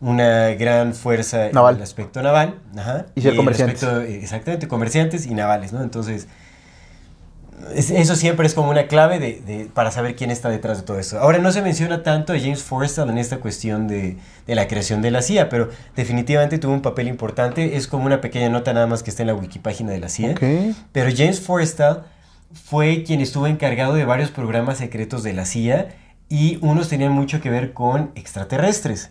[0.00, 1.74] una gran fuerza Naval.
[1.74, 2.58] en el aspecto naval.
[2.76, 3.82] Ajá, Y ser el comerciantes.
[3.82, 5.82] aspecto, exactamente, comerciantes y navales, ¿no?
[5.82, 6.26] Entonces,
[7.74, 10.84] es- eso siempre es como una clave de, de- para saber quién está detrás de
[10.84, 11.20] todo eso.
[11.20, 15.02] Ahora no se menciona tanto a James Forrestal en esta cuestión de, de la creación
[15.02, 17.76] de la CIA, pero definitivamente tuvo un papel importante.
[17.76, 20.34] Es como una pequeña nota nada más que está en la wikipágina de la CIA.
[20.92, 22.04] Pero James Forrestal
[22.54, 25.88] fue quien estuvo encargado de varios programas secretos de la CIA
[26.30, 29.10] y unos tenían mucho que ver con extraterrestres.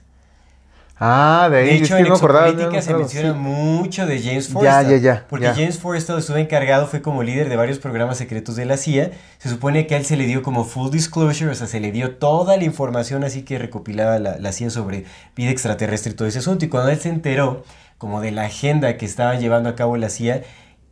[1.02, 1.66] Ah, de ahí.
[1.66, 3.39] De es hecho, que en no acordaba, no se menciona sí.
[3.39, 4.89] mucho de James Ya, Forrestal.
[4.89, 5.56] ya, ya, Porque ya.
[5.56, 9.12] James Forrestal estuvo encargado, fue como líder de varios programas secretos de la CIA.
[9.38, 11.93] Se supone que a él se le dio como full disclosure, o sea, se le
[11.93, 15.06] dio toda la información así que recopilaba la, la CIA sobre
[15.38, 16.66] vida extraterrestre y todo ese asunto.
[16.66, 17.64] Y cuando él se enteró
[17.97, 20.41] como de la agenda que estaba llevando a cabo la CIA,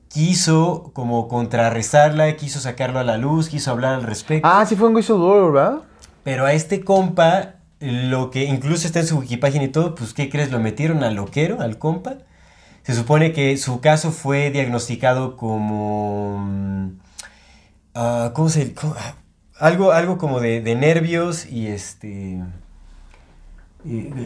[0.07, 4.47] quiso como contrarrestarla, quiso sacarlo a la luz, quiso hablar al respecto.
[4.49, 5.79] Ah, sí fue un whistleblower, ¿verdad?
[6.23, 10.29] Pero a este compa, lo que incluso está en su wikipágina y todo, pues ¿qué
[10.29, 10.51] crees?
[10.51, 12.17] Lo metieron al loquero, al compa.
[12.83, 16.39] Se supone que su caso fue diagnosticado como...
[16.39, 16.89] mm,
[17.95, 18.73] ah, ¿Cómo se...?
[18.73, 18.95] cómo-
[19.59, 22.41] algo, algo como de, de nervios y este...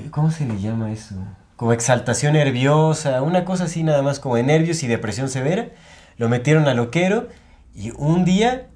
[0.10, 1.16] ¿Cómo se le llama eso?
[1.56, 5.70] Como exaltación nerviosa, una cosa así nada más como de nervios y depresión severa.
[6.18, 7.28] Lo metieron al loquero
[7.76, 8.68] y un día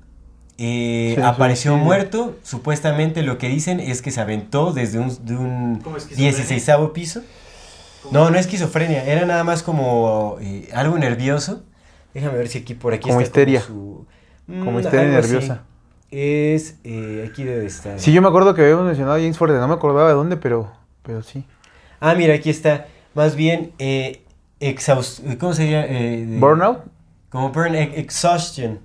[0.58, 1.80] eh, Sí, apareció sí.
[1.82, 2.36] muerto.
[2.44, 6.32] Supuestamente lo que dicen es que se aventó desde un, de un ¿Como esquizofrenia?
[6.32, 7.22] 16 piso.
[8.12, 11.64] No, no esquizofrenia, era nada más como eh, algo nervioso.
[12.14, 13.62] Déjame ver si aquí por aquí Como está histeria.
[13.62, 14.06] su-
[14.48, 15.32] Como Mm, histeria algo así.
[15.34, 15.64] nerviosa.
[16.12, 18.00] Es, eh, aquí debe estar.
[18.00, 20.38] Sí, yo me acuerdo que habíamos mencionado a James Forrestal, no me acordaba de dónde,
[20.38, 21.44] pero, pero sí.
[22.00, 22.86] Ah, mira, aquí está.
[23.16, 24.22] Más bien, eh,
[24.60, 25.22] exhaust...
[25.40, 25.86] ¿Cómo sería?
[25.86, 26.84] Eh, de- ¿Burnout?
[27.30, 28.80] Como burn e- exhaustion,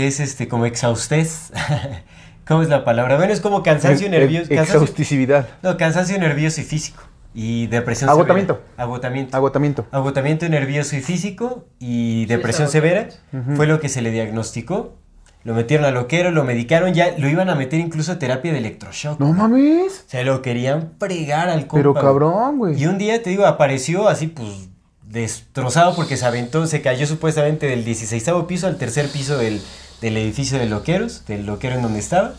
[0.00, 1.52] que es este como exhaustez.
[2.46, 3.16] ¿Cómo es la palabra?
[3.18, 4.48] Bueno, es como cansancio Ex- nervioso.
[4.48, 5.48] cansancio- Exhausticidad.
[5.62, 7.02] no, cansancio nervioso y físico.
[7.34, 8.54] Y depresión Agotamiento.
[8.54, 8.82] severa.
[8.82, 9.36] Agotamiento.
[9.36, 9.86] Agotamiento.
[9.92, 13.08] Agotamiento nervioso y físico y depresión es severa
[13.56, 14.96] fue lo que se le diagnosticó.
[15.44, 18.58] Lo metieron al loquero, lo medicaron, ya lo iban a meter incluso a terapia de
[18.58, 19.20] electroshock.
[19.20, 20.04] No mames.
[20.06, 21.76] Se lo querían pregar al compa.
[21.76, 22.82] Pero cabrón, güey.
[22.82, 24.68] Y un día, te digo, apareció así, pues,
[25.06, 29.60] destrozado porque se aventó, se cayó supuestamente del 16 piso al tercer piso del,
[30.00, 32.34] del edificio de loqueros, del loquero en donde estaba.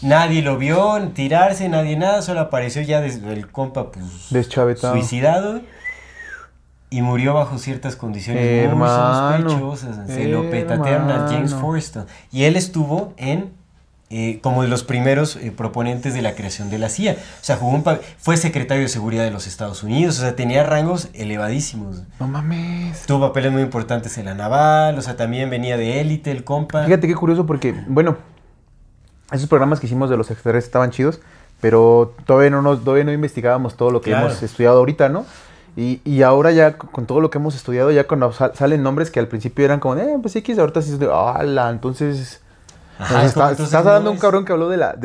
[0.00, 4.94] Nadie lo vio tirarse, nadie nada, solo apareció ya desde el compa, pues, Deschavetado.
[4.94, 5.60] suicidado.
[6.90, 10.06] Y murió bajo ciertas condiciones Hermano, muy sospechosas.
[10.06, 11.60] Se lo petatearon a James hermano.
[11.60, 12.06] Forrestal.
[12.32, 13.52] Y él estuvo en
[14.10, 17.12] eh, como de los primeros eh, proponentes de la creación de la CIA.
[17.12, 17.84] O sea, jugó un
[18.18, 20.18] fue secretario de seguridad de los Estados Unidos.
[20.18, 22.02] O sea, tenía rangos elevadísimos.
[22.18, 23.02] No mames.
[23.06, 24.98] Tuvo papeles muy importantes en la naval.
[24.98, 26.84] O sea, también venía de élite el compa.
[26.84, 28.16] Fíjate qué curioso porque, bueno,
[29.30, 31.20] esos programas que hicimos de los extraterrestres estaban chidos,
[31.60, 34.28] pero todavía no, nos, todavía no investigábamos todo lo que Claro.
[34.28, 35.26] hemos estudiado ahorita, ¿no?
[35.76, 39.10] Y, y ahora ya con todo lo que hemos estudiado, ya cuando sal- salen nombres
[39.10, 42.40] que al principio eran como, eh, pues X, ahorita sí es de, ala, entonces...
[42.98, 44.96] Ajá, está- estás hablando no de un cabrón que habló de la,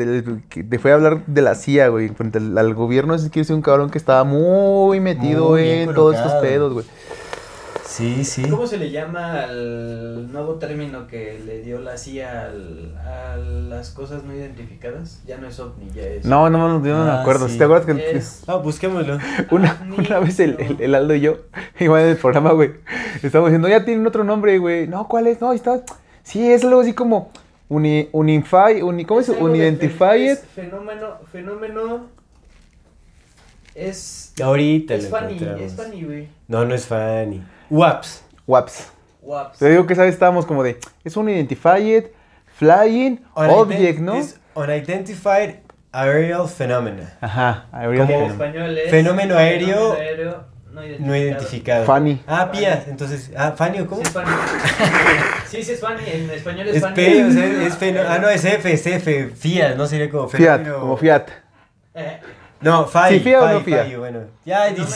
[0.48, 3.40] que te fue a hablar de la CIA, güey, frente al, al gobierno, es que
[3.40, 6.84] es un cabrón que estaba muy metido Muy en todos estos pedos, güey.
[7.86, 8.42] Sí, sí.
[8.48, 13.90] ¿Cómo se le llama al nuevo término que le dio la CIA al- a las
[13.90, 15.20] cosas no identificadas?
[15.26, 16.24] Ya no es ovni, ya es...
[16.24, 17.48] No, no, no, yo no me Ah, acuerdo.
[17.48, 17.56] sí.
[17.56, 19.18] ¿Te acuerdas que Es Ah, busquémoslo.
[19.52, 21.36] una, ovni, una vez el, pero- el, el Aldo y yo,
[21.78, 22.72] igual en el programa, güey,
[23.22, 24.88] estábamos diciendo, ya tienen otro nombre, güey.
[24.88, 25.40] No, ¿cuál es?
[25.40, 25.82] No, ahí está.
[26.24, 27.30] Sí, es algo así como
[27.68, 29.28] uni, unify, uni, ¿cómo es?
[29.28, 30.30] algo de Unidentified.
[30.30, 32.06] fen- es Fenómeno, fenómeno...
[33.74, 34.32] Es...
[34.42, 35.62] Ahorita Es lo funny, encontramos.
[35.62, 36.28] es funny, güey.
[36.48, 37.42] No, no es Fanny.
[37.70, 38.24] WAPS.
[38.46, 38.88] WAPS.
[39.22, 39.58] Waps.
[39.58, 42.04] Te digo que esa vez estábamos como de, es un identified
[42.56, 44.16] flying object, ¿no?
[44.16, 45.56] Es Unidentified
[45.92, 47.16] Aerial Phenomena.
[47.20, 48.32] Ajá, aerial Como En phenomena.
[48.32, 48.90] español es...
[48.90, 51.06] Fenómeno aéreo fenómeno aéreo no identificado.
[51.08, 51.84] No identificado.
[51.86, 52.22] Fanny.
[52.26, 52.84] Ah, Pía.
[52.88, 54.02] Entonces, ah, Fanny o cómo?
[54.02, 54.26] Sí, es funny.
[55.56, 56.02] sí, sí es funny.
[56.06, 56.84] En español es, Es.
[56.84, 59.28] P, o sea, es feno- Ah, no, es F, es F.
[59.36, 61.28] Fiat, no sería como Fiat, como Fiat.
[61.94, 62.20] Eh,
[62.60, 63.14] No, FAI.
[63.18, 63.82] Sí, Fiat o FAI, no Fiat.
[63.86, 64.20] FAI, bueno.
[64.46, 64.86] Ya, aéreo.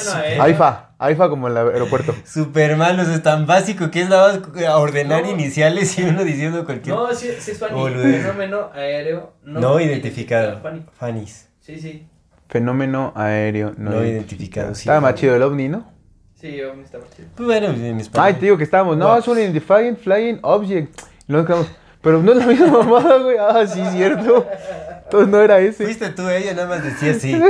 [0.41, 2.15] AIFA, AIFA como el aeropuerto.
[2.25, 5.31] Super mal, o sea, es tan básico que es nada más a ordenar No.
[5.31, 6.97] iniciales y uno diciendo cualquier.
[6.97, 7.73] no, sí, sí es funny.
[7.73, 8.23] Boludez.
[8.23, 10.61] Fenómeno aéreo no, no, identificado.
[10.99, 11.49] Fannies.
[11.61, 12.07] Sí, sí.
[12.49, 14.09] Fenómeno aéreo no, No identificado.
[14.09, 14.81] identificado, sí.
[14.83, 15.93] Estaba más chido el ovni, ¿no?
[16.41, 17.29] Sí, ovni está más chido.
[17.37, 18.27] Pues bueno, en español.
[18.27, 18.97] Ay, te digo que estábamos.
[18.97, 21.01] No, es un identifying flying object.
[21.27, 21.67] Y nos quedamos.
[22.01, 23.37] Pero no es la misma mamada, güey.
[23.39, 24.47] Ah, sí, cierto.
[25.05, 25.83] Entonces no era ese.
[25.85, 27.35] Fuiste tú, ella nada más decía sí.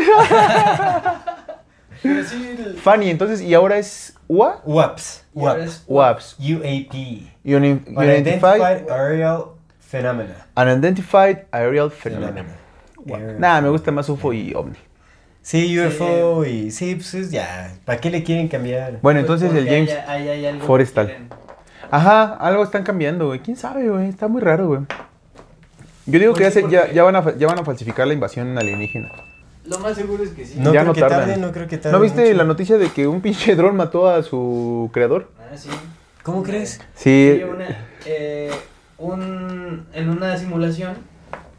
[2.02, 4.62] Pero sí, el- Fanny, entonces, ¿y ahora es UA?
[4.64, 5.24] WAPS.
[5.34, 5.64] y ahora WAPS.
[5.66, 6.36] es- UAPS.
[6.38, 6.94] UAP.
[7.44, 9.44] Uni- Unidentified Unidentified Aerial
[9.80, 10.46] Phenomena.
[10.56, 12.46] Unidentified Aerial Phenomenon.
[13.06, 14.76] Aerial Nada, me gusta más UFO y OVNI.
[15.48, 17.72] Sí, UFO y sí, pues es ya.
[17.86, 18.98] ¿Para qué le quieren cambiar?
[19.00, 21.10] Bueno, pues entonces el porque James hay- hay- hay Forestal.
[21.90, 23.40] Ajá, algo están cambiando, güey.
[23.40, 24.10] ¿Quién sabe, güey?
[24.10, 24.80] Está muy raro, güey.
[26.04, 28.12] Yo digo que Pues ya, sí, se- ya, van a, ya van a falsificar la
[28.12, 29.10] invasión alienígena.
[29.64, 30.56] Lo más seguro es que sí.
[30.58, 31.20] No Ya creo no que tardan.
[31.20, 31.96] tarde, no creo que tarde.
[31.96, 32.34] ¿No viste mucho.
[32.36, 35.30] la noticia de que un pinche dron mató a su creador?
[35.38, 35.70] Ah, sí.
[36.22, 36.78] ¿Cómo crees?
[36.94, 37.36] Sí.
[37.38, 38.50] Sí, una- eh,
[38.98, 40.92] un- en una simulación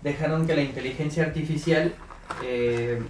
[0.04, 1.96] dejaron que la inteligencia artificial
[2.46, 3.02] eh,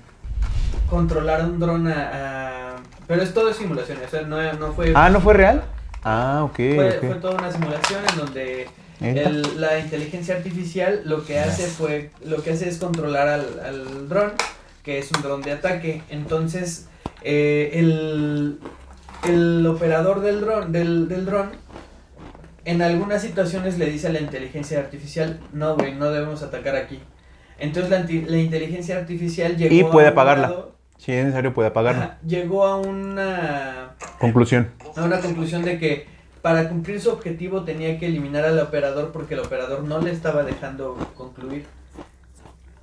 [0.89, 2.75] controlara un dron a, a-
[3.07, 4.93] Pero es todo simulación, o sea, no, no fue...
[4.95, 5.63] Ah, ¿no fue real?
[6.03, 7.05] Ah, ok, fue, ok.
[7.05, 8.67] fue toda una simulación en donde
[9.01, 14.09] el- la inteligencia artificial lo que hace fue lo que hace es controlar al, al
[14.09, 14.31] dron
[14.83, 16.01] que es un dron de ataque.
[16.09, 16.87] Entonces
[17.21, 18.59] eh, el,
[19.27, 21.51] el operador del dron del, del dron
[22.65, 26.99] en algunas situaciones le dice a la inteligencia artificial no güey no debemos atacar aquí
[27.59, 27.89] entonces
[28.29, 30.47] la, inteligencia artificial llegó Y puede a un apagarla.
[30.47, 32.01] grado- Si es necesario, puede apagarlo.
[32.03, 34.69] Ajá, llegó a una Conclusión.
[34.95, 36.07] a una conclusión de que
[36.41, 40.43] para cumplir su objetivo tenía que eliminar al operador porque el operador no le estaba
[40.43, 41.65] dejando concluir.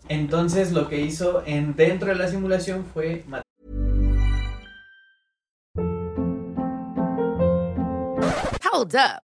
[0.09, 3.43] Entonces lo que hizo en dentro de la simulación fue matar
[8.73, 9.26] Hold up.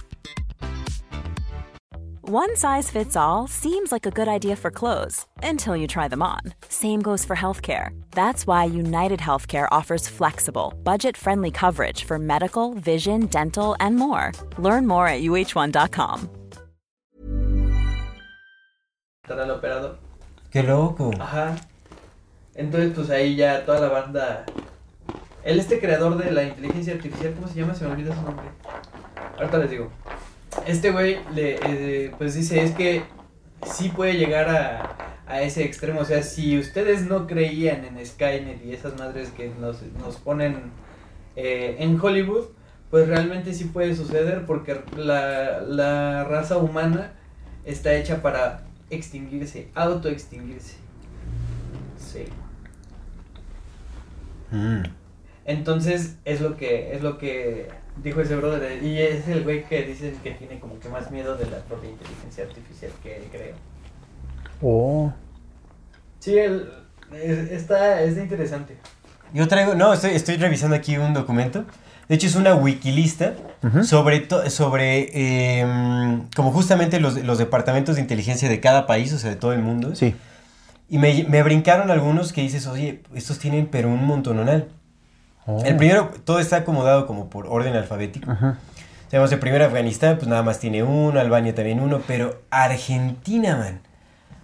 [2.33, 6.21] One size fits all seems like a good idea for clothes until you try them
[6.23, 6.39] on.
[6.69, 7.89] Same goes for healthcare.
[8.11, 14.31] That's why United Healthcare offers flexible, budget friendly coverage for medical, vision, dental, and more.
[14.57, 16.29] Learn more at uh1.com.
[19.27, 19.97] al operador.
[20.53, 21.11] Qué loco.
[21.19, 21.57] Ajá.
[22.55, 24.45] Entonces pues ahí ya toda la banda...
[25.43, 27.75] Él este creador de la inteligencia artificial, ¿cómo se llama?
[27.75, 28.45] Se me olvida su nombre.
[29.37, 29.91] Ahorita les digo.
[30.67, 33.03] Este güey le eh, pues dice es que
[33.65, 36.01] sí puede llegar a, a ese extremo.
[36.01, 40.71] O sea, si ustedes no creían en Skynet y esas madres que nos, nos ponen
[41.35, 42.47] eh, en Hollywood,
[42.89, 47.13] pues realmente sí puede suceder porque la, la raza humana
[47.63, 50.75] está hecha para extinguirse, autoextinguirse.
[51.97, 52.25] Sí.
[54.51, 54.83] Mm.
[55.45, 57.69] Entonces es lo que es lo que
[58.03, 61.35] dijo ese brother y es el güey que dicen que tiene como que más miedo
[61.35, 63.55] de la propia inteligencia artificial que él creo.
[64.61, 65.11] Oh.
[66.19, 66.69] Sí, el,
[67.13, 68.77] es- está, es interesante.
[69.33, 71.65] Yo traigo, no, estoy, estoy revisando aquí un documento.
[72.07, 73.33] De hecho, es una wikilista
[73.83, 79.19] sobre, to- sobre em, como justamente los, los departamentos de inteligencia de cada país, o
[79.19, 79.95] sea, de todo el mundo.
[79.95, 80.13] Sí.
[80.89, 84.67] Y me, me brincaron algunos que dices, oye, estos tienen pero un montononal.
[85.45, 85.63] Oh.
[85.65, 88.31] El primero, todo está acomodado como por orden alfabético.
[88.31, 88.57] Ajá.
[89.09, 93.81] Tenemos el primero Afganistán, pues nada más tiene uno, Albania también uno, pero Argentina, man.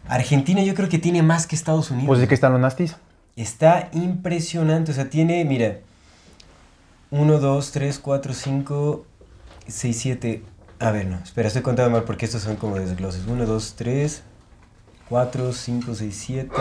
[0.09, 2.07] Argentina yo creo que tiene más que Estados Unidos.
[2.07, 2.97] Pues de qué están los nastis.
[3.37, 5.77] Está impresionante, o sea, tiene, mira,
[7.11, 9.05] 1, 2, 3, 4, 5,
[9.67, 10.43] 6, 7.
[10.79, 13.25] A ver, no, espera, estoy contando mal porque estos son como desgloses.
[13.25, 14.23] 1, 2, 3,
[15.09, 16.51] 4, 5, 6, 7,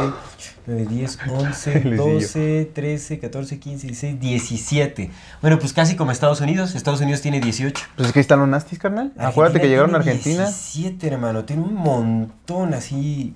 [0.66, 2.12] 9, 10, 11, Luisillo.
[2.12, 5.10] 12, 13, 14, 15, 16, 17.
[5.42, 6.74] Bueno, pues casi como Estados Unidos.
[6.74, 7.84] Estados Unidos tiene 18.
[7.96, 9.12] Pues es que están los nastis, carnal.
[9.18, 10.44] Acuérdate que llegaron a Argentina.
[10.44, 11.44] 17, hermano.
[11.44, 13.34] Tiene un montón así.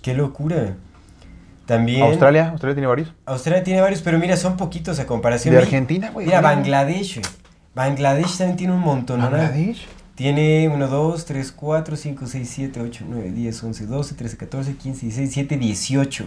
[0.00, 0.76] Qué locura.
[1.66, 2.02] También.
[2.02, 3.12] Australia, Australia tiene varios.
[3.26, 5.54] Australia tiene varios, pero mira, son poquitos a comparación.
[5.54, 6.26] De Argentina, güey.
[6.26, 6.40] Mira.
[6.40, 7.20] Bangladesh.
[7.74, 9.30] Bangladesh también tiene un montón, ¿no?
[10.16, 10.16] Bangladesh.
[10.16, 14.76] Tiene 1, 2, 3, 4, 5, 6, 7, 8, 9, 10, 11, 12, 13, 14,
[14.76, 16.26] 15, 16, 17, 18.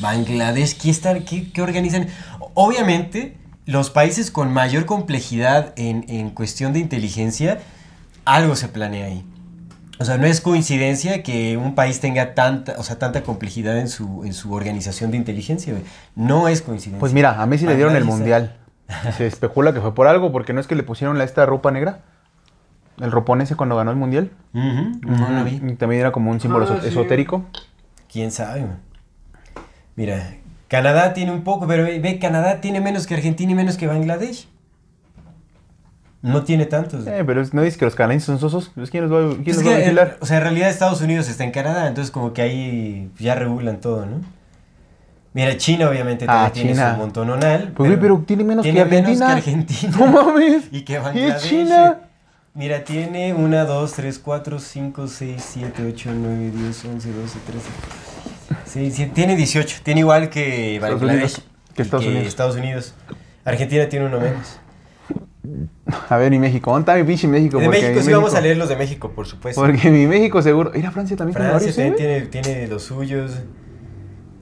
[0.00, 2.08] Bangladesh, ¿qué, están, qué, qué organizan?
[2.54, 7.58] Obviamente, los países con mayor complejidad en, en cuestión de inteligencia,
[8.24, 9.24] algo se planea ahí.
[10.00, 13.88] O sea, no es coincidencia que un país tenga tanta, o sea, tanta complejidad en
[13.88, 15.74] su, en su organización de inteligencia.
[16.14, 17.00] No es coincidencia.
[17.00, 18.56] Pues mira, a Messi le dieron el Bangladesh, mundial.
[19.08, 21.44] Y Se especula que fue por algo, porque no es que le pusieron la, esta
[21.46, 22.00] ropa negra.
[23.00, 24.30] El ropón ese cuando ganó el mundial.
[24.52, 25.60] No lo vi.
[25.64, 26.88] Y También era como un símbolo Ah, sí.
[26.88, 27.44] esotérico.
[28.10, 28.62] ¿Quién sabe?
[28.62, 28.78] man?
[29.96, 30.34] Mira,
[30.68, 34.48] Canadá tiene un poco, pero ve, Canadá tiene menos que Argentina y menos que Bangladesh.
[36.20, 37.06] No tiene tantos.
[37.06, 38.72] Eh, pero es- no dices que los canadienses son sosos.
[38.90, 40.16] ¿Quién los va, quién Pues los va a vigilar?
[40.20, 43.80] o sea, en realidad Estados Unidos está en Canadá, entonces como que ahí ya regulan
[43.80, 44.20] todo, ¿no?
[45.32, 46.92] Mira, China obviamente Ah, también tiene China.
[46.94, 47.72] su montononal.
[47.76, 49.32] Pues, güey, pero tiene menos que Argentina.
[49.32, 49.96] Argentina.
[49.98, 50.64] No mames.
[50.72, 51.42] Y que ¿Y Bangladesh.
[51.42, 51.98] China?
[52.58, 57.68] Mira, tiene 1, 2, 3, 4, 5, 6, 7, 8, 9, 10, 11, 12, 13,
[58.48, 59.76] 14, 15, Tiene 18.
[59.84, 61.22] Tiene igual que Estados Bangladesh.
[61.34, 61.42] Unidos.
[61.76, 62.26] Que Estados Unidos.
[62.26, 62.94] Estados Unidos.
[63.44, 64.58] Argentina tiene uno menos.
[66.08, 66.72] A ver, y México.
[66.72, 67.58] ¿Dónde está mi pinche México?
[67.60, 69.60] De México sí vamos a México- leer los de México, por supuesto.
[69.60, 70.72] Porque mi México seguro.
[70.74, 72.26] Mira, Francia también Francia tiene también varios.
[72.26, 72.26] ¿eh?
[72.32, 73.32] tiene, tiene los suyos.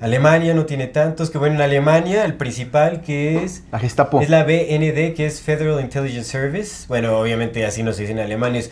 [0.01, 1.30] Alemania no tiene tantos.
[1.30, 3.64] Que bueno, en Alemania el principal que es...
[3.72, 4.20] La Gestapo.
[4.20, 6.84] Es la BND, que es Federal Intelligence Service.
[6.88, 8.70] Bueno, obviamente así no se dice en alemán, es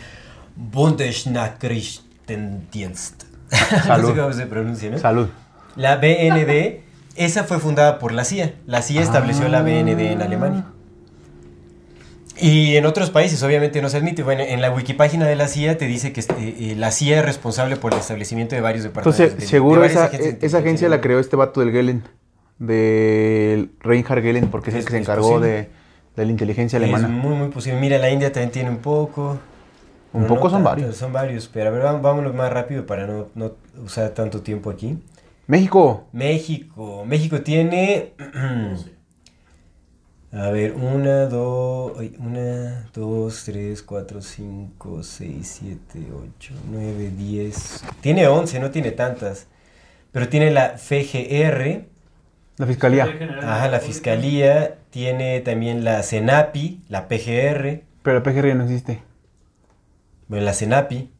[0.55, 3.23] Bundesnachrichtendienst.
[3.71, 4.09] no Salud.
[4.09, 4.97] sé cómo se pronuncia, ¿no?
[4.97, 5.27] Salud.
[5.75, 6.81] La BND,
[7.15, 8.53] esa fue fundada por la CIA.
[8.65, 10.21] La CIA estableció la BND en.
[10.21, 10.65] Alemania.
[12.37, 14.21] Y en otros países, obviamente, no se admite.
[14.23, 16.33] Bueno, en la wikipágina de la CIA te dice que este,
[16.71, 19.19] eh, la CIA es responsable por el establecimiento de varios departamentos.
[19.21, 22.03] Entonces, de- seguro esa, agencias esa agencia la creó este vato del Gelen.
[22.59, 25.69] Del Reinhard Gelen, porque es, el Es- que se es encargó de,
[26.15, 27.07] de la inteligencia Es alemana.
[27.07, 27.79] muy, muy posible.
[27.79, 29.37] Mira, la India también tiene un poco.
[30.13, 30.95] Un poco no son tanto, varios.
[30.97, 33.51] Son varios, pero a ver, vámonos más rápido para no, no
[33.83, 34.97] usar tanto tiempo aquí.
[35.47, 36.05] México.
[36.13, 37.03] México.
[37.05, 38.13] México tiene.
[40.35, 47.81] A ver, una, dos, una, dos, tres, cuatro, cinco, seis, siete, ocho, nueve, diez.
[48.01, 49.47] Tiene once, no tiene tantas.
[50.11, 51.85] Pero tiene la FGR,
[52.57, 53.05] La fiscalía.
[53.41, 59.03] ajá, la Fiscalía, tiene también la CENAPI, la PGR, Pero la PGR ya no existe.
[60.27, 61.11] bueno, la CENAPI,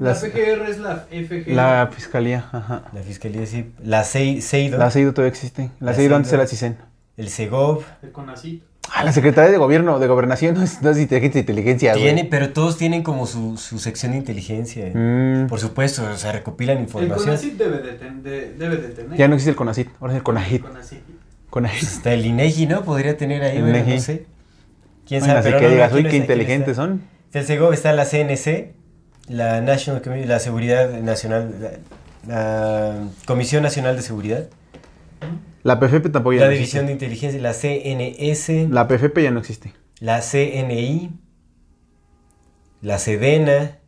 [0.00, 1.48] La PGR es la FG.
[1.54, 2.84] La fiscalía, ajá.
[2.92, 5.70] la Fiscalía, sí, la CEI- CEIDO, La CEIDO todavía existe.
[5.80, 6.76] La La CEIDO antes era CISEN.
[7.18, 7.82] El SEGOV.
[8.02, 8.62] El CONACYT.
[8.94, 12.04] Ah, la Secretaría de Gobierno, de Gobernación, no es, no es inteligencia, inteligencia, güey.
[12.04, 14.90] Tiene, pero todos tienen como su, su sección de inteligencia.
[14.94, 17.18] Mm, Por supuesto, o sea, recopilan El información.
[17.18, 19.18] CONACYT debe de, ten- de- debe de tener.
[19.18, 20.62] ya no existe el CONACIT, ahora es el CONAGIT.
[20.62, 21.00] CONACYT.
[21.50, 21.82] CONAGIT.
[21.82, 22.82] Hasta el INEGI, ¿no?
[22.82, 23.94] Podría tener ahí, El bueno, INEGI.
[23.94, 24.26] no sé.
[25.06, 25.38] ¿Quién Bueno, sabe?
[25.40, 27.02] así Pero que no, no, digas, aquí uy, no qué inteligentes son.
[27.26, 28.72] Está el SEGOV, está la CNC,
[29.28, 31.54] la National Commi- la Seguridad Nacional,
[32.26, 32.94] la, la
[33.26, 34.46] Comisión Nacional de Seguridad,
[35.64, 36.92] La PFP tampoco ya la no División de.
[36.92, 39.72] Inteligencia, la CNS, La PFP ya no existe.
[40.00, 41.10] la CNI,
[42.82, 43.78] la SEDENA,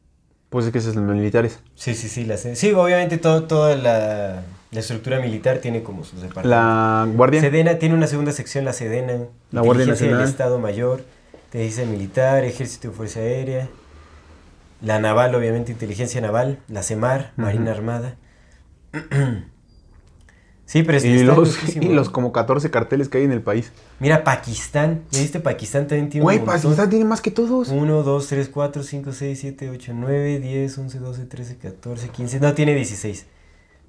[0.49, 1.61] Pues es que esos son los militares.
[1.75, 6.03] sí, sí, sí, la C- Sí, obviamente todo, toda la, la estructura militar tiene como
[6.05, 6.51] sus departamentos.
[6.51, 7.41] La Guardia.
[7.41, 9.27] Sedena tiene una segunda sección, la Sedena.
[9.53, 10.29] La Guardia Inteligencia del Nacional.
[10.29, 11.05] Estado Mayor,
[11.47, 13.69] Inteligencia Militar, Ejército y Fuerza Aérea.
[14.83, 16.59] La Naval, obviamente, Inteligencia Naval.
[16.69, 18.17] La CEMAR, Marina Armada.
[20.71, 23.43] sí, pero es Y está los, y los como 14 carteles que hay en el
[23.43, 23.73] país.
[23.99, 25.03] Mira, Pakistán.
[25.11, 25.41] ¿Ya viste?
[25.41, 26.45] Pakistán también tiene Güey, un.
[26.47, 27.69] Pakistán tiene más que todos.
[27.69, 32.41] 1, 2, 3, 4, 5, 6, 7, 8, 9, 10, 11, 12, 13, 14, 15.
[32.41, 33.27] No, tiene 16.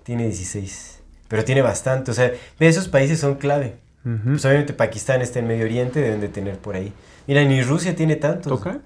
[0.04, 1.00] Tiene 16.
[1.28, 2.12] pero tiene bastante.
[2.12, 3.76] O sea, esos países son clave.
[4.04, 4.32] Ujú.
[4.32, 6.92] Pues obviamente Pakistán está en Medio Oriente, deben de tener por ahí.
[7.28, 8.52] Mira, ni Rusia tiene tantos.
[8.52, 8.80] ¿Toca?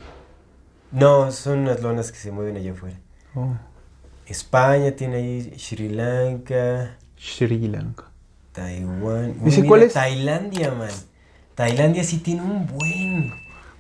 [0.92, 2.98] No, son unas lonas que se mueven allá afuera.
[3.34, 3.56] Oh.
[4.28, 8.06] España tiene ahí, Sri Lanka, Sri Lanka.
[8.52, 9.36] Taiwán.
[9.44, 9.94] ¿Dice Uy, cuál mira, es?
[9.94, 10.90] Tailandia, man.
[11.56, 13.34] Tailandia sí tiene un buen.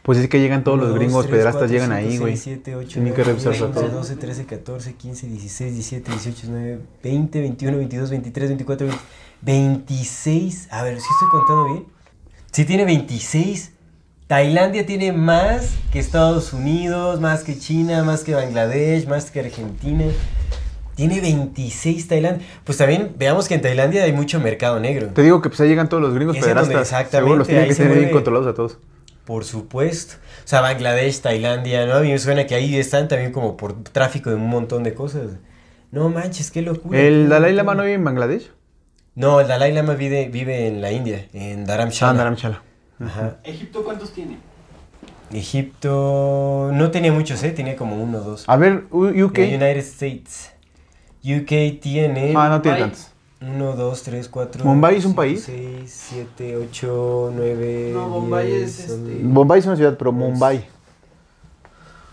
[0.03, 2.33] Pues es que llegan todos los Uno, gringos cuatro, llegan ahí, güey.
[2.33, 3.91] seis, siete, ocho, Tienen que nueve, revisar diez, a todos.
[3.91, 9.03] 12, 13, 14, 15, 16, 17, 18, 19, 20, 21, 22, 23, 24, 20,
[9.41, 10.67] 26.
[10.71, 11.85] A ver, si estoy contando bien.
[12.51, 13.71] Sí, tiene 26.
[14.27, 20.05] Tailandia tiene más que Estados Unidos, más que China, más que Bangladesh, más que Argentina.
[20.95, 22.47] Tiene 26 Tailandia.
[22.63, 25.07] Pues también veamos que en Tailandia hay mucho mercado negro.
[25.07, 26.81] Te digo que pues ahí llegan todos los gringos donde pederastas.
[26.81, 28.77] exactamente, Seguro los tienen que se tener bien controlados a todos.
[29.25, 30.15] Por supuesto.
[30.43, 31.95] O sea, Bangladesh, Tailandia, ¿no?
[31.95, 34.93] A mí me suena que ahí están también como por tráfico de un montón de
[34.93, 35.31] cosas.
[35.91, 36.99] No manches, qué locura.
[36.99, 37.53] ¿El qué Dalai.
[37.53, 38.51] Lama no vive en Bangladesh?
[39.15, 42.11] No, el Dalai Lama vive, vive en la India, en Dharamshala.
[42.11, 42.61] Ah, Dharamshala.
[42.99, 43.37] Ajá.
[43.43, 44.37] ¿Egipto cuántos tiene?
[45.31, 47.51] Egipto no tenía muchos, ¿eh?
[47.51, 48.43] Tenía como uno o dos.
[48.47, 49.33] A ver, UK.
[49.33, 50.51] The United States.
[51.25, 53.11] UK tiene Ah, no tiene tantos.
[53.41, 54.65] 1, 2, 3, 4.
[54.65, 55.43] ¿Mumbai es un país?
[55.43, 57.91] 6, 7, 8, 9.
[57.93, 60.65] No, Bombay es, este, Bombay es una ciudad, pero Mumbai.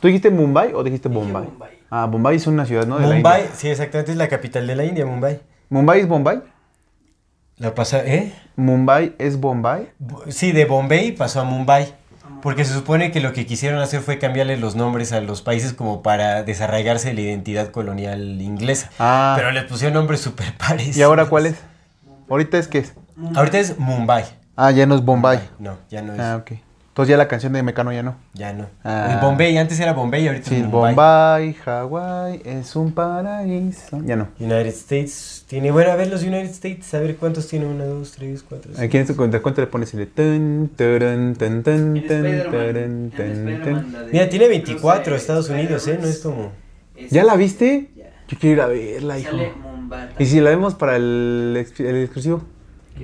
[0.01, 1.45] ¿Tú dijiste Mumbai o dijiste Bombay?
[1.45, 1.71] Bombay.
[1.91, 2.99] Ah, Bombay es una ciudad, ¿no?
[2.99, 3.55] De la Mumbai, India.
[3.57, 5.41] sí, exactamente, es la capital de la India, Mumbai.
[5.69, 6.41] ¿Mumbai es Bombay?
[7.59, 8.33] La pasa, ¿eh?
[8.57, 9.91] ¿Mumbai es Bombay?
[9.99, 11.95] Bo- Sí, de Bombay pasó a Mumbai.
[12.43, 15.73] Porque se supone que lo que quisieron hacer fue cambiarle los nombres a los países
[15.73, 18.91] como para desarraigarse de la identidad colonial inglesa.
[18.99, 19.35] Ah.
[19.37, 20.97] Pero les pusieron nombres súper parecidos.
[20.97, 21.55] ¿Y ahora cuál es?
[22.29, 22.95] ¿Ahorita es qué es?
[23.35, 24.25] Ahorita es Mumbai.
[24.57, 25.41] Ah, ya no es Bombay.
[25.59, 26.21] No, ya no es.
[26.21, 26.53] Ah, ok.
[26.93, 28.17] Entonces ya la canción de Mecano ya no.
[28.35, 28.67] Ya no.
[28.85, 29.13] Ah.
[29.15, 30.71] El Bombay, antes era Bombay, ahorita Sí, es.
[30.71, 34.03] Bombay, Hawái, es un paraíso.
[34.05, 34.29] Ya no.
[34.39, 35.71] United States tiene.
[35.71, 37.65] Bueno, a ver los United States, a ver cuántos tiene.
[37.65, 38.73] Uno, dos, tres, cuatro.
[38.73, 38.85] cinco.
[38.85, 40.01] Aquí en tu cuenta, cuenta le pones el
[44.13, 45.99] Mira, tiene creo que 24 Estados Unidos, ¿eh?
[45.99, 46.53] No es como.
[47.09, 47.89] ¿Ya la viste?
[47.97, 48.11] Ya.
[48.29, 49.39] Yo quiero ir a verla, hijo.
[50.19, 52.43] ¿Y si la vemos para el exclusivo?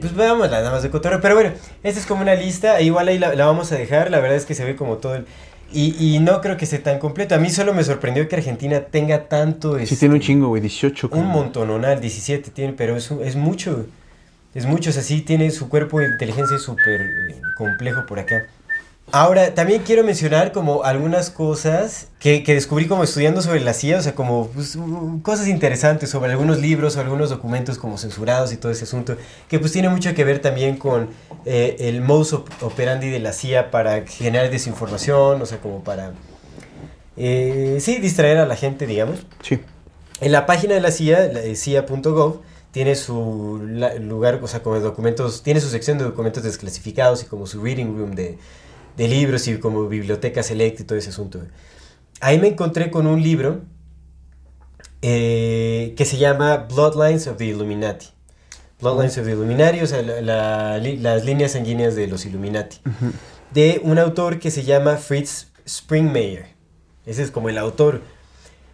[0.00, 1.20] Pues veamos nada más de cotorreo.
[1.20, 2.78] Pero bueno, esta es como una lista.
[2.78, 4.10] e Igual ahí la, la vamos a dejar.
[4.10, 5.26] La verdad es que se ve como todo el.
[5.72, 7.34] Y, y no creo que esté tan completo.
[7.34, 9.76] A mí solo me sorprendió que Argentina tenga tanto.
[9.78, 11.10] Sí, este, tiene un chingo, güey, 18.
[11.12, 13.86] Un montononal, 17 tiene, pero es, es mucho.
[14.54, 18.46] Es mucho, o sea, sí tiene su cuerpo de inteligencia súper eh, complejo por acá.
[19.10, 23.98] Ahora, también quiero mencionar como algunas cosas que, que descubrí como estudiando sobre la CIA,
[23.98, 24.76] o sea, como pues,
[25.22, 29.16] cosas interesantes sobre algunos libros o algunos documentos como censurados y todo ese asunto,
[29.48, 31.08] que pues tiene mucho que ver también con
[31.46, 36.12] eh, el modus op- operandi de la CIA para generar desinformación, o sea, como para,
[37.16, 39.20] eh, sí, distraer a la gente, digamos.
[39.42, 39.58] Sí.
[40.20, 42.40] En la página de la CIA, eh, CIA.gov,
[42.72, 43.58] tiene su
[44.00, 47.96] lugar, o sea, como documentos, tiene su sección de documentos desclasificados y como su reading
[47.96, 48.38] room de,
[48.98, 51.40] de libros y como biblioteca select y todo ese asunto.
[52.20, 53.62] Ahí me encontré con un libro
[55.02, 58.06] eh, que se llama Bloodlines of the Illuminati.
[58.80, 62.78] Bloodlines of the Illuminati, o sea, la- la li- las líneas sanguíneas de los Illuminati.
[63.52, 66.46] De un autor que se llama Fritz Springmeier.
[67.06, 68.02] Ese es como el autor.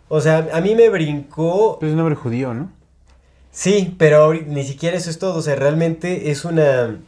[0.08, 2.70] O sea, a mí me brincó Pero es un nombre judío, ¿no?
[3.50, 5.36] Sí, pero ni siquiera eso es todo.
[5.36, 6.98] O sea, realmente es una.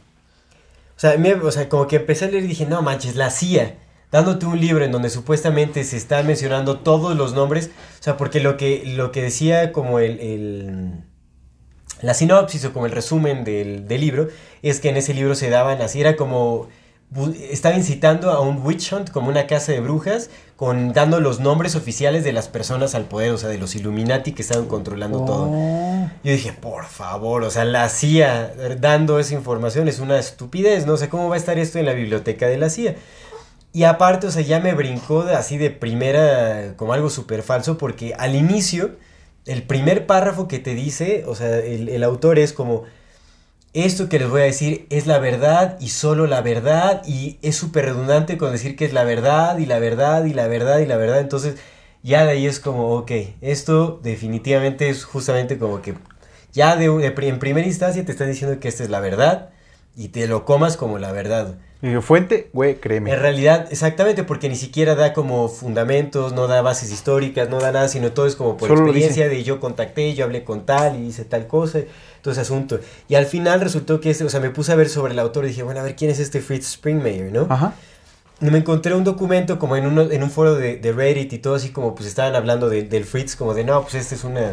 [0.97, 3.29] O sea, mí- o sea, como que empecé a leer y dije, no manches, la
[3.29, 3.75] CIA,
[4.11, 7.69] dándote un libro en donde supuestamente se están mencionando todos los nombres.
[7.99, 10.91] O sea, porque lo que, lo que decía como el, el-
[12.01, 14.27] la sinopsis o como el resumen del, del libro
[14.61, 16.67] es que en ese libro se daban así, era como.
[17.49, 21.75] Estaba incitando a un witch hunt, como una casa de brujas, con dando los nombres
[21.75, 25.49] oficiales de las personas al poder, o sea, de los Illuminati que estaban controlando todo.
[25.49, 26.09] Oh.
[26.23, 30.97] Yo dije, por favor, o sea, la CIA dando esa información es una estupidez, no
[30.97, 32.95] sé cómo va a estar esto en la biblioteca de la CIA.
[33.71, 37.77] Y aparte, o sea, ya me brincó de- así de primera como algo súper falso,
[37.77, 38.91] porque al inicio,
[39.45, 42.83] el primer párrafo que te dice, o sea, el, el autor es como,
[43.85, 47.55] esto que les voy a decir es la verdad y solo la verdad, y es
[47.55, 50.85] súper redundante con decir que es la verdad y la verdad y la verdad y
[50.85, 51.55] la verdad, entonces
[52.03, 53.11] ya de ahí es como, ok,
[53.41, 55.95] esto definitivamente es justamente como que
[56.53, 59.49] ya de, de en primera instancia te están diciendo que esta es la verdad
[59.95, 61.57] y te lo comas como la verdad.
[61.81, 63.11] Y fuente, güey, créeme.
[63.11, 67.71] En realidad, exactamente, porque ni siquiera da como fundamentos, no da bases históricas, no da
[67.71, 70.99] nada, sino todo es como por Solo experiencia de yo contacté, yo hablé con tal
[70.99, 71.81] y hice tal cosa,
[72.21, 72.79] todo ese asunto.
[73.07, 75.45] Y al final resultó que este, o sea, me puse a ver sobre el autor
[75.45, 77.47] y dije, bueno, a ver quién es este Fritz Springmeier, ¿no?
[77.49, 77.73] Ajá.
[78.41, 81.39] Y me encontré un documento como en, uno, en un foro de, de Reddit y
[81.39, 84.23] todo así como pues estaban hablando de- del Fritz, como de no, pues este es
[84.23, 84.51] una,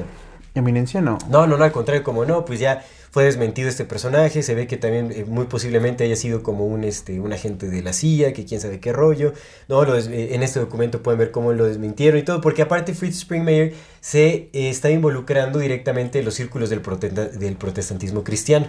[0.55, 1.19] Eminencia no.
[1.29, 2.83] No, no, no, al contrario, como no, pues ya
[3.15, 6.83] fue desmentido este personaje, se ve que también eh, muy posiblemente haya sido como un,
[6.83, 9.33] este, un agente de la CIA, que quién sabe qué rollo,
[9.69, 12.63] no, lo des- eh, en este documento pueden ver cómo lo desmintieron y todo, porque
[12.63, 18.25] aparte Fritz Springmeier se eh, está involucrando directamente en los círculos del, protesta- del protestantismo
[18.25, 18.67] cristiano,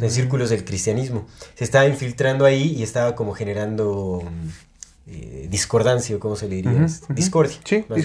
[0.00, 1.26] en círculos del cristianismo,
[1.56, 4.48] se estaba infiltrando ahí y estaba como generando mm,
[5.10, 7.56] eh, discordancia, o cómo se le diría, Este, discordia.
[7.64, 8.02] Sí, bien.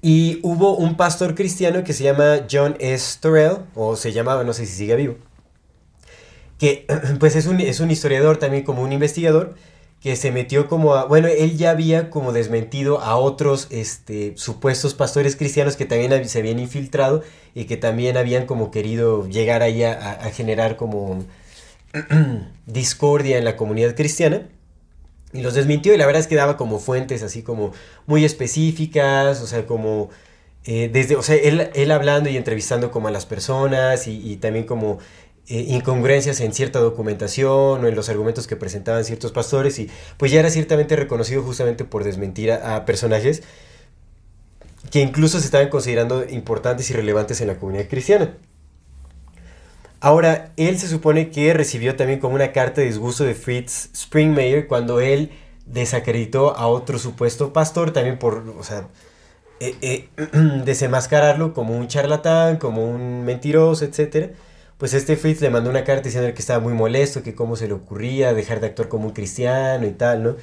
[0.00, 3.18] Y hubo un pastor cristiano que se llama John S.
[3.20, 5.16] Torrell, o se llamaba, no sé si sigue vivo,
[6.58, 6.86] que
[7.20, 9.54] pues es un, es un historiador también como un investigador,
[10.00, 14.94] que se metió como a, bueno, él ya había como desmentido a otros este, supuestos
[14.94, 17.22] pastores cristianos que también se habían infiltrado
[17.54, 21.24] y que también habían como querido llegar ahí a generar como
[22.66, 24.42] discordia en la comunidad cristiana.
[25.32, 27.72] Y los desmintió y la verdad es que daba como fuentes así como
[28.06, 30.10] muy específicas, o sea, como
[30.64, 34.64] eh, desde, o sea, él, él hablando y entrevistando como a las personas y, también
[34.64, 34.98] como
[35.48, 40.30] eh, incongruencias en cierta documentación o en los argumentos que presentaban ciertos pastores y pues
[40.30, 43.42] ya era ciertamente reconocido justamente por desmentir a, a personajes
[44.90, 48.36] que incluso se estaban considerando importantes y relevantes en la comunidad cristiana.
[50.04, 54.66] Ahora, él se supone que recibió también como una carta de disgusto de Fritz Springmeier
[54.66, 55.30] cuando él
[55.66, 58.88] desacreditó a otro supuesto pastor también por, o sea,
[59.60, 60.08] eh, eh,
[60.64, 64.30] desenmascararlo como un charlatán, como un mentiroso, etcétera.
[64.78, 67.68] Pues este Fritz le mandó una carta diciendo que estaba muy molesto, que cómo se
[67.68, 70.36] le ocurría dejar de actuar como un cristiano y tal, ¿no?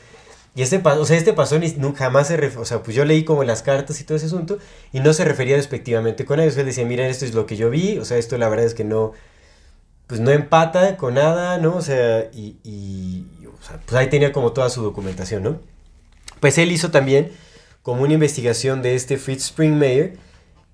[0.56, 2.96] Y este, pa- o sea, este pasó ni, nunca jamás se ref- o sea, pues
[2.96, 4.58] yo leí como las cartas y todo ese asunto
[4.92, 6.58] y no se refería despectivamente con ellos.
[6.58, 8.74] Él decía, mira, esto es lo que yo vi, o sea, esto la verdad es
[8.74, 9.14] que no,
[10.10, 11.76] pues no empata con nada, ¿no?
[11.78, 15.60] O sea, y, y, o sea, pues ahí tenía como toda su documentación, ¿no?
[16.42, 17.32] Pues él hizo también
[17.84, 20.18] como una investigación de este Fritz Springmeier.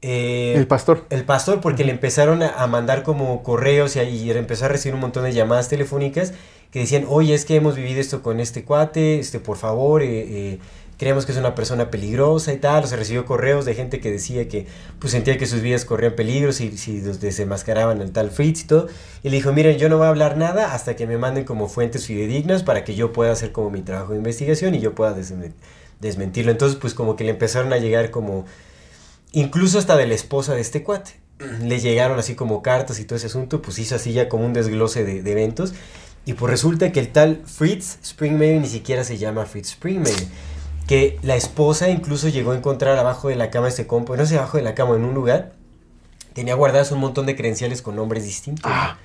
[0.02, 1.06] eh, El pastor.
[1.10, 4.96] el pastor, porque le empezaron a, a mandar como correos y, y empezó a recibir
[4.96, 6.34] un montón de llamadas telefónicas
[6.72, 10.08] que decían, oye, es que hemos vivido esto con este cuate, este, por favor, eh,
[10.54, 10.60] eh,
[10.98, 12.84] creemos que es una persona peligrosa y tal.
[12.84, 14.68] O sea, recibió correos de gente que decía que
[15.00, 18.68] pues sentía que sus vidas corrían peligro si, si los desenmascaraban al tal Fritz y
[18.68, 18.88] todo.
[19.24, 21.68] Y le dijo, miren, yo no voy a hablar nada hasta que me manden como
[21.68, 25.16] fuentes fidedignas para que yo pueda hacer como mi trabajo de investigación y yo pueda
[25.16, 25.54] desmen-
[26.00, 26.52] desmentirlo.
[26.52, 28.46] Entonces, pues como que le empezaron a llegar como
[29.32, 31.12] incluso hasta de la esposa de este cuate.
[31.62, 34.54] Le llegaron así como cartas y todo ese asunto, pues hizo así ya como un
[34.54, 35.74] desglose de, de eventos.
[36.26, 40.16] Y pues resulta que el tal Fritz Springmeier ni siquiera se llama Fritz Springmeier.
[40.88, 44.38] Que la esposa incluso llegó a encontrar abajo de la cama este compa, no sé,
[44.38, 45.54] abajo de la cama, en un lugar.
[46.34, 48.72] Tenía guardadas un montón de credenciales con nombres distintos.
[48.74, 48.98] Ah.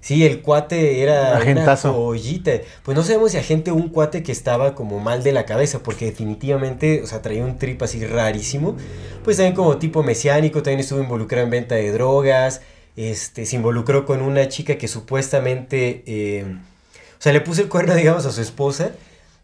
[0.00, 1.92] Sí, el cuate era una Agentazo.
[1.92, 2.50] joyita.
[2.82, 5.80] Pues no sabemos si agente o un cuate que estaba como mal de la cabeza,
[5.84, 8.76] porque definitivamente, o sea, traía un trip así rarísimo.
[9.22, 12.62] Pues también como tipo mesiánico, también estuvo involucrado en venta de drogas.
[12.96, 17.94] Este, se involucró con una chica que supuestamente, eh, o sea, le puso el cuerno,
[17.94, 18.90] digamos, a su esposa,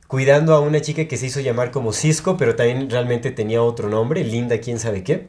[0.08, 3.88] cuidando a una chica que se hizo llamar como Cisco, pero también realmente tenía otro
[3.88, 5.28] nombre, Linda, quién sabe qué.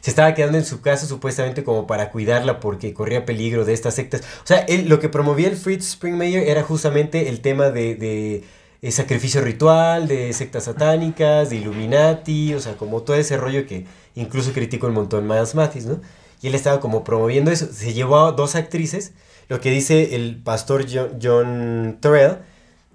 [0.00, 3.94] Se estaba quedando en su casa supuestamente como para cuidarla porque corría peligro de estas
[3.94, 4.20] sectas.
[4.44, 8.44] O sea, lo que promovía el Fritz Springmeier era justamente el tema de, de,
[8.82, 13.84] eh, sacrificio ritual, de sectas satánicas, de Illuminati, o sea, como todo ese rollo que
[14.14, 16.00] incluso criticó un montón más Mathis, ¿no?
[16.40, 17.66] Y él estaba como promoviendo eso.
[17.72, 19.12] Se llevó a dos actrices.
[19.48, 22.38] Lo que dice el pastor John, John Torrell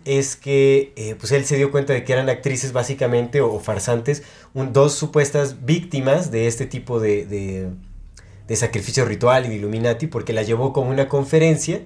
[0.05, 4.23] es que eh, pues él se dio cuenta de que eran actrices básicamente o, farsantes,
[4.53, 10.33] un- dos supuestas víctimas de este tipo de, de, sacrificio ritual y de Illuminati, porque
[10.33, 11.77] la llevó como una conferencia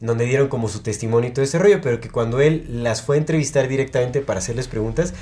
[0.00, 3.02] en donde dieron como su testimonio y todo ese rollo, pero que cuando él las
[3.02, 5.14] fue a entrevistar directamente para hacerles preguntas,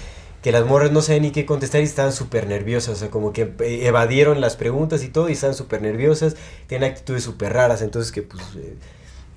[0.42, 3.32] que las morras no sabían ni qué contestar y estaban súper nerviosas, o sea, como
[3.32, 6.36] que eh, evadieron las preguntas y todo y estaban súper nerviosas,
[6.66, 8.74] tenían actitudes súper raras, entonces que pues eh,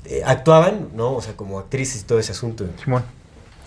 [0.06, 1.14] eh, actuaban, ¿no?
[1.14, 2.66] O sea, como actrices y todo ese asunto.
[2.84, 3.04] Simón.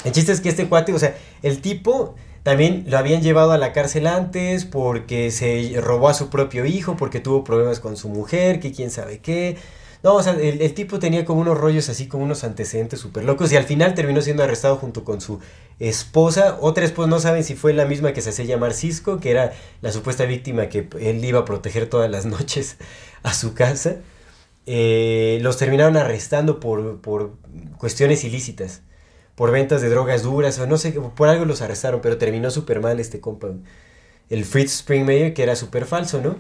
[0.05, 3.59] El chiste es que este cuate, o sea, el tipo también lo habían llevado a
[3.59, 8.09] la cárcel antes porque se robó a su propio hijo, porque tuvo problemas con su
[8.09, 9.57] mujer, que quién sabe qué.
[10.03, 13.25] No, o sea, el, el tipo tenía como unos rollos así, como unos antecedentes súper
[13.25, 15.41] locos y al final terminó siendo arrestado junto con su
[15.81, 16.59] esposa.
[16.61, 19.53] Otra esposa, no saben si fue la misma que se hacía llamar Cisco, que era
[19.81, 22.77] la supuesta víctima que él iba a proteger todas las noches
[23.23, 23.97] a su casa.
[24.67, 27.35] Eh, los terminaron arrestando por, por
[27.79, 28.83] cuestiones ilícitas
[29.37, 32.81] por ventas de drogas duras, o no sé, por algo los arrestaron, pero terminó súper
[32.81, 33.49] mal este compa.
[34.31, 36.37] El Fritz Springmeier, que era súper falso, ¿no?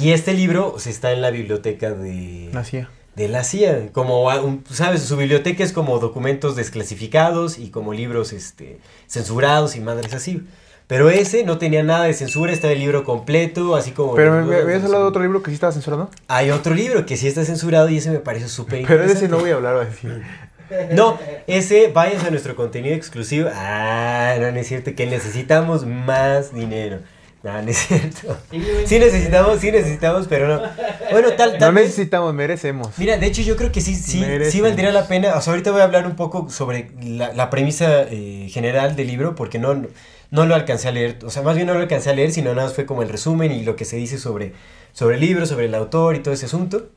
[0.00, 2.90] Y este libro o sea, está en la biblioteca de, La CIA.
[3.14, 3.92] de la CIA.
[3.92, 5.02] Como, un- ¿sabes?
[5.02, 10.42] Su biblioteca es como documentos desclasificados y como libros este, censurados y madres así.
[10.86, 14.14] Pero ese no tenía nada de censura, estaba el libro completo, así como...
[14.14, 16.10] Pero me, habías hablado de otro libro que sí estaba censurado.
[16.28, 19.18] Hay otro libro que sí está censurado y ese me parece súper Pero interesante.
[19.24, 20.22] ese no voy a hablar, va a decir.
[20.90, 23.50] No, ese, vayas a nuestro contenido exclusivo.
[23.52, 27.00] Ah, no, no es cierto, que necesitamos más dinero.
[27.42, 28.38] No, no es cierto.
[28.86, 30.62] Sí necesitamos, sí necesitamos, pero no.
[31.10, 32.88] Bueno, tal, No tal vez- necesitamos, merecemos.
[32.96, 35.34] Mira, de hecho yo creo que sí, sí, sí valdría la pena.
[35.36, 39.08] O sea, ahorita voy a hablar un poco sobre la, la premisa eh, general del
[39.08, 39.84] libro, porque no,
[40.32, 41.18] no lo alcancé a leer.
[41.24, 43.08] O sea, más bien no lo alcancé a leer, sino nada más fue como el
[43.08, 44.52] resumen y lo que se dice sobre,
[44.92, 46.88] sobre el libro, sobre el autor y todo ese asunto.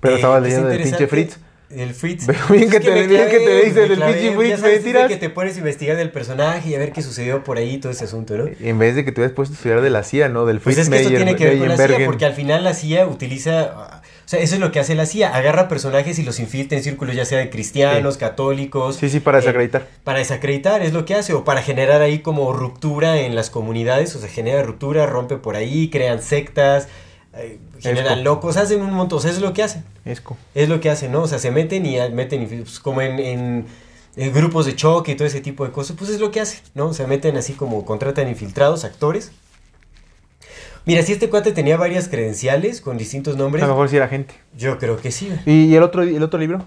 [0.00, 1.06] Pero Eh, está leyendo del pinche interesante.
[1.32, 1.46] Fritz.
[1.68, 2.26] El Fritz.
[2.26, 4.12] Veo bien Es que te- me bien que te clavé, me clavé.
[4.14, 5.08] pinche Fritz, es de mentiras.
[5.08, 7.90] que te pones a investigar del personaje y a ver qué sucedió por ahí, todo
[7.90, 8.44] ese asunto, ¿no?
[8.60, 10.46] En vez de que te hubieras puesto a estudiar de la CIA, ¿no?
[10.46, 12.34] Del Pues Fritz es que eso Meyer- tiene que ver con la CIA, porque al
[12.34, 13.95] final la CIA utiliza,
[14.28, 17.14] sea, eso es lo que hace la CIA, agarra personajes y los infiltra en círculos
[17.14, 18.96] ya sea de cristianos, católicos.
[18.96, 19.86] Sí, sí, para eh, desacreditar.
[20.04, 24.14] para desacreditar, es lo que hace, o para generar ahí como ruptura en las comunidades,
[24.16, 26.88] o sea, genera ruptura, rompe por ahí, crean sectas,
[27.34, 28.24] eh, generan Esco.
[28.24, 29.84] locos, hacen un montón, o sea, eso es lo que hacen.
[30.04, 30.36] Esco.
[30.54, 31.22] Es lo que hacen, ¿no?
[31.22, 33.66] O sea, se meten y meten, y, pues, como en, en-
[34.16, 36.60] en grupos de choque y todo ese tipo de cosas, pues es lo que hacen,
[36.74, 36.94] ¿no?
[36.94, 39.30] Se meten así como contratan infiltrados, actores.
[40.86, 44.08] Mira, si este cuate tenía varias credenciales con distintos A nombres, lo mejor sí era
[44.08, 44.34] gente.
[44.56, 45.30] yo creo que sí.
[45.44, 46.64] ¿Y, el, otro, el otro libro?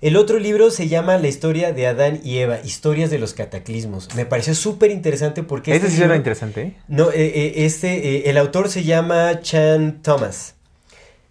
[0.00, 4.08] El otro libro se llama La historia de Adán y Eva, Historias de los Cataclismos.
[4.14, 5.74] Me pareció súper interesante porque...
[5.74, 6.74] Este sí era libro- interesante, ¿eh?
[6.88, 10.54] No, eh, eh, este, eh, el autor se llama Chan Thomas.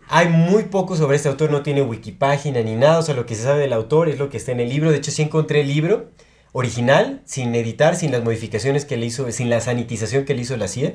[0.07, 3.35] Hay muy poco sobre este autor, no tiene wikipágina ni nada, o sea, lo que
[3.35, 4.91] se sabe del autor es lo que está en el libro.
[4.91, 6.09] De hecho, sí encontré el libro
[6.51, 10.57] original, sin editar, sin las modificaciones que le hizo, sin la sanitización que le hizo
[10.57, 10.93] la CIA,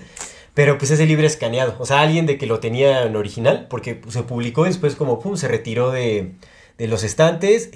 [0.55, 4.01] pero pues ese libro escaneado, o sea, alguien de que lo tenía en original, porque
[4.09, 6.33] se publicó después como, pum, se retiró de,
[6.79, 7.71] de los estantes,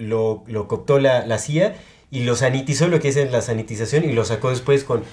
[0.00, 1.76] lo, lo cooptó la, la CIA
[2.10, 5.04] y lo sanitizó, lo que es la sanitización, y lo sacó después con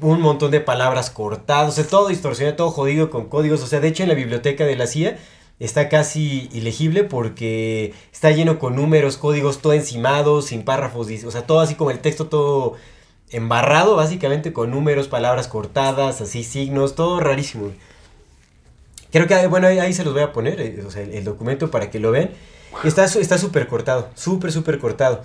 [0.00, 3.62] un montón de palabras cortadas, o sea, todo distorsionado, todo jodido con códigos.
[3.62, 5.18] O sea, de hecho en la biblioteca de la CIA
[5.60, 11.42] está casi ilegible porque está lleno con números, códigos, todo encimados, sin párrafos, o sea,
[11.46, 12.74] todo así como el texto todo
[13.30, 17.72] embarrado, básicamente con números, palabras cortadas, así signos, todo rarísimo.
[19.10, 21.24] Creo que, bueno, ahí, ahí se los voy a poner, eh, o sea, el, el
[21.24, 22.30] documento para que lo vean.
[22.84, 25.22] Está súper cortado, súper, súper cortado.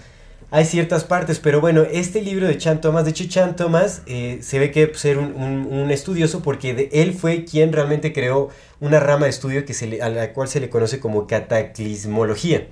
[0.56, 4.38] Hay ciertas partes, pero bueno, este libro de Chan Thomas, de hecho Chan Thomas eh,
[4.44, 8.50] se ve que ser un, estudioso porque él fue quien realmente creó
[8.80, 12.68] una rama de estudio que se a la cual se le conoce como cataclismología,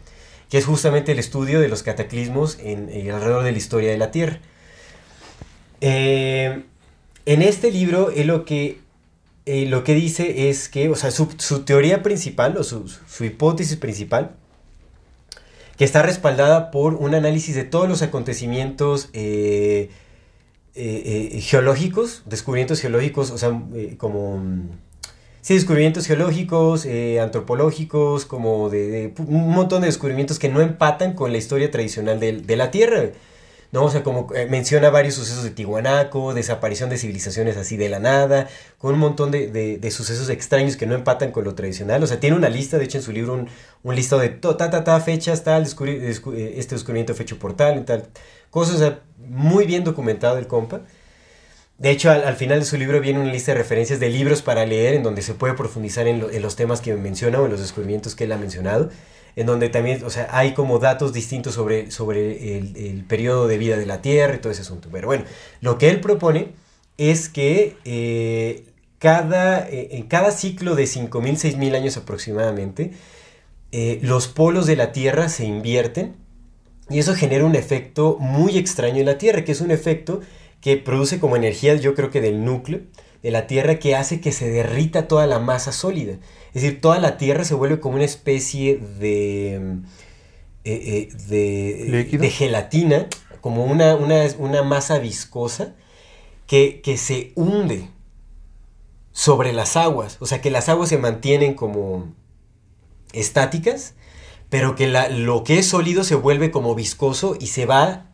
[0.52, 3.98] que es justamente el estudio de los cataclismos en, eh, alrededor de la historia de
[3.98, 4.38] la Tierra.
[5.82, 6.62] Eh,
[7.26, 8.78] en este libro, él lo que,
[9.48, 13.78] lo que dice es que, o sea, su, su teoría principal o su, su hipótesis
[13.78, 14.36] principal
[15.82, 19.90] que está respaldada por un análisis de todos los acontecimientos eh,
[20.76, 24.38] eh, eh, geológicos, descubrimientos geológicos, o sea, eh, como...
[24.38, 24.70] mm,
[25.42, 26.88] Sí, descubrimientos geológicos,
[27.20, 32.20] antropológicos, como de, de un montón de descubrimientos que no empatan con la historia tradicional
[32.20, 33.06] de, la Tierra.
[33.72, 33.86] ¿No?
[33.86, 38.00] O sea, como eh, menciona varios sucesos de Tihuanaco, desaparición de civilizaciones así de la
[38.00, 42.04] nada, con un montón de, de- sucesos extraños que no empatan con lo tradicional.
[42.04, 43.48] O sea, tiene una lista, de hecho en su libro un,
[43.84, 47.24] un listado de to- ta, ta, ta, fechas, tal, descubri- descu- eh, este descubrimiento fue
[47.24, 47.86] hecho por tal,
[48.50, 50.82] cosas, muy bien documentado el compa.
[51.78, 54.42] De hecho, al, al final de su libro viene una lista de referencias de libros
[54.44, 57.52] para leer en donde se puede profundizar en, en los temas que menciona o en
[57.52, 58.90] los descubrimientos que él ha mencionado,
[59.36, 63.78] en donde también, o sea, hay como datos distintos sobre, sobre el, periodo de vida
[63.78, 64.90] de la Tierra y todo ese asunto.
[64.92, 65.24] Pero bueno,
[65.62, 66.50] lo que él propone
[66.98, 68.66] es que eh,
[69.00, 72.92] cada, eh, en cada ciclo de 5.000, 6.000 años aproximadamente,
[73.72, 76.16] eh, los polos de la Tierra se invierten
[76.90, 80.20] y eso genera un efecto muy extraño en la Tierra, que es un efecto
[80.60, 82.82] que produce como energía, yo creo que del núcleo
[83.24, 86.14] de la Tierra, que hace que se derrita toda la masa sólida.
[86.54, 89.56] Es decir, toda la Tierra se vuelve como una especie de,
[90.64, 93.08] eh, eh, de, de gelatina,
[93.42, 95.76] como una, una, una masa viscosa
[96.48, 97.90] que, que se hunde
[99.12, 100.18] sobre las aguas.
[100.20, 102.14] O sea, que las aguas se mantienen como
[103.14, 103.96] estáticas,
[104.50, 108.11] pero que la- lo que es sólido se vuelve como viscoso y se va.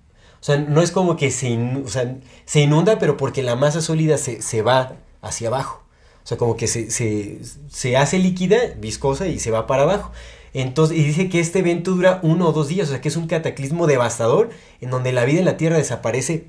[0.48, 2.16] Sea, no es como que se, o sea,
[2.46, 5.84] se inunda, pero porque la masa sólida se, se va hacia abajo.
[6.24, 10.12] O sea, como que se, se- se hace líquida, viscosa y se va para abajo.
[10.54, 13.18] Entonces, y dice que este evento dura uno o dos días, o sea que es
[13.18, 14.50] un cataclismo devastador
[14.82, 16.48] en donde la vida en la Tierra desaparece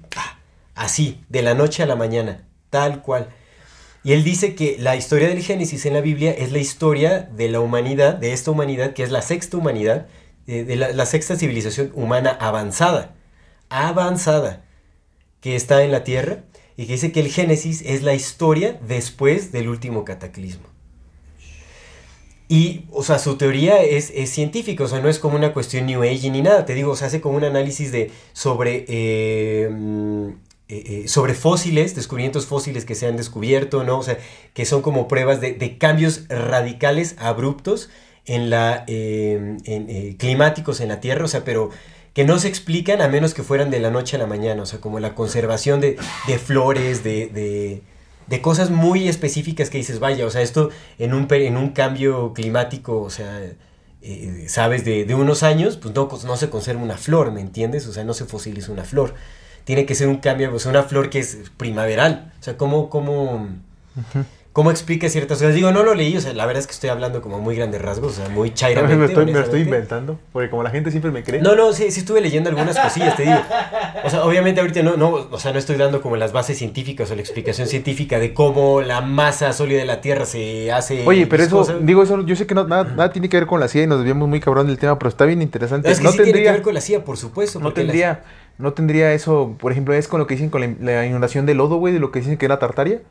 [0.74, 3.28] así, de la noche a la mañana, tal cual.
[4.04, 7.48] Y él dice que la historia del Génesis en la Biblia es la historia de
[7.48, 10.06] la humanidad, de esta humanidad, que es la sexta humanidad,
[10.46, 13.14] eh, de la sexta civilización humana avanzada.
[13.68, 14.64] Avanzada.
[15.40, 16.44] que está en la Tierra
[16.76, 20.68] y que dice que el Génesis es la historia después del último cataclismo.
[22.48, 25.84] Y, o sea, su teoría es, es científica, o sea, no es como una cuestión
[25.84, 29.68] New Age ni nada, te digo, o sea, hace como un análisis de, sobre, eh,
[29.70, 30.34] mm, eh,
[30.68, 33.98] eh, sobre fósiles, descubrimientos fósiles que se han descubierto, ¿no?
[33.98, 34.18] O sea,
[34.54, 37.90] que son como pruebas de, cambios radicales, abruptos,
[38.24, 38.84] en la,
[40.18, 41.70] climáticos en la Tierra, o sea, pero
[42.18, 44.66] que no se explican a menos que fueran de la noche a la mañana, o
[44.66, 45.96] sea, como la conservación de,
[46.26, 47.84] de flores, de, de,
[48.26, 52.32] de cosas muy específicas que dices, vaya, o sea, esto en un, en un cambio
[52.32, 53.40] climático, o sea,
[54.02, 57.86] eh, sabes, de, de unos años, pues no, no se conserva una flor, ¿me entiendes?
[57.86, 59.14] O sea, no se fosiliza una flor.
[59.62, 62.32] Tiene que ser un cambio, o sea, una flor que es primaveral.
[62.40, 63.46] O sea, ¿cómo, cómo,
[64.58, 65.54] cómo explica ciertas cosas?
[65.54, 67.80] Digo, no lo leí, o sea, la verdad es que estoy hablando como muy grandes
[67.80, 68.96] rasgos, o sea, muy me, chairamente.
[68.96, 71.40] lo estoy, me lo estoy inventando, porque como la gente siempre me cree.
[71.40, 73.38] No, no, sí, sí estuve leyendo algunas cosillas, te digo.
[74.02, 77.08] O sea, obviamente ahorita no, no, o sea, no estoy dando como las bases científicas
[77.08, 81.28] o la explicación científica de cómo la masa sólida de la Tierra se hace Oye,
[81.28, 83.68] pero eso, digo eso, yo sé que no, nada, nada tiene que ver con la
[83.68, 85.88] CIA y nos desviamos muy cabrón del tema, pero está bien interesante.
[85.88, 87.60] Es que no sí tiene que tendría, ver con la CIA, por supuesto.
[87.60, 88.22] no la- tendría,
[88.58, 91.54] no tendría eso, por ejemplo, es con lo que dicen con la, la inundación de
[91.54, 93.02] lodo, güey, de lo que dicen que era Tartaria.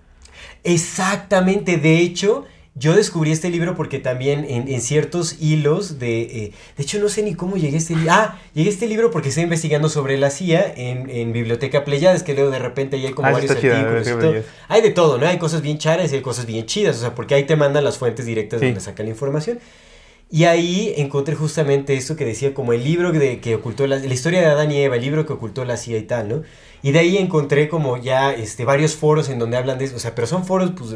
[0.74, 2.46] Exactamente, de hecho,
[2.76, 6.22] yo descubrí este libro porque también en, en ciertos hilos de...
[6.22, 8.12] eh, de hecho, no sé ni cómo llegué a este libro.
[8.14, 12.22] Ah, llegué a este libro porque estoy investigando sobre la CIA en, en Biblioteca Pleiades,
[12.24, 14.36] que luego de repente ahí hay como Ah, varios artículos y todo.
[14.68, 15.26] Hay de todo, ¿no?
[15.28, 17.84] Hay cosas bien charas y hay cosas bien chidas, o sea, porque ahí te mandan
[17.84, 18.68] las fuentes directas Sí.
[18.68, 19.60] donde sacan la información.
[20.30, 24.14] Y ahí encontré justamente esto que decía como el libro de, que ocultó la, la
[24.14, 26.44] historia de Adán y Eva, el libro que ocultó la CIA y tal, ¿no?
[26.84, 30.00] Y de ahí encontré como ya este, varios foros en donde hablan de eso, o
[30.00, 30.96] sea, pero son foros, pues,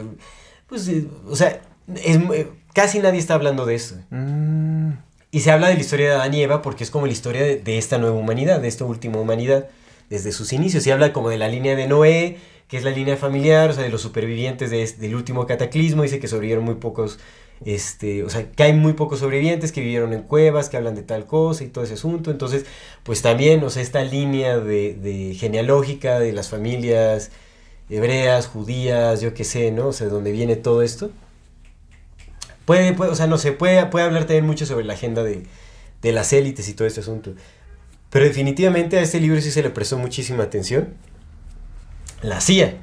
[0.67, 1.61] pues eh, o sea,
[2.03, 3.95] es, eh, casi nadie está hablando de eso.
[4.09, 4.91] Mm,
[5.31, 7.41] Y se habla de la historia de Adán y Eva porque es como la historia
[7.43, 9.69] de, de esta nueva humanidad, de esta última humanidad,
[10.09, 10.83] desde sus inicios.
[10.83, 12.37] Se habla como de la línea de Noé,
[12.67, 16.03] que es la línea familiar, o sea, de los supervivientes de es- del último cataclismo.
[16.03, 17.17] Dice que sobrevivieron muy pocos,
[17.65, 21.03] este, o sea, que hay muy pocos sobrevivientes que vivieron en cuevas, que hablan de
[21.03, 22.31] tal cosa y todo ese asunto.
[22.31, 22.65] Entonces,
[23.03, 27.31] pues también, o sea, esta línea de, de genealógica de las familias
[27.89, 29.87] hebreas, judías, yo qué sé, ¿no?
[29.87, 31.11] O sea, de donde viene todo esto.
[32.65, 35.43] Puede, puede, o sea, no sé, puede, puede hablar también mucho sobre la agenda de,
[36.01, 37.33] de las élites y todo este asunto.
[38.09, 40.93] Pero definitivamente a este libro sí se le prestó muchísima atención.
[42.21, 42.75] La CIA.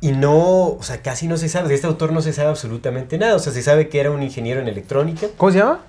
[0.00, 3.18] Y no, o sea, casi no se sabe, de este autor no se sabe absolutamente
[3.18, 3.34] nada.
[3.34, 5.26] O sea, se sabe que era un ingeniero en electrónica.
[5.36, 5.84] ¿Cómo se llama?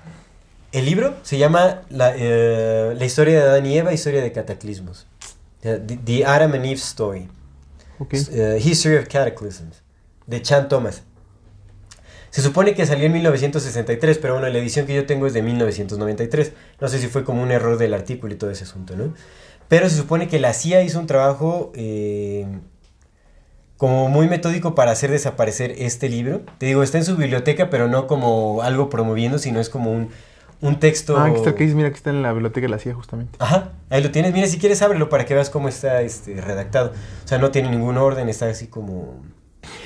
[0.72, 5.06] El libro se llama La, eh, la historia de Adán y Eva, historia de cataclismos.
[5.60, 7.28] The, The Adam and Eve Story.
[7.98, 8.14] Ok.
[8.14, 9.82] Eh, History of Cataclysms,
[10.26, 11.02] de Chan Thomas.
[12.30, 15.42] Se supone que salió en 1963, pero bueno, la edición que yo tengo es de
[15.42, 16.52] 1993.
[16.80, 19.12] No sé si fue como un error del artículo y todo ese asunto, ¿no?
[19.68, 22.46] Pero se supone que la CIA hizo un trabajo eh,
[23.80, 26.42] como muy metódico para hacer desaparecer este libro.
[26.58, 30.10] Te digo, está en su biblioteca, pero no como algo promoviendo, sino es como un,
[30.60, 31.16] un texto...
[31.16, 33.38] Ah, aquí está, aquí dice, mira, aquí está en la biblioteca de la CIA justamente.
[33.38, 34.34] Ajá, ahí lo tienes.
[34.34, 36.92] Mira, si quieres ábrelo para que veas cómo está este, redactado.
[37.24, 39.22] O sea, no tiene ningún orden, está así como...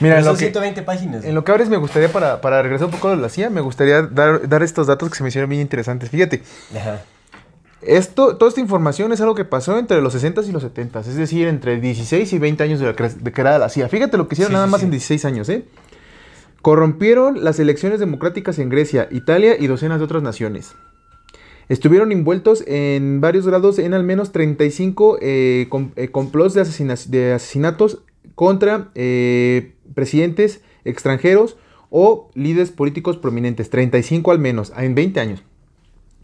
[0.01, 1.25] Mira, en lo, son que, 120 páginas.
[1.25, 3.61] en lo que abres me gustaría, para, para regresar un poco a la CIA, me
[3.61, 6.11] gustaría dar, dar estos datos que se me hicieron bien interesantes.
[6.11, 6.43] Fíjate,
[6.77, 7.01] Ajá.
[7.86, 11.16] Esto, toda esta información es algo que pasó entre los 60s y los 70s, es
[11.16, 13.89] decir, entre 16 y 20 años de, la, cre- de creada la CIA.
[13.89, 14.85] Fíjate lo que hicieron Sí, nada sí, más sí.
[14.86, 15.65] en 16 años, ¿eh?
[16.62, 20.73] Corrompieron las elecciones democráticas en Grecia, Italia y docenas de otras naciones.
[21.69, 27.06] Estuvieron envueltos en varios grados en al menos 35 eh, com- eh, complots de, asesina-
[27.09, 28.02] de asesinatos
[28.35, 31.56] contra eh, presidentes extranjeros
[31.90, 33.70] o líderes políticos prominentes.
[33.70, 35.43] 35 al menos, en 20 años.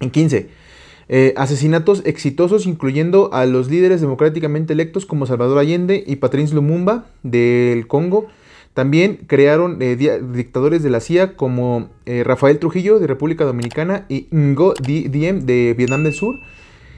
[0.00, 0.48] En 15.
[1.12, 7.06] Eh, asesinatos exitosos incluyendo a los líderes democráticamente electos como Salvador Allende y Patrice Lumumba
[7.24, 8.28] del Congo.
[8.74, 14.28] También crearon eh, dictadores de la CIA como eh, Rafael Trujillo de República Dominicana y
[14.32, 16.36] Ngo Di- Diem de Vietnam del Sur.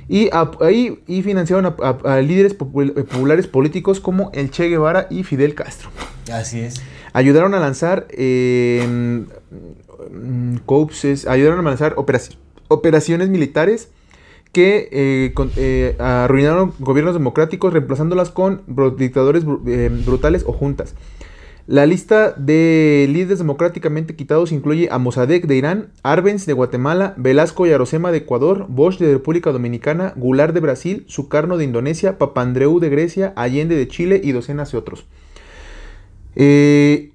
[0.09, 4.69] Y, a- ahí, y financiaron a, a- a líderes popul- populares políticos como el Che
[4.69, 5.89] Guevara y Fidel Castro.
[6.31, 6.83] Así es.
[7.15, 9.25] Ayudaron a lanzar eh,
[11.29, 12.37] ayudaron a lanzar operaci-
[12.69, 13.89] operaciones militares
[14.53, 18.63] que eh, eh, arruinaron gobiernos democráticos reemplazándolas con
[18.99, 20.95] dictadores eh, brutales o juntas.
[21.67, 27.67] La lista de líderes democráticamente quitados incluye a Mossadegh de Irán, Arbenz de Guatemala, Velasco
[27.67, 32.79] y Arosema de Ecuador, Bosch de República Dominicana, Goulart de Brasil, Sukarno de Indonesia, Papandreou
[32.81, 35.07] de Grecia, Allende de Chile y docenas de otros.
[36.35, 37.11] Se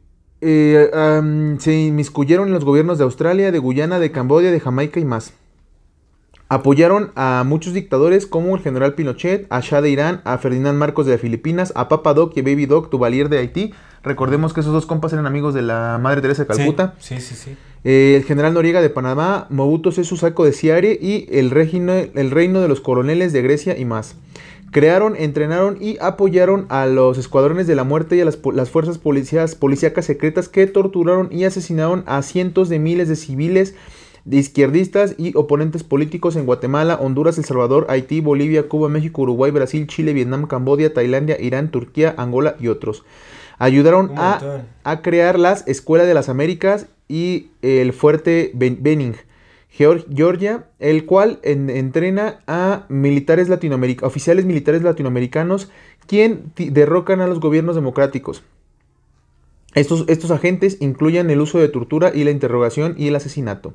[1.73, 5.33] inmiscuyeron en los gobiernos de Australia, de Guyana, de Camboya, de Jamaica y más.
[6.49, 11.05] Apoyaron a muchos dictadores como el general Pinochet, a Shah de Irán, a Ferdinand Marcos
[11.05, 13.73] de las Filipinas, a Papa Doc y a Baby Doc Duvalier de Haití.
[14.01, 16.93] Recordemos que esos dos compas eran amigos de la Madre Teresa de Calcuta.
[16.99, 17.57] Sí, sí, sí.
[17.83, 22.31] Eh, el general Noriega de Panamá, Mobuto Sese Sako de Ciare y el, reino, el
[22.31, 24.15] reino de los coroneles de Grecia y más.
[24.71, 29.55] Crearon, entrenaron y apoyaron a los escuadrones de la muerte y a las fuerzas policías,
[29.55, 33.75] policíacas secretas que torturaron y asesinaron a cientos de miles de civiles,
[34.27, 39.51] de izquierdistas y oponentes políticos en Guatemala, Honduras, El Salvador, Haití, Bolivia, Cuba, México, Uruguay,
[39.51, 43.05] Brasil, Chile, Vietnam, Camboya, Tailandia, Irán, Turquía, Angola y otros.
[43.57, 44.39] Ayudaron a,
[45.01, 49.15] crear las Escuelas de las Américas y el Fuerte Ben- Benning,
[49.75, 55.71] Geor- Georgia, el cual en- entrena a militares latinoamericanos, oficiales militares latinoamericanos,
[56.05, 58.43] quien derrocan a los gobiernos democráticos.
[59.73, 63.73] Estos, estos agentes incluyen el uso de tortura y la interrogación y el asesinato.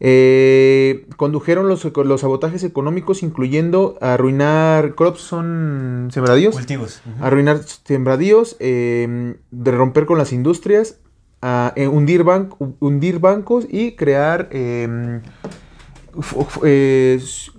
[0.00, 7.02] Eh, condujeron los, los sabotajes económicos, incluyendo arruinar crops, son sembradíos Cultivos.
[7.20, 10.98] Arruinar sembradíos, eh, de romper con las industrias,
[11.42, 12.50] a, eh, hundir, ban-
[12.80, 15.20] hundir bancos y crear eh,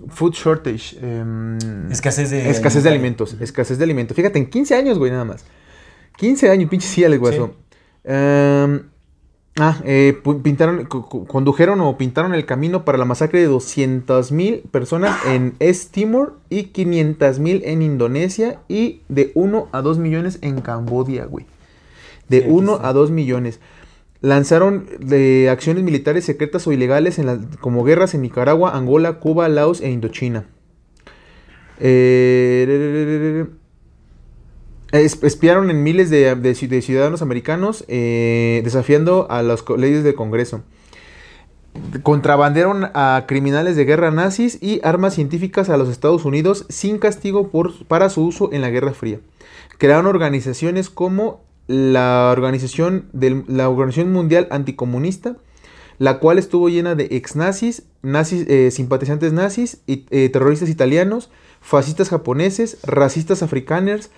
[0.08, 0.96] food shortage.
[1.00, 1.24] eh,
[1.90, 3.24] Escasez de escasez de alimento.
[3.24, 3.40] alimentos.
[3.42, 4.16] Escasez de alimentos.
[4.16, 5.44] Fíjate, en 15 años, güey, nada más.
[6.16, 7.54] 15 años, pinche sí, Alex Guaso.
[8.04, 8.82] Em,
[9.58, 15.18] ah, eh, pintaron, condujeron o pintaron el camino para la masacre de 200 mil personas
[15.26, 20.60] en East Timor y 500 mil en Indonesia y de 1 a 2 millones en
[20.60, 21.46] Cambodia, güey.
[22.28, 22.88] De Sí, aquí 1 está.
[22.88, 23.60] a 2 millones.
[24.22, 29.80] Lanzaron de acciones militares secretas o ilegales en como guerras en Nicaragua, Angola, Cuba, Laos
[29.80, 30.44] e Indochina.
[31.78, 33.46] Eh,
[34.92, 40.14] espiaron en miles de, de ci- de ciudadanos americanos eh, desafiando a las leyes del
[40.14, 40.62] Congreso.
[42.02, 47.48] Contrabandearon a criminales de guerra nazis y armas científicas a los Estados Unidos sin castigo
[47.48, 49.20] por, para su uso en la Guerra Fría.
[49.78, 55.36] Crearon organizaciones como la Organización, del- la Organización Mundial Anticomunista,
[55.98, 61.30] la cual estuvo llena de ex nazis, eh, simpatizantes nazis, y, eh, terroristas italianos,
[61.60, 64.10] fascistas japoneses, racistas africanos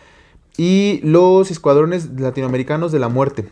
[0.56, 3.46] y los escuadrones latinoamericanos de la muerte.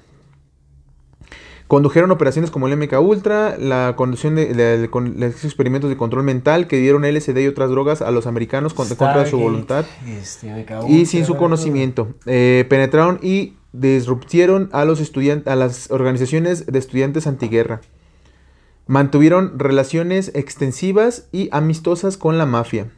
[1.66, 6.24] Condujeron operaciones como el MK Ultra, la conducción de, de- de- los experimentos de control
[6.24, 9.84] mental que dieron LSD y otras drogas a los americanos contra, contra su voluntad
[10.20, 12.08] este, y sin su conocimiento.
[12.26, 15.00] Eh, penetraron y disruptieron a los
[15.46, 17.82] a las organizaciones de estudiantes antiguerra.
[18.88, 22.90] Mantuvieron relaciones extensivas y amistosas con la mafia.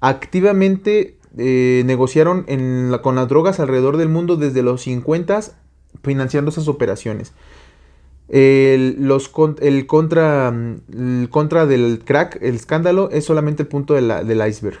[0.00, 2.46] Activamente eh, negociaron
[3.02, 5.40] con las drogas alrededor del mundo desde los 50
[6.02, 7.32] financiando esas operaciones.
[8.28, 8.96] El,
[9.86, 10.54] contra,
[10.92, 14.78] el contra del crack, el escándalo, es solamente el punto del iceberg.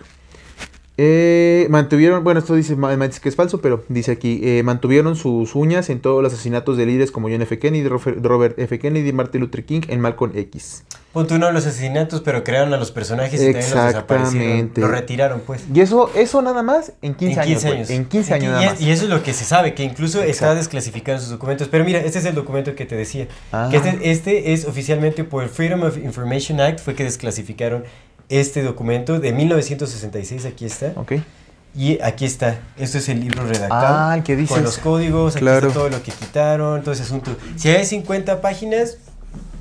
[0.96, 2.76] Eh, mantuvieron, bueno, esto dice,
[3.20, 6.86] que es falso, pero dice aquí, eh, mantuvieron sus uñas en todos los asesinatos de
[6.86, 7.58] líderes como John F.
[7.58, 8.78] Kennedy, Robert F.
[8.78, 10.84] Kennedy, Martin Luther King, en Malcolm X.
[11.12, 14.48] Punto uno, los asesinatos, pero crearon a los personajes y también los desaparecieron.
[14.48, 14.80] Exactamente.
[14.80, 15.64] Los retiraron, pues.
[15.72, 17.90] Y eso, eso nada más en 15, en 15 años.
[17.90, 18.80] En 15 años y, nada más.
[18.80, 21.68] y eso es lo que se sabe, que incluso está desclasificado en sus documentos.
[21.68, 23.26] Pero mira, este es el documento que te decía.
[23.52, 23.68] Ah.
[23.70, 27.84] Que este, este es oficialmente por el Freedom of Information Act, fue que desclasificaron
[28.28, 30.92] este documento de 1966, aquí está.
[30.96, 31.12] Ok.
[31.76, 33.96] Y aquí está, esto es el libro redactado.
[34.10, 34.54] Ah, el que dices.
[34.54, 35.66] Con los códigos, aquí Claro.
[35.68, 37.34] está todo lo que quitaron, todo ese asunto.
[37.56, 38.98] Si hay 50 páginas,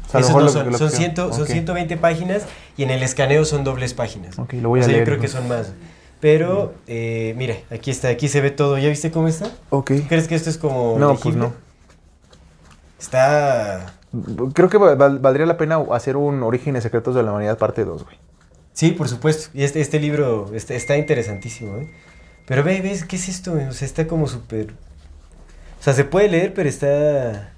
[0.07, 1.47] O sea, a no son, son, que- 100 son ok.
[1.47, 2.43] 120 páginas
[2.77, 4.37] y en el escaneo son dobles páginas.
[4.37, 5.05] Ok, lo voy o a sea, leer.
[5.07, 5.71] yo creo que son más.
[6.19, 8.77] Pero, eh, mira, aquí está, aquí se ve todo.
[8.77, 9.49] ¿Ya viste cómo está?
[9.71, 9.91] Ok.
[10.07, 11.51] ¿Crees que esto es como No, pues no.
[12.99, 13.93] Está...
[14.53, 18.03] Creo que val- valdría la pena hacer un Orígenes Secretos de la Humanidad parte 2,
[18.03, 18.17] güey.
[18.73, 19.49] Sí, por supuesto.
[19.53, 21.87] Y este, este libro este- está interesantísimo, ¿eh?
[22.45, 23.53] Pero ve, ves, ¿qué es esto?
[23.53, 24.71] O sea, está como súper...
[25.79, 27.53] O sea, se puede leer, pero está...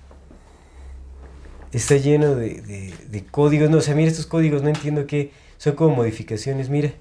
[1.71, 3.69] Está lleno de, de- de códigos.
[3.69, 5.31] No, o sea, mira estos códigos, no entiendo qué...
[5.57, 6.91] Son como modificaciones, mira.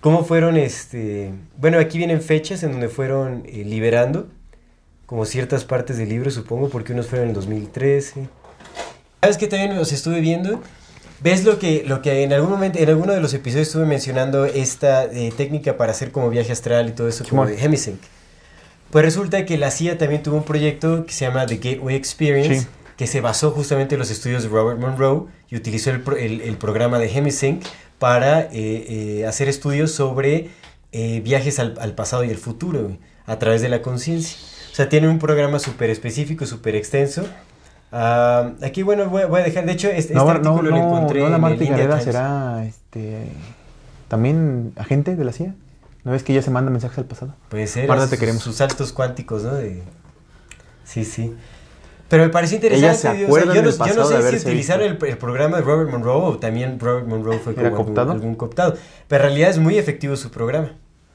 [0.00, 1.32] ¿Cómo fueron, este...
[1.58, 4.28] Bueno, aquí vienen fechas en donde fueron eh, liberando,
[5.06, 8.28] como ciertas partes del libro, supongo, porque unos fueron en el 2013.
[9.20, 10.62] ¿Sabes qué también los estuve viendo?
[11.22, 14.46] ¿Ves lo que, lo que en algún momento, en alguno de los episodios estuve mencionando
[14.46, 18.00] esta eh, técnica para hacer como viaje astral y todo eso, como de Hemisync?
[18.90, 22.60] Pues resulta que la CIA también tuvo un proyecto que se llama The Gateway Experience,
[22.62, 22.66] Sí.
[22.96, 26.40] que se basó justamente en los estudios de Robert Monroe y utilizó el, pro- el-
[26.40, 27.62] el programa de Hemisync
[27.98, 30.48] para eh, eh, hacer estudios sobre
[31.22, 34.36] viajes al, al pasado y el futuro a través de la conciencia.
[34.72, 37.24] O sea, tiene un programa súper específico, súper extenso.
[37.92, 40.76] Ah, aquí, bueno, voy, voy a dejar, de hecho, este, No, este no, artículo lo
[40.76, 43.26] no, encontré no, la Marta Gareda será este,
[44.08, 45.54] también agente de la CIA.
[46.04, 47.34] ¿No ves que ella se manda mensajes al pasado?
[47.48, 47.86] Puede ser.
[47.86, 48.42] Marta, te queremos.
[48.42, 49.54] Sus saltos cuánticos, ¿no?
[49.54, 49.82] De...
[50.84, 51.34] Sí, sí.
[52.08, 52.96] Pero me pareció interesante.
[52.96, 56.80] Se acuerda yo, no, yo sé si utilizaron el, programa de Robert Monroe o también
[56.80, 58.74] Robert Monroe fue como ¿Era algún- algún cooptado.
[59.06, 60.72] Pero en realidad es muy efectivo su programa.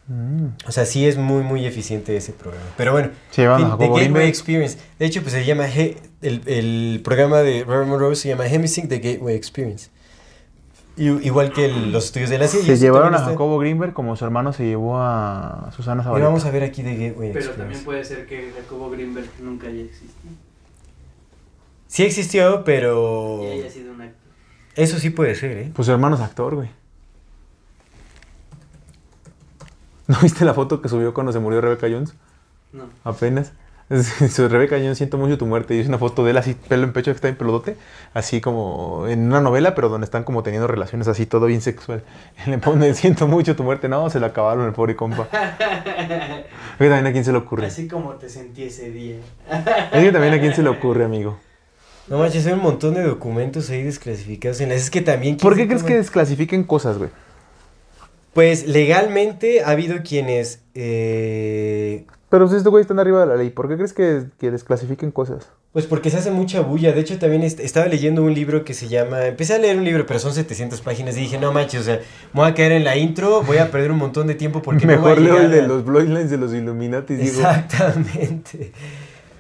[0.08, 0.48] Mm.
[0.68, 2.66] O sea, sí es muy, muy eficiente ese programa.
[2.78, 4.26] Pero bueno, Se fin, The Gateway Greenberg.
[4.28, 4.78] Experience.
[5.00, 8.88] De hecho, pues se llama, He- el, el programa de Robert Monroe se llama Hemisync
[8.88, 9.90] The Gateway Experience.
[10.98, 12.62] Y- igual que el- los estudios de la CIA.
[12.62, 16.28] y Se llevaron a Jacobo Greenberg como su hermano se llevó a Susana Zabaleta.
[16.28, 17.58] vamos a ver aquí The Gateway Pero Experience.
[17.58, 20.34] también puede ser que Jacobo Greenberg nunca haya existido.
[21.88, 23.42] Sí existió, pero...
[23.44, 24.16] Y haya sido un actor.
[24.76, 25.72] Eso sí puede ser, ¿eh?
[25.74, 26.70] Pues su hermano es actor, güey.
[30.08, 32.14] ¿No viste la foto que subió cuando se murió Rebecca Jones?
[32.72, 32.84] No.
[33.04, 33.54] Apenas.
[34.32, 35.76] Su Rebeca Jones, siento mucho tu muerte.
[35.76, 37.78] Y es una foto de él así, pelo en pecho, que está en pelodote.
[38.14, 42.04] Así como en una novela, pero donde están como teniendo relaciones así, todo bien sexual.
[42.46, 43.88] Y le pone, siento mucho tu muerte.
[43.88, 45.28] No, se le acabaron el pobre compa.
[45.32, 47.66] Es que también a quién se le ocurre.
[47.68, 49.18] Así como te sentí ese día.
[49.92, 51.38] Es que también a quién se le ocurre, amigo.
[52.08, 54.62] No manches, hay un montón de documentos ahí desclasificados.
[54.62, 54.82] En las...
[54.82, 55.38] Es que también...
[55.38, 57.10] ¿Por ¿quién qué crees que desclasifiquen cosas, güey?
[58.36, 60.60] Pues legalmente ha habido quienes...
[60.74, 64.52] eh, Pero si estos güeyes están arriba de la ley, ¿por qué crees que, que
[64.52, 65.48] desclasifiquen cosas?
[65.72, 66.92] Pues porque se hace mucha bulla.
[66.92, 69.26] De hecho, también est- estaba leyendo un libro que se llama...
[69.26, 71.16] Empecé a leer un libro, pero son 700 páginas.
[71.16, 71.96] Y dije, no manches, o sea,
[72.34, 74.86] me voy a caer en la intro, voy a perder un montón de tiempo porque
[74.86, 77.30] no voy Mejor a leo el de a- los bloodlines de los Illuminati digo...
[77.40, 78.74] Exactamente.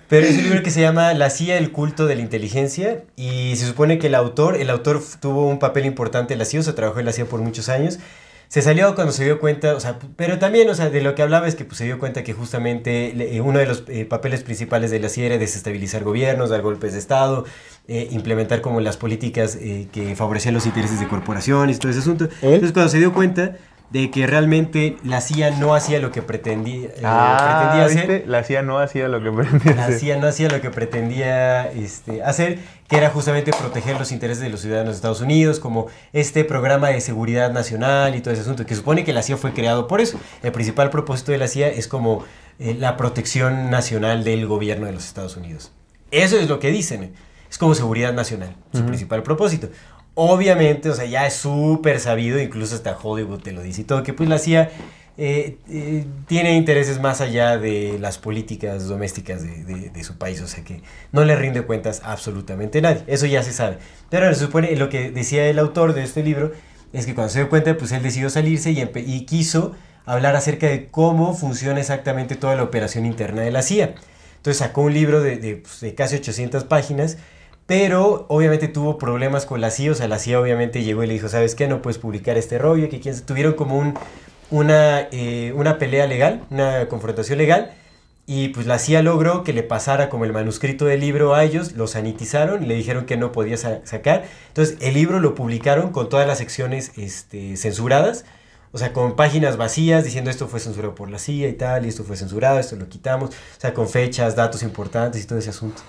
[0.07, 3.03] Pero es un libro que se llama La CIA, el culto de la inteligencia.
[3.17, 6.59] Y se supone que el autor, el autor tuvo un papel importante en la CIA,
[6.59, 7.99] o sea, trabajó en la CIA por muchos años.
[8.47, 11.21] Se salió cuando se dio cuenta, o sea, pero también, o sea, de lo que
[11.21, 14.43] hablaba es que pues, se dio cuenta que justamente eh, uno de los eh, papeles
[14.43, 17.45] principales de la CIA era desestabilizar gobiernos, dar golpes de Estado,
[17.87, 21.99] eh, implementar como las políticas eh, que favorecían los intereses de corporaciones y todo ese
[21.99, 22.27] asunto.
[22.41, 23.57] Entonces, cuando se dio cuenta
[23.89, 28.27] de que realmente la CIA no hacía lo que pretendía, eh, Ah, pretendía hacer, ¿viste?
[28.27, 29.99] La CIA no hacía lo que pretendía la hacer.
[29.99, 34.49] CIA no hacía lo que pretendía este, hacer, que era justamente proteger los intereses de
[34.49, 38.65] los ciudadanos de Estados Unidos, como este programa de seguridad nacional y todo ese asunto,
[38.65, 40.19] que supone que la CIA fue creado por eso.
[40.43, 42.25] El principal propósito de la CIA es como
[42.59, 45.71] eh, la protección nacional del gobierno de los Estados Unidos.
[46.11, 47.11] Eso es lo que dicen, eh.
[47.49, 49.69] es como seguridad nacional, su principal propósito.
[50.17, 54.01] Obviamente, o sea, ya es súper sabido, incluso hasta Hollywood te lo dice y todo,
[54.01, 54.71] que pues la CIA
[55.17, 60.47] eh, eh, tiene intereses más allá de las políticas domésticas de, de- su país, o
[60.47, 60.81] sea que
[61.11, 63.77] no le rinde cuentas a absolutamente nadie, eso ya se sabe.
[64.09, 66.53] Pero se supone, lo que decía el autor de este libro,
[66.93, 69.73] es que cuando se dio cuenta, pues él decidió salirse y, y quiso
[70.05, 73.95] hablar acerca de cómo funciona exactamente toda la operación interna de la CIA.
[74.37, 77.17] Entonces sacó un libro de, de, pues, casi 800 páginas,
[77.65, 81.13] pero obviamente tuvo problemas con la CIA, o sea, la CIA obviamente llegó y le
[81.13, 81.67] dijo, ¿sabes qué?
[81.67, 83.25] No puedes publicar este rollo, que quién sabe?".
[83.27, 83.95] tuvieron como un,
[84.51, 87.71] una, eh, una pelea legal, una confrontación legal,
[88.27, 91.73] y pues la CIA logró que le pasara como el manuscrito del libro a ellos,
[91.73, 94.25] lo sanitizaron le dijeron que no podía sa- sacar.
[94.49, 98.25] Entonces el libro lo publicaron con todas las secciones este, censuradas,
[98.71, 101.89] o sea, con páginas vacías diciendo esto fue censurado por la CIA y tal, y
[101.89, 105.51] esto fue censurado, esto lo quitamos, o sea, con fechas, datos importantes y todo ese
[105.51, 105.81] asunto.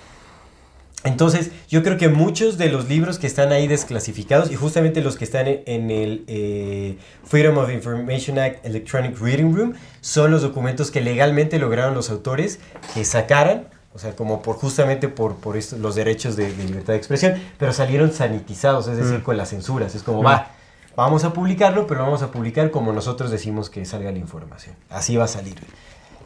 [1.06, 5.16] Entonces, yo creo que muchos de los libros que están ahí desclasificados y justamente los
[5.16, 10.42] que están en, en el eh, Freedom of Information Act Electronic Reading Room son los
[10.42, 12.58] documentos que legalmente lograron los autores
[12.92, 16.92] que sacaran, o sea, como por justamente por, por esto- los derechos de, de libertad
[16.92, 19.22] de expresión, pero salieron sanitizados, es decir, Mm.
[19.22, 19.94] con las censuras.
[19.94, 20.26] Es como, Mm.
[20.26, 20.50] va,
[20.96, 24.74] vamos a publicarlo, pero vamos a publicar como nosotros decimos que salga la información.
[24.90, 25.54] Así va a salir.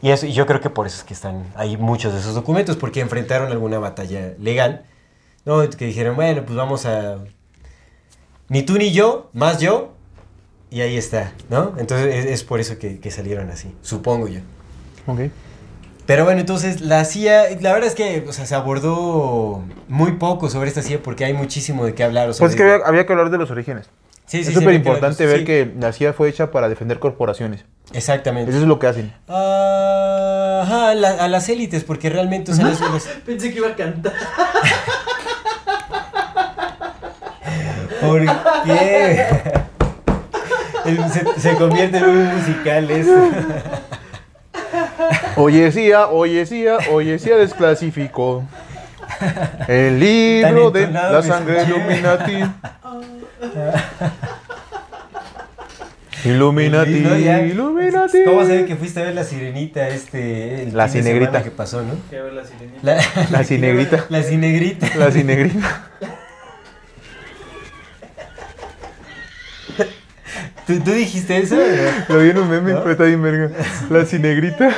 [0.01, 2.33] Y, eso, y yo creo que por eso es que están ahí muchos de esos
[2.33, 4.83] documentos, porque enfrentaron alguna batalla legal,
[5.45, 5.67] ¿no?
[5.69, 7.17] Que dijeron, bueno, pues vamos a...
[8.49, 9.93] Ni tú ni yo, más yo,
[10.69, 11.73] y ahí está, ¿no?
[11.77, 14.39] Entonces es, es por eso que, que salieron así, supongo yo.
[15.07, 15.21] Ok.
[16.05, 20.49] Pero bueno, entonces la CIA, la verdad es que o sea, se abordó muy poco
[20.49, 22.29] sobre esta CIA porque hay muchísimo de qué hablar.
[22.29, 23.89] O sea, Pues es que había que hablar de los orígenes.
[24.25, 26.69] Sí, sí, es sí, súper que importante ver sí, que la CIA fue hecha para
[26.69, 27.65] defender corporaciones.
[27.93, 28.49] Exactamente.
[28.51, 29.13] Eso es lo que hacen.
[29.27, 33.67] Ah, ajá, la- a las élites, porque realmente, o sea, las- las- Pensé que iba
[33.69, 34.13] a cantar.
[38.01, 38.25] ¿Por
[38.65, 39.25] qué?
[40.85, 43.29] El- se, se convierte en un musical eso.
[45.35, 48.43] Oye, CIA, oye, CIA, oye, CIA desclasificó.
[49.67, 51.63] El libro de la sangre.
[51.63, 52.39] Illuminati.
[56.23, 57.17] Illuminati, ¿no?
[57.17, 58.23] Illuminati.
[58.25, 61.41] ¿Cómo se ve que fuiste a ver la sirenita este el La fin de cinegrita.
[61.43, 61.95] que pasó, no?
[62.11, 62.79] Ver la sirenita.
[62.83, 64.05] La, La cinegrita.
[64.09, 64.87] La cinegrita.
[64.97, 65.87] La cinegrita.
[70.67, 71.57] ¿Tú, tú dijiste eso?
[72.07, 72.79] Lo vi en un meme, ¿No?
[72.81, 73.49] pero está bien verga.
[73.89, 74.69] La cinegrita.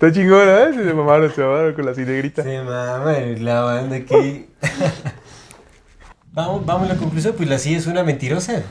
[0.00, 0.74] Está chingona, ¿eh?
[0.74, 2.44] Se mamaron, se mamaron con la cinegrita.
[2.44, 4.46] Se mama la banda aquí.
[6.32, 8.62] vamos, vamos a la conclusión, pues la CIA es una mentirosa.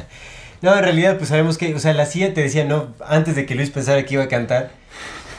[0.62, 3.46] no, en realidad, pues sabemos que, o sea, la CIA te decía, no, antes de
[3.46, 4.72] que Luis pensara que iba a cantar,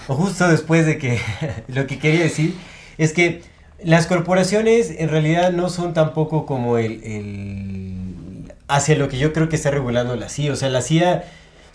[0.07, 1.19] o justo después de que,
[1.67, 2.55] lo que quería decir,
[2.97, 3.41] es que
[3.83, 9.49] las corporaciones en realidad no son tampoco como el, el hacia lo que yo creo
[9.49, 10.53] que está regulando la CIA.
[10.53, 11.25] O sea, la CIA,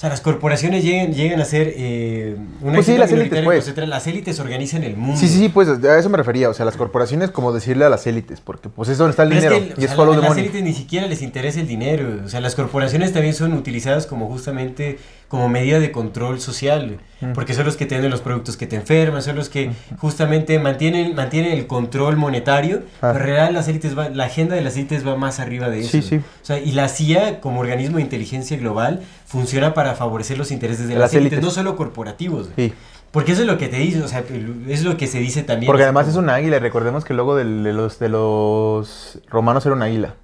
[0.02, 3.58] sea, las corporaciones llegan, llegan a ser eh, una Pues sí, las élites, pues.
[3.58, 3.88] concentrada.
[3.88, 5.16] Las élites organizan el mundo.
[5.16, 6.50] Sí, sí, sí, pues a eso me refería.
[6.50, 9.28] O sea, las corporaciones, como decirle a las élites, porque pues es donde está el
[9.28, 9.56] Pero dinero.
[9.56, 11.68] es que, y o es sea, follow la- las élites ni siquiera les interesa el
[11.68, 12.20] dinero.
[12.24, 14.98] O sea, las corporaciones también son utilizadas como justamente
[15.32, 16.98] como medida de control social.
[17.22, 17.32] Mm.
[17.32, 20.59] Porque son los que te venden los productos que te enferman, son los que justamente
[20.59, 22.82] mantienen, mantienen el control monetario.
[23.00, 23.12] Ah.
[23.12, 25.80] Pero en realidad las élites va- la agenda de las élites va más arriba de
[25.80, 25.88] eso.
[25.90, 26.16] Sí, sí.
[26.16, 30.86] O sea, y la CIA, como organismo de inteligencia global, funciona para favorecer los intereses
[30.86, 31.44] de las, las élites, élites.
[31.46, 32.50] no solo corporativos.
[32.54, 32.74] Sí,
[33.10, 34.22] Porque eso es lo que te dice, o sea,
[34.68, 35.66] es lo que se dice también.
[35.68, 36.59] porque además es un águila.
[36.59, 40.16] Recordemos que el logo del- de, los, de los romanos era un águila.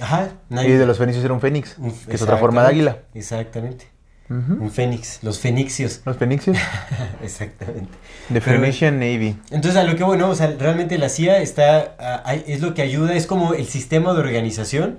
[0.00, 0.30] Ajá.
[0.50, 2.98] Y de los fenicios era un fénix, Un- que es otra forma de águila.
[3.14, 3.94] Exactamente.
[4.28, 4.64] Ujú.
[4.64, 6.00] Un fénix, los fenixios.
[6.04, 6.56] Los fenicios.
[7.22, 7.90] Exactamente.
[8.32, 9.36] The Phoenician Navy.
[9.50, 12.74] Entonces, a lo que bueno, o sea, realmente la CIA está, ah, hay- es lo
[12.74, 14.98] que ayuda, es como el sistema de organización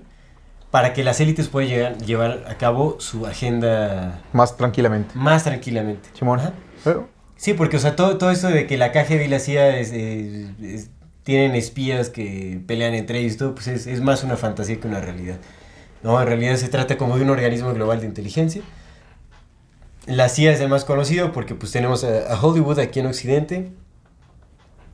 [0.72, 5.12] para que las élites puedan llegar- llevar a cabo su agenda Más tranquilamente.
[5.16, 6.10] más tranquilamente.
[6.18, 6.40] Simón.
[6.84, 7.10] Pero,
[7.40, 9.92] Sí, porque, o sea, todo, todo esto de que la KGB y la CIA es-
[9.92, 10.90] es- es-
[11.24, 14.88] tienen espías que pelean entre ellos y todo, pues es, es más una fantasía que
[14.88, 15.38] una realidad.
[16.02, 18.62] No, en realidad se trata como de un organismo global de inteligencia.
[20.08, 23.72] La CIA es el más conocido porque pues tenemos a, a Hollywood aquí en Occidente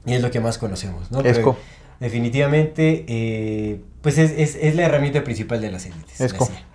[0.06, 1.20] y es lo que más conocemos, ¿no?
[1.24, 1.58] Pero Esco.
[2.00, 6.20] definitivamente, eh, pues es, es- es la herramienta principal de las élites.
[6.20, 6.46] la Esco.
[6.46, 6.66] CIA.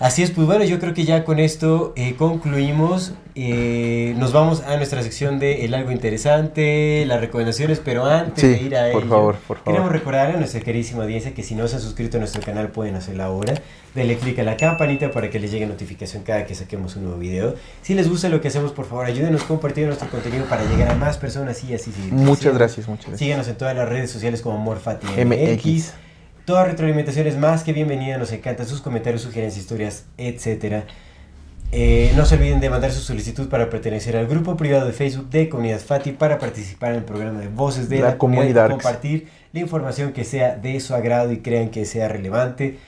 [0.00, 3.12] Así es, pues bueno, yo creo que ya con esto eh, concluimos.
[3.34, 8.48] Eh, nos vamos a nuestra sección de El algo interesante, las recomendaciones, pero antes Sí,
[8.48, 9.64] de ir a por ello, favor, por favor.
[9.64, 12.68] queremos recordar a nuestra queridísima audiencia que si no se han suscrito a nuestro canal
[12.70, 13.52] pueden hacerlo ahora.
[13.94, 17.18] Denle click a la campanita para que les llegue notificación cada que saquemos un nuevo
[17.18, 17.54] video.
[17.82, 20.94] Si les gusta lo que hacemos, por favor, ayúdenos compartiendo nuestro contenido para llegar a
[20.94, 23.18] más personas y así seguir muchas gracias, muchas gracias.
[23.18, 25.26] Síganos en todas las redes sociales como MorfatiMX.
[25.26, 25.92] MX.
[26.50, 30.82] Toda retroalimentación es más que bienvenida, nos encantan sus comentarios, sugerencias, historias, etc.
[31.70, 35.30] Eh, no se olviden de mandar su solicitud para pertenecer al grupo privado de Facebook
[35.30, 38.52] de Comunidad Fati para participar en el programa de Voces de La la, Comunidad y
[38.52, 38.70] Comunidad.
[38.70, 42.78] compartir la información que sea de su agrado y crean que sea relevante.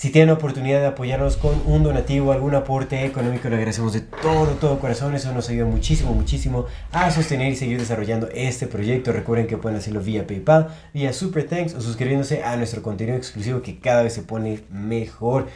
[0.00, 4.46] Si tienen oportunidad de apoyarnos con un donativo, algún aporte económico, le agradecemos de todo,
[4.58, 5.14] todo corazón.
[5.14, 9.12] Eso nos ayuda muchísimo, muchísimo a sostener y seguir desarrollando este proyecto.
[9.12, 13.60] Recuerden que pueden hacerlo vía PayPal, vía Super Thanks o suscribiéndose a nuestro contenido exclusivo
[13.60, 15.48] que cada vez se pone mejor.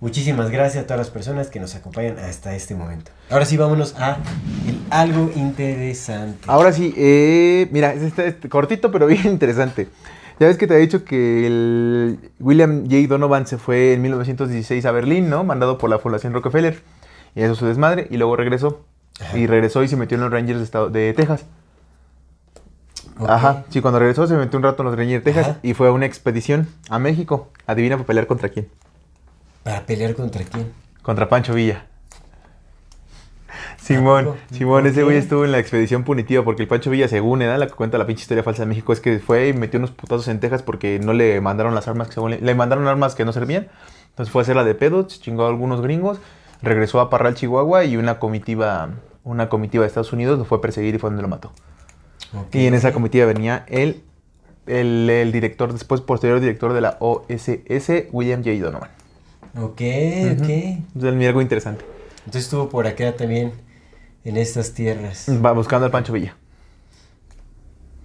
[0.00, 3.10] Muchísimas gracias a todas las personas que nos acompañan hasta este momento.
[3.28, 4.16] Ahora sí, vámonos a
[4.88, 6.46] algo interesante.
[6.46, 9.88] Ahora sí, eh, mira, es este- este cortito pero bien interesante.
[10.40, 13.06] Ya ves que te he dicho que el William J.
[13.08, 15.44] Donovan se fue en 1916 a Berlín, ¿no?
[15.44, 16.82] Mandado por la Fundación Rockefeller.
[17.34, 18.08] Y eso su desmadre.
[18.10, 18.86] Y luego regresó.
[19.20, 19.36] Ajá.
[19.36, 21.44] Y regresó y se metió en los Rangers de, estado, de Texas.
[23.18, 23.64] Ajá.
[23.68, 25.48] Sí, cuando regresó se metió un rato en los Rangers de Texas.
[25.50, 25.60] Ajá.
[25.62, 27.50] Y fue a una expedición a México.
[27.66, 28.66] Adivina para pelear contra quién.
[29.62, 30.72] ¿Para pelear contra quién?
[31.02, 31.84] Contra Pancho Villa.
[33.94, 34.34] Simón?
[34.52, 37.58] Simón, ¿Por ese güey estuvo en la expedición punitiva porque el Pancho Villa, según ¿eh?
[37.58, 39.90] la que cuenta la pinche historia falsa de México, es que fue y metió unos
[39.90, 43.14] putazos en Texas porque no le mandaron las armas que según le, le mandaron armas
[43.14, 43.68] que no servían.
[44.10, 46.20] Entonces fue a hacer la de pedo, chingó a algunos gringos,
[46.62, 48.90] regresó a Parral, Chihuahua y una comitiva,
[49.24, 51.52] una comitiva de Estados Unidos lo fue a perseguir y fue donde lo mató.
[52.52, 54.02] Y en esa comitiva venía el,
[54.66, 58.56] el, el director, después posterior director de la OSS, William J.
[58.60, 58.90] Donovan.
[59.56, 59.80] Ok,
[60.32, 61.02] ok.
[61.02, 61.84] Algo interesante.
[62.20, 63.52] Entonces estuvo por acá también,
[64.24, 65.26] en estas tierras.
[65.44, 66.36] Va buscando al Pancho Villa.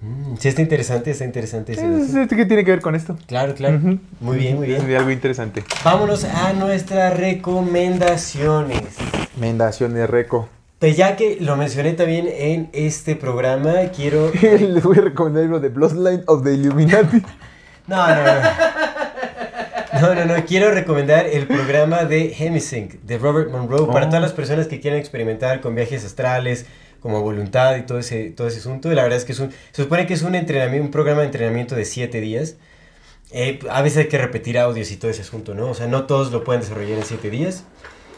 [0.02, 1.74] Mm, sí, está interesante, está interesante.
[1.74, 3.18] Es- ¿Qué tiene que ver con esto?
[3.28, 3.80] Claro, claro.
[4.20, 4.90] Muy bien, muy bien.
[4.90, 5.64] Es algo interesante.
[5.84, 8.82] Vámonos a nuestras recomendaciones.
[9.38, 10.50] Mendación de Reco.
[10.80, 14.32] Pues ya que lo mencioné también en este programa, quiero...
[14.42, 17.22] Les voy a recomendar lo de Bloodline of the Illuminati.
[17.88, 18.32] No, no, no.
[20.02, 20.46] No, no, no.
[20.46, 24.10] Quiero recomendar el programa de Hemisync de Robert Monroe para Oh.
[24.10, 26.66] todas las personas que quieran experimentar con viajes astrales,
[27.00, 28.92] como voluntad y todo ese, todo ese asunto.
[28.92, 31.22] Y la verdad es que es un, se supone que es un entrenamiento, un programa
[31.22, 32.58] de entrenamiento de siete días.
[33.32, 35.70] eh, a veces hay que repetir audios y todo ese asunto, ¿no?
[35.70, 37.64] O sea, no todos lo pueden desarrollar en 7 días.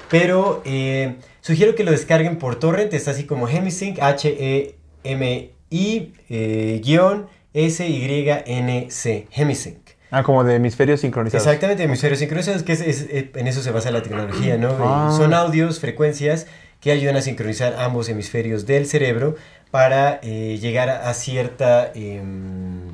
[0.10, 7.28] Pero eh, sugiero que lo descarguen por torrent, está así como Hemisync, H-E-M-I, eh, guion
[7.54, 9.86] S-Y-N-C, Hemisync.
[10.11, 11.45] Ah, como de hemisferios sincronizados.
[11.45, 14.75] Exactamente, hemisferios sincronizados, que es, es- eh, en eso se basa la tecnología, ¿no?
[14.79, 15.13] Ah.
[15.15, 16.47] Son audios, frecuencias
[16.79, 19.35] que ayudan a sincronizar ambos hemisferios del cerebro
[19.71, 21.91] para eh, llegar a, cierta...
[21.93, 22.93] em,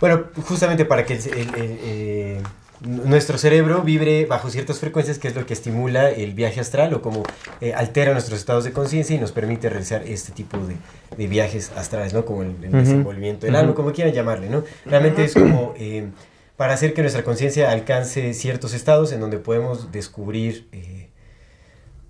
[0.00, 2.42] bueno, justamente para que el- el- el, eh,
[2.80, 7.02] nuestro cerebro vibre bajo ciertas frecuencias, que es lo que estimula el viaje astral o
[7.02, 7.22] como
[7.60, 10.76] eh, altera nuestros estados de conciencia y nos permite realizar este tipo de,
[11.16, 12.24] de viajes astrales, ¿no?
[12.24, 14.64] Como el, el desenvolvimiento del alma, como quieran llamarle, ¿no?
[14.84, 16.10] Realmente es como eh,
[16.56, 21.08] para hacer que nuestra conciencia alcance ciertos estados en donde podemos descubrir eh,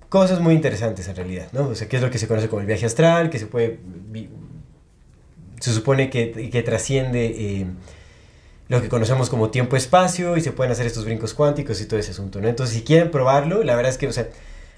[0.08, 1.68] cosas muy interesantes en realidad, ¿no?
[1.68, 3.78] O sea, qué es lo que se conoce como el viaje astral, que se puede...
[5.60, 7.66] se supone que, que trasciende
[8.68, 12.10] lo que conocemos como tiempo-espacio y se pueden hacer estos brincos cuánticos y todo ese
[12.10, 12.48] asunto, ¿no?
[12.48, 14.28] Entonces, si quieren probarlo, la verdad es que, o sea,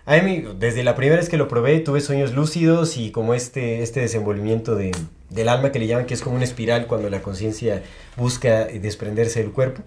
[0.05, 3.83] a mí, desde la primera vez que lo probé, tuve sueños lúcidos y como este,
[3.83, 4.93] este desenvolvimiento de,
[5.31, 7.83] del alma que le llaman, que es como una espiral cuando la conciencia
[8.17, 9.83] busca desprenderse del cuerpo.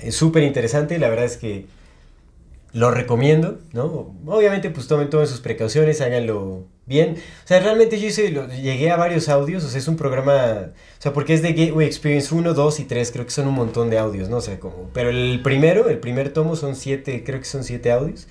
[0.00, 1.66] Es súper interesante, la verdad es que
[2.72, 4.14] lo recomiendo, ¿no?
[4.26, 7.16] Obviamente, pues tomen todas sus precauciones, háganlo bien.
[7.44, 10.70] O sea, realmente yo hice, lo- llegué a varios audios, o sea, es un programa,
[10.70, 13.54] o sea, porque es de Gateway Experience 1, 2 y 3, creo que son un
[13.54, 14.36] montón de audios, ¿no?
[14.38, 17.90] O sea, como, pero el primero, el primer tomo son siete, creo que son siete
[17.92, 18.28] audios,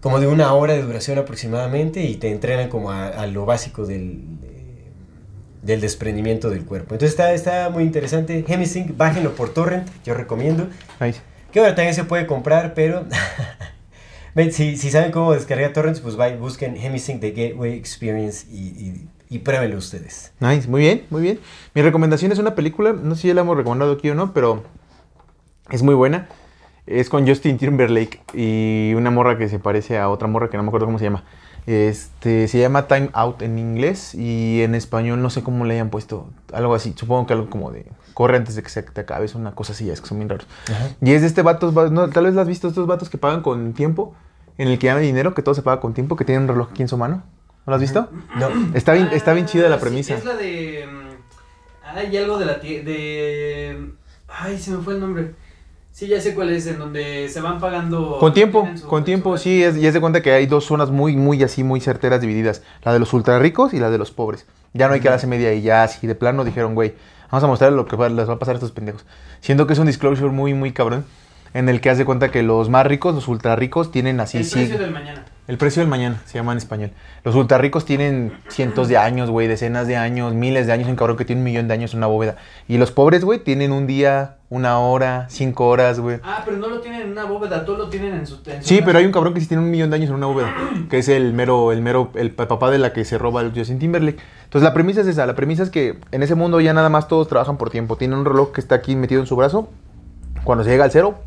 [0.00, 3.86] como de una hora de duración aproximadamente, y te entrenan como a, a lo básico
[3.86, 4.56] del, de-
[5.62, 6.94] del desprendimiento del cuerpo.
[6.94, 8.44] Entonces está, está muy interesante.
[8.46, 10.68] Hemisync, bájenlo por torrent, yo recomiendo.
[11.00, 11.14] Ahí.
[11.50, 13.04] Que bueno, también se puede comprar, pero
[14.36, 18.58] ven, si, si saben cómo descargar torrents, pues vayan, busquen Hemisync de Gateway Experience y,
[18.58, 20.32] y, y pruébenlo ustedes.
[20.40, 21.40] Nice, muy bien, muy bien.
[21.74, 24.34] Mi recomendación es una película, no sé si ya la hemos recomendado aquí o no,
[24.34, 24.62] pero
[25.70, 26.28] es muy buena.
[26.86, 30.62] Es con Justin Timberlake y una morra que se parece a otra morra que no
[30.62, 31.24] me acuerdo cómo se llama.
[31.66, 35.88] Este, se llama Time Out en inglés y en español no sé cómo le hayan
[35.88, 36.28] puesto.
[36.52, 39.34] Algo así, supongo que algo como de corre antes de que se te acabe, es
[39.34, 40.46] una cosa así, es que son bien raros.
[41.02, 43.42] Y es de este vato, no, tal vez lo has visto, estos vatos que pagan
[43.42, 44.14] con tiempo,
[44.58, 46.68] en el que dan dinero, que todo se paga con tiempo, que tienen un reloj
[46.70, 47.22] aquí en su mano.
[47.66, 48.08] ¿No lo has visto?
[48.36, 50.14] No, Está bien, está bien chida la Ah, sí, premisa.
[50.14, 50.86] es la de.
[50.86, 53.90] mm, Hay algo de la de.
[54.28, 55.34] Ay, se me fue el nombre.
[55.92, 58.18] Sí, ya sé cuál es, en donde se van pagando.
[58.20, 60.90] Con tiempo, su- con tiempo, sí, es, y es de cuenta que hay dos zonas
[60.90, 62.62] muy, muy así, muy certeras divididas.
[62.84, 64.44] La de los ultra ricos y la de los pobres.
[64.74, 66.94] Ya no hay clase media y ya así de plano dijeron, güey,
[67.30, 69.06] vamos a mostrar lo que va- les va a pasar a estos pendejos.
[69.40, 71.06] Siento que es un disclosure muy, muy cabrón.
[71.56, 74.38] En el que haz de cuenta que los más ricos, los ultra ricos, tienen así,
[74.38, 74.54] El sí.
[74.56, 75.24] precio del mañana.
[75.48, 76.90] El precio del mañana, se llama en español.
[77.24, 80.88] Los ultra ricos tienen cientos de años, güey, decenas de años, miles de años.
[80.88, 82.36] Un cabrón que tiene un millón de años en una bóveda.
[82.68, 86.18] Y los pobres, güey, tienen un día, una hora, cinco horas, güey.
[86.24, 88.34] Ah, pero no lo tienen en una bóveda, todo lo tienen en su.
[88.44, 88.86] en su Sí, casa.
[88.86, 90.52] pero hay un cabrón que sí tiene un millón de años en una bóveda,
[90.90, 93.52] que es el mero, el mero, el pa- papá de la que se roba el
[93.54, 94.18] Justin Timberlake.
[94.44, 97.06] Entonces la premisa es esa, la premisa es que en ese mundo ya nada más
[97.08, 97.96] todos trabajan por tiempo.
[97.96, 99.70] Tienen un reloj que está aquí metido en su brazo.
[100.44, 101.18] Cuando se llega al cero,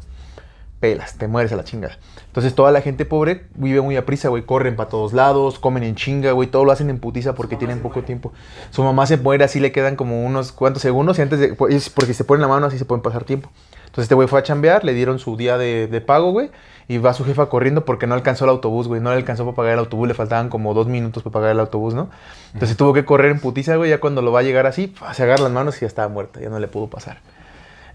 [0.80, 1.98] pelas, te mueres a la chingada.
[2.28, 5.84] Entonces toda la gente pobre vive muy a prisa, güey, corren para todos lados, comen
[5.84, 8.06] en chinga, güey, todo lo hacen en putiza porque tienen poco muere.
[8.06, 8.34] tiempo.
[8.72, 11.90] Su mamá se muere, así le quedan como unos cuantos segundos y antes de, pues,
[11.90, 13.50] porque se ponen la mano así se pueden pasar tiempo.
[13.80, 16.52] Entonces este güey fue a chambear, le dieron su día de, de pago, güey,
[16.88, 19.56] y va su jefa corriendo porque no alcanzó el autobús, güey, no le alcanzó para
[19.56, 22.10] pagar el autobús, le faltaban como dos minutos para pagar el autobús, ¿no?
[22.54, 25.24] Entonces tuvo que correr en putiza, güey, ya cuando lo va a llegar así, se
[25.24, 27.18] agarra las manos y ya estaba muerta, ya no le pudo pasar.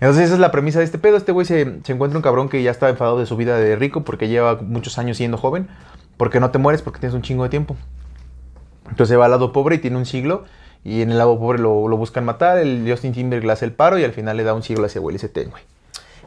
[0.04, 1.16] Entonces esa es la premisa de este pedo.
[1.16, 3.74] Este güey se, se encuentra un cabrón que ya está enfadado de su vida de
[3.74, 5.66] rico porque lleva muchos años siendo joven.
[6.18, 7.74] Porque no te mueres porque tienes un chingo de tiempo.
[8.90, 10.44] Entonces va al lado pobre y tiene un siglo.
[10.84, 12.58] Y en el lado pobre lo, lo buscan matar.
[12.58, 14.88] El Justin Timberlake le hace el paro y al final le da un siglo a
[14.88, 15.14] ese güey.
[15.14, 15.62] Le dice, ten, güey.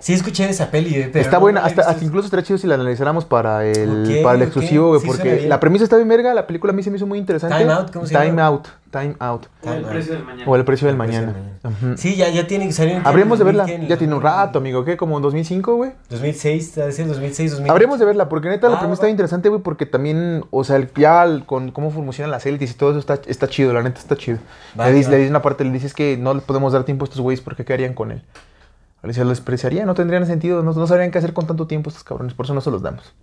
[0.07, 1.59] Sí escuché esa peli, eh, pero Está no- buena.
[1.59, 5.01] no Hasta, hasta incluso estaría chido si la analizáramos para el, para el exclusivo, güey.
[5.01, 6.33] Sí, suena porque la premisa está bien verga.
[6.33, 7.57] La película a mí se me hizo muy interesante.
[7.57, 8.45] Time Out, ¿cómo se Time llama?
[8.45, 8.67] Out.
[8.89, 9.47] Time Out.
[9.65, 10.49] O el precio del mañana.
[10.49, 11.97] O el precio del El precio del mañana.
[11.97, 13.01] Sí, ya, ya tiene que salir.
[13.03, 13.63] Habríamos de verla.
[13.63, 13.87] 2000, ¿qué?
[13.87, 14.85] Ya tiene un rato, amigo.
[14.85, 14.95] ¿Qué?
[14.95, 15.91] ¿Como en 2005, güey?
[16.09, 17.71] 2006, debe ser 2006, 2008.
[17.73, 20.77] Habríamos de verla, porque neta la Ah, premisa está interesante, güey, porque también, o sea,
[20.77, 23.83] el- ya el- con cómo funcionan las élites y todo eso está, está chido, la
[23.83, 24.37] neta está chido.
[24.77, 25.11] Le, dice, va.
[25.11, 27.41] le dice una parte, le dices que no le podemos dar tiempo a estos güeyes
[27.41, 28.21] porque ¿qué harían con él?
[29.03, 32.03] Dice, lo despreciarían, no tendrían sentido, no, no sabrían qué hacer con tanto tiempo estos
[32.03, 33.13] cabrones, por eso no se los damos.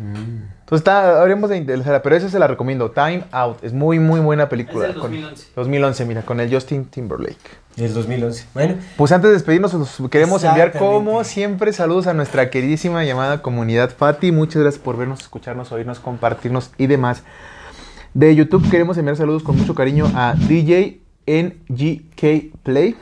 [0.00, 4.20] Entonces está, habríamos de interesarla, pero esa se la recomiendo, Time Out, es muy, muy
[4.20, 4.86] buena Es película.
[4.86, 5.46] del con- 2011.
[5.56, 7.36] 2011, mira, con el Justin Timberlake.
[7.74, 8.46] Del 2011.
[8.54, 13.42] Bueno, Pues antes de despedirnos, os queremos enviar como siempre saludos a nuestra queridísima llamada
[13.42, 14.30] comunidad Fati.
[14.32, 17.22] Muchas gracias por vernos, escucharnos, oírnos, compartirnos y demás.
[18.14, 22.96] De YouTube queremos enviar saludos con mucho cariño a DJ NGK Play.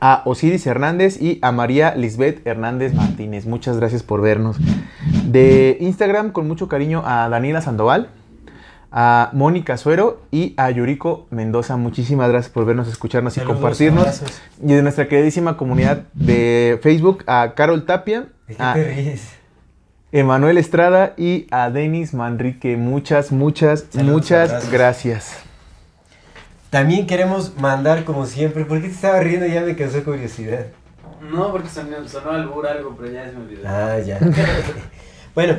[0.00, 3.46] A Osiris Hernández y a María Lisbeth Hernández Martínez.
[3.46, 4.56] Muchas gracias por vernos.
[5.26, 8.08] De Instagram, con mucho cariño, a Daniela Sandoval,
[8.92, 11.76] a Mónica Suero y a Yuriko Mendoza.
[11.76, 14.00] Muchísimas gracias por vernos, escucharnos y Saludos, compartirnos.
[14.00, 14.40] abrazos.
[14.62, 18.74] Y de nuestra queridísima comunidad de Facebook, a Carol Tapia, ¿De qué a?
[20.12, 22.76] Emanuel Estrada y a Denis Manrique.
[22.76, 24.72] Muchas, muchas, Saludos, muchas abrazos.
[24.72, 25.49] gracias.
[26.70, 29.44] También queremos mandar, como siempre, ¿por qué te estaba riendo?
[29.44, 30.66] Ya me causó curiosidad.
[31.20, 33.62] No, porque sonó, sonó albur algo, pero ya se me olvidó.
[33.66, 34.20] Ah, ya.
[35.34, 35.56] bueno,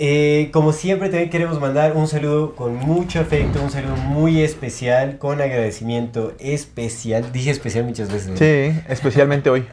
[0.00, 5.18] eh, como siempre también queremos mandar un saludo con mucho afecto, un saludo muy especial,
[5.18, 7.30] con agradecimiento especial.
[7.30, 8.28] Dije especial muchas veces.
[8.28, 8.36] ¿no?
[8.36, 9.64] Sí, especialmente hoy.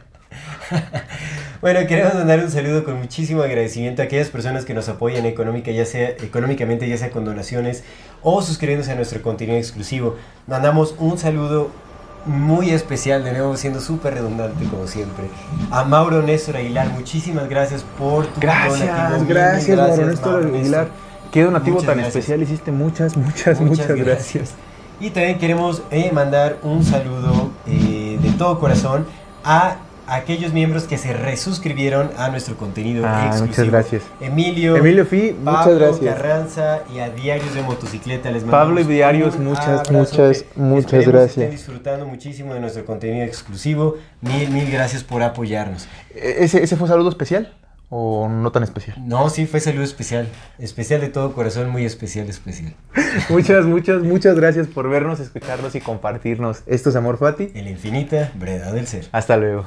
[1.62, 5.70] Bueno, queremos mandar un saludo con muchísimo agradecimiento a aquellas personas que nos apoyan económica,
[5.70, 7.82] ya sea, económicamente, ya sea con donaciones
[8.22, 10.16] o suscribiéndose a nuestro contenido exclusivo.
[10.46, 11.70] Mandamos un saludo
[12.26, 15.24] muy especial, de nuevo siendo súper redundante como siempre,
[15.70, 16.88] a Mauro Néstor Aguilar.
[16.90, 18.74] Muchísimas gracias por tu donativo.
[18.74, 20.84] Gracias, Mil, gracias, mil Mauro Néstor Mauro Aguilar.
[20.84, 21.06] Néstor.
[21.32, 22.16] Qué donativo Muchas tan gracias.
[22.16, 22.70] especial hiciste.
[22.72, 24.54] Muchas, muchas, muchas, gracias.
[25.00, 29.06] Y también queremos eh, mandar un saludo eh, de todo corazón
[29.44, 29.76] a
[30.08, 33.46] aquellos miembros que se resuscribieron a nuestro contenido Ah, exclusivo.
[33.48, 34.02] muchas gracias.
[34.20, 36.14] Emilio, Emilio Fi, muchas Pablo gracias.
[36.14, 41.06] Carranza y a Diarios de Motocicleta les Pablo mandamos y Diarios, un muchas, muchas, muchas
[41.06, 41.30] gracias.
[41.38, 43.96] estén disfrutando muchísimo de nuestro contenido exclusivo.
[44.20, 45.88] Mil, mil gracias por apoyarnos.
[46.14, 47.52] ¿E- ¿Ese, ¿Ese fue saludo especial
[47.88, 48.96] o no tan especial?
[49.06, 50.28] No, sí, fue saludo especial.
[50.58, 52.74] Especial de todo corazón, muy especial, especial.
[53.28, 56.62] muchas, muchas, muchas gracias por vernos, escucharnos y compartirnos.
[56.66, 57.50] Esto es Amor Fati.
[57.54, 59.06] El infinita brevedad del ser.
[59.12, 59.66] Hasta luego.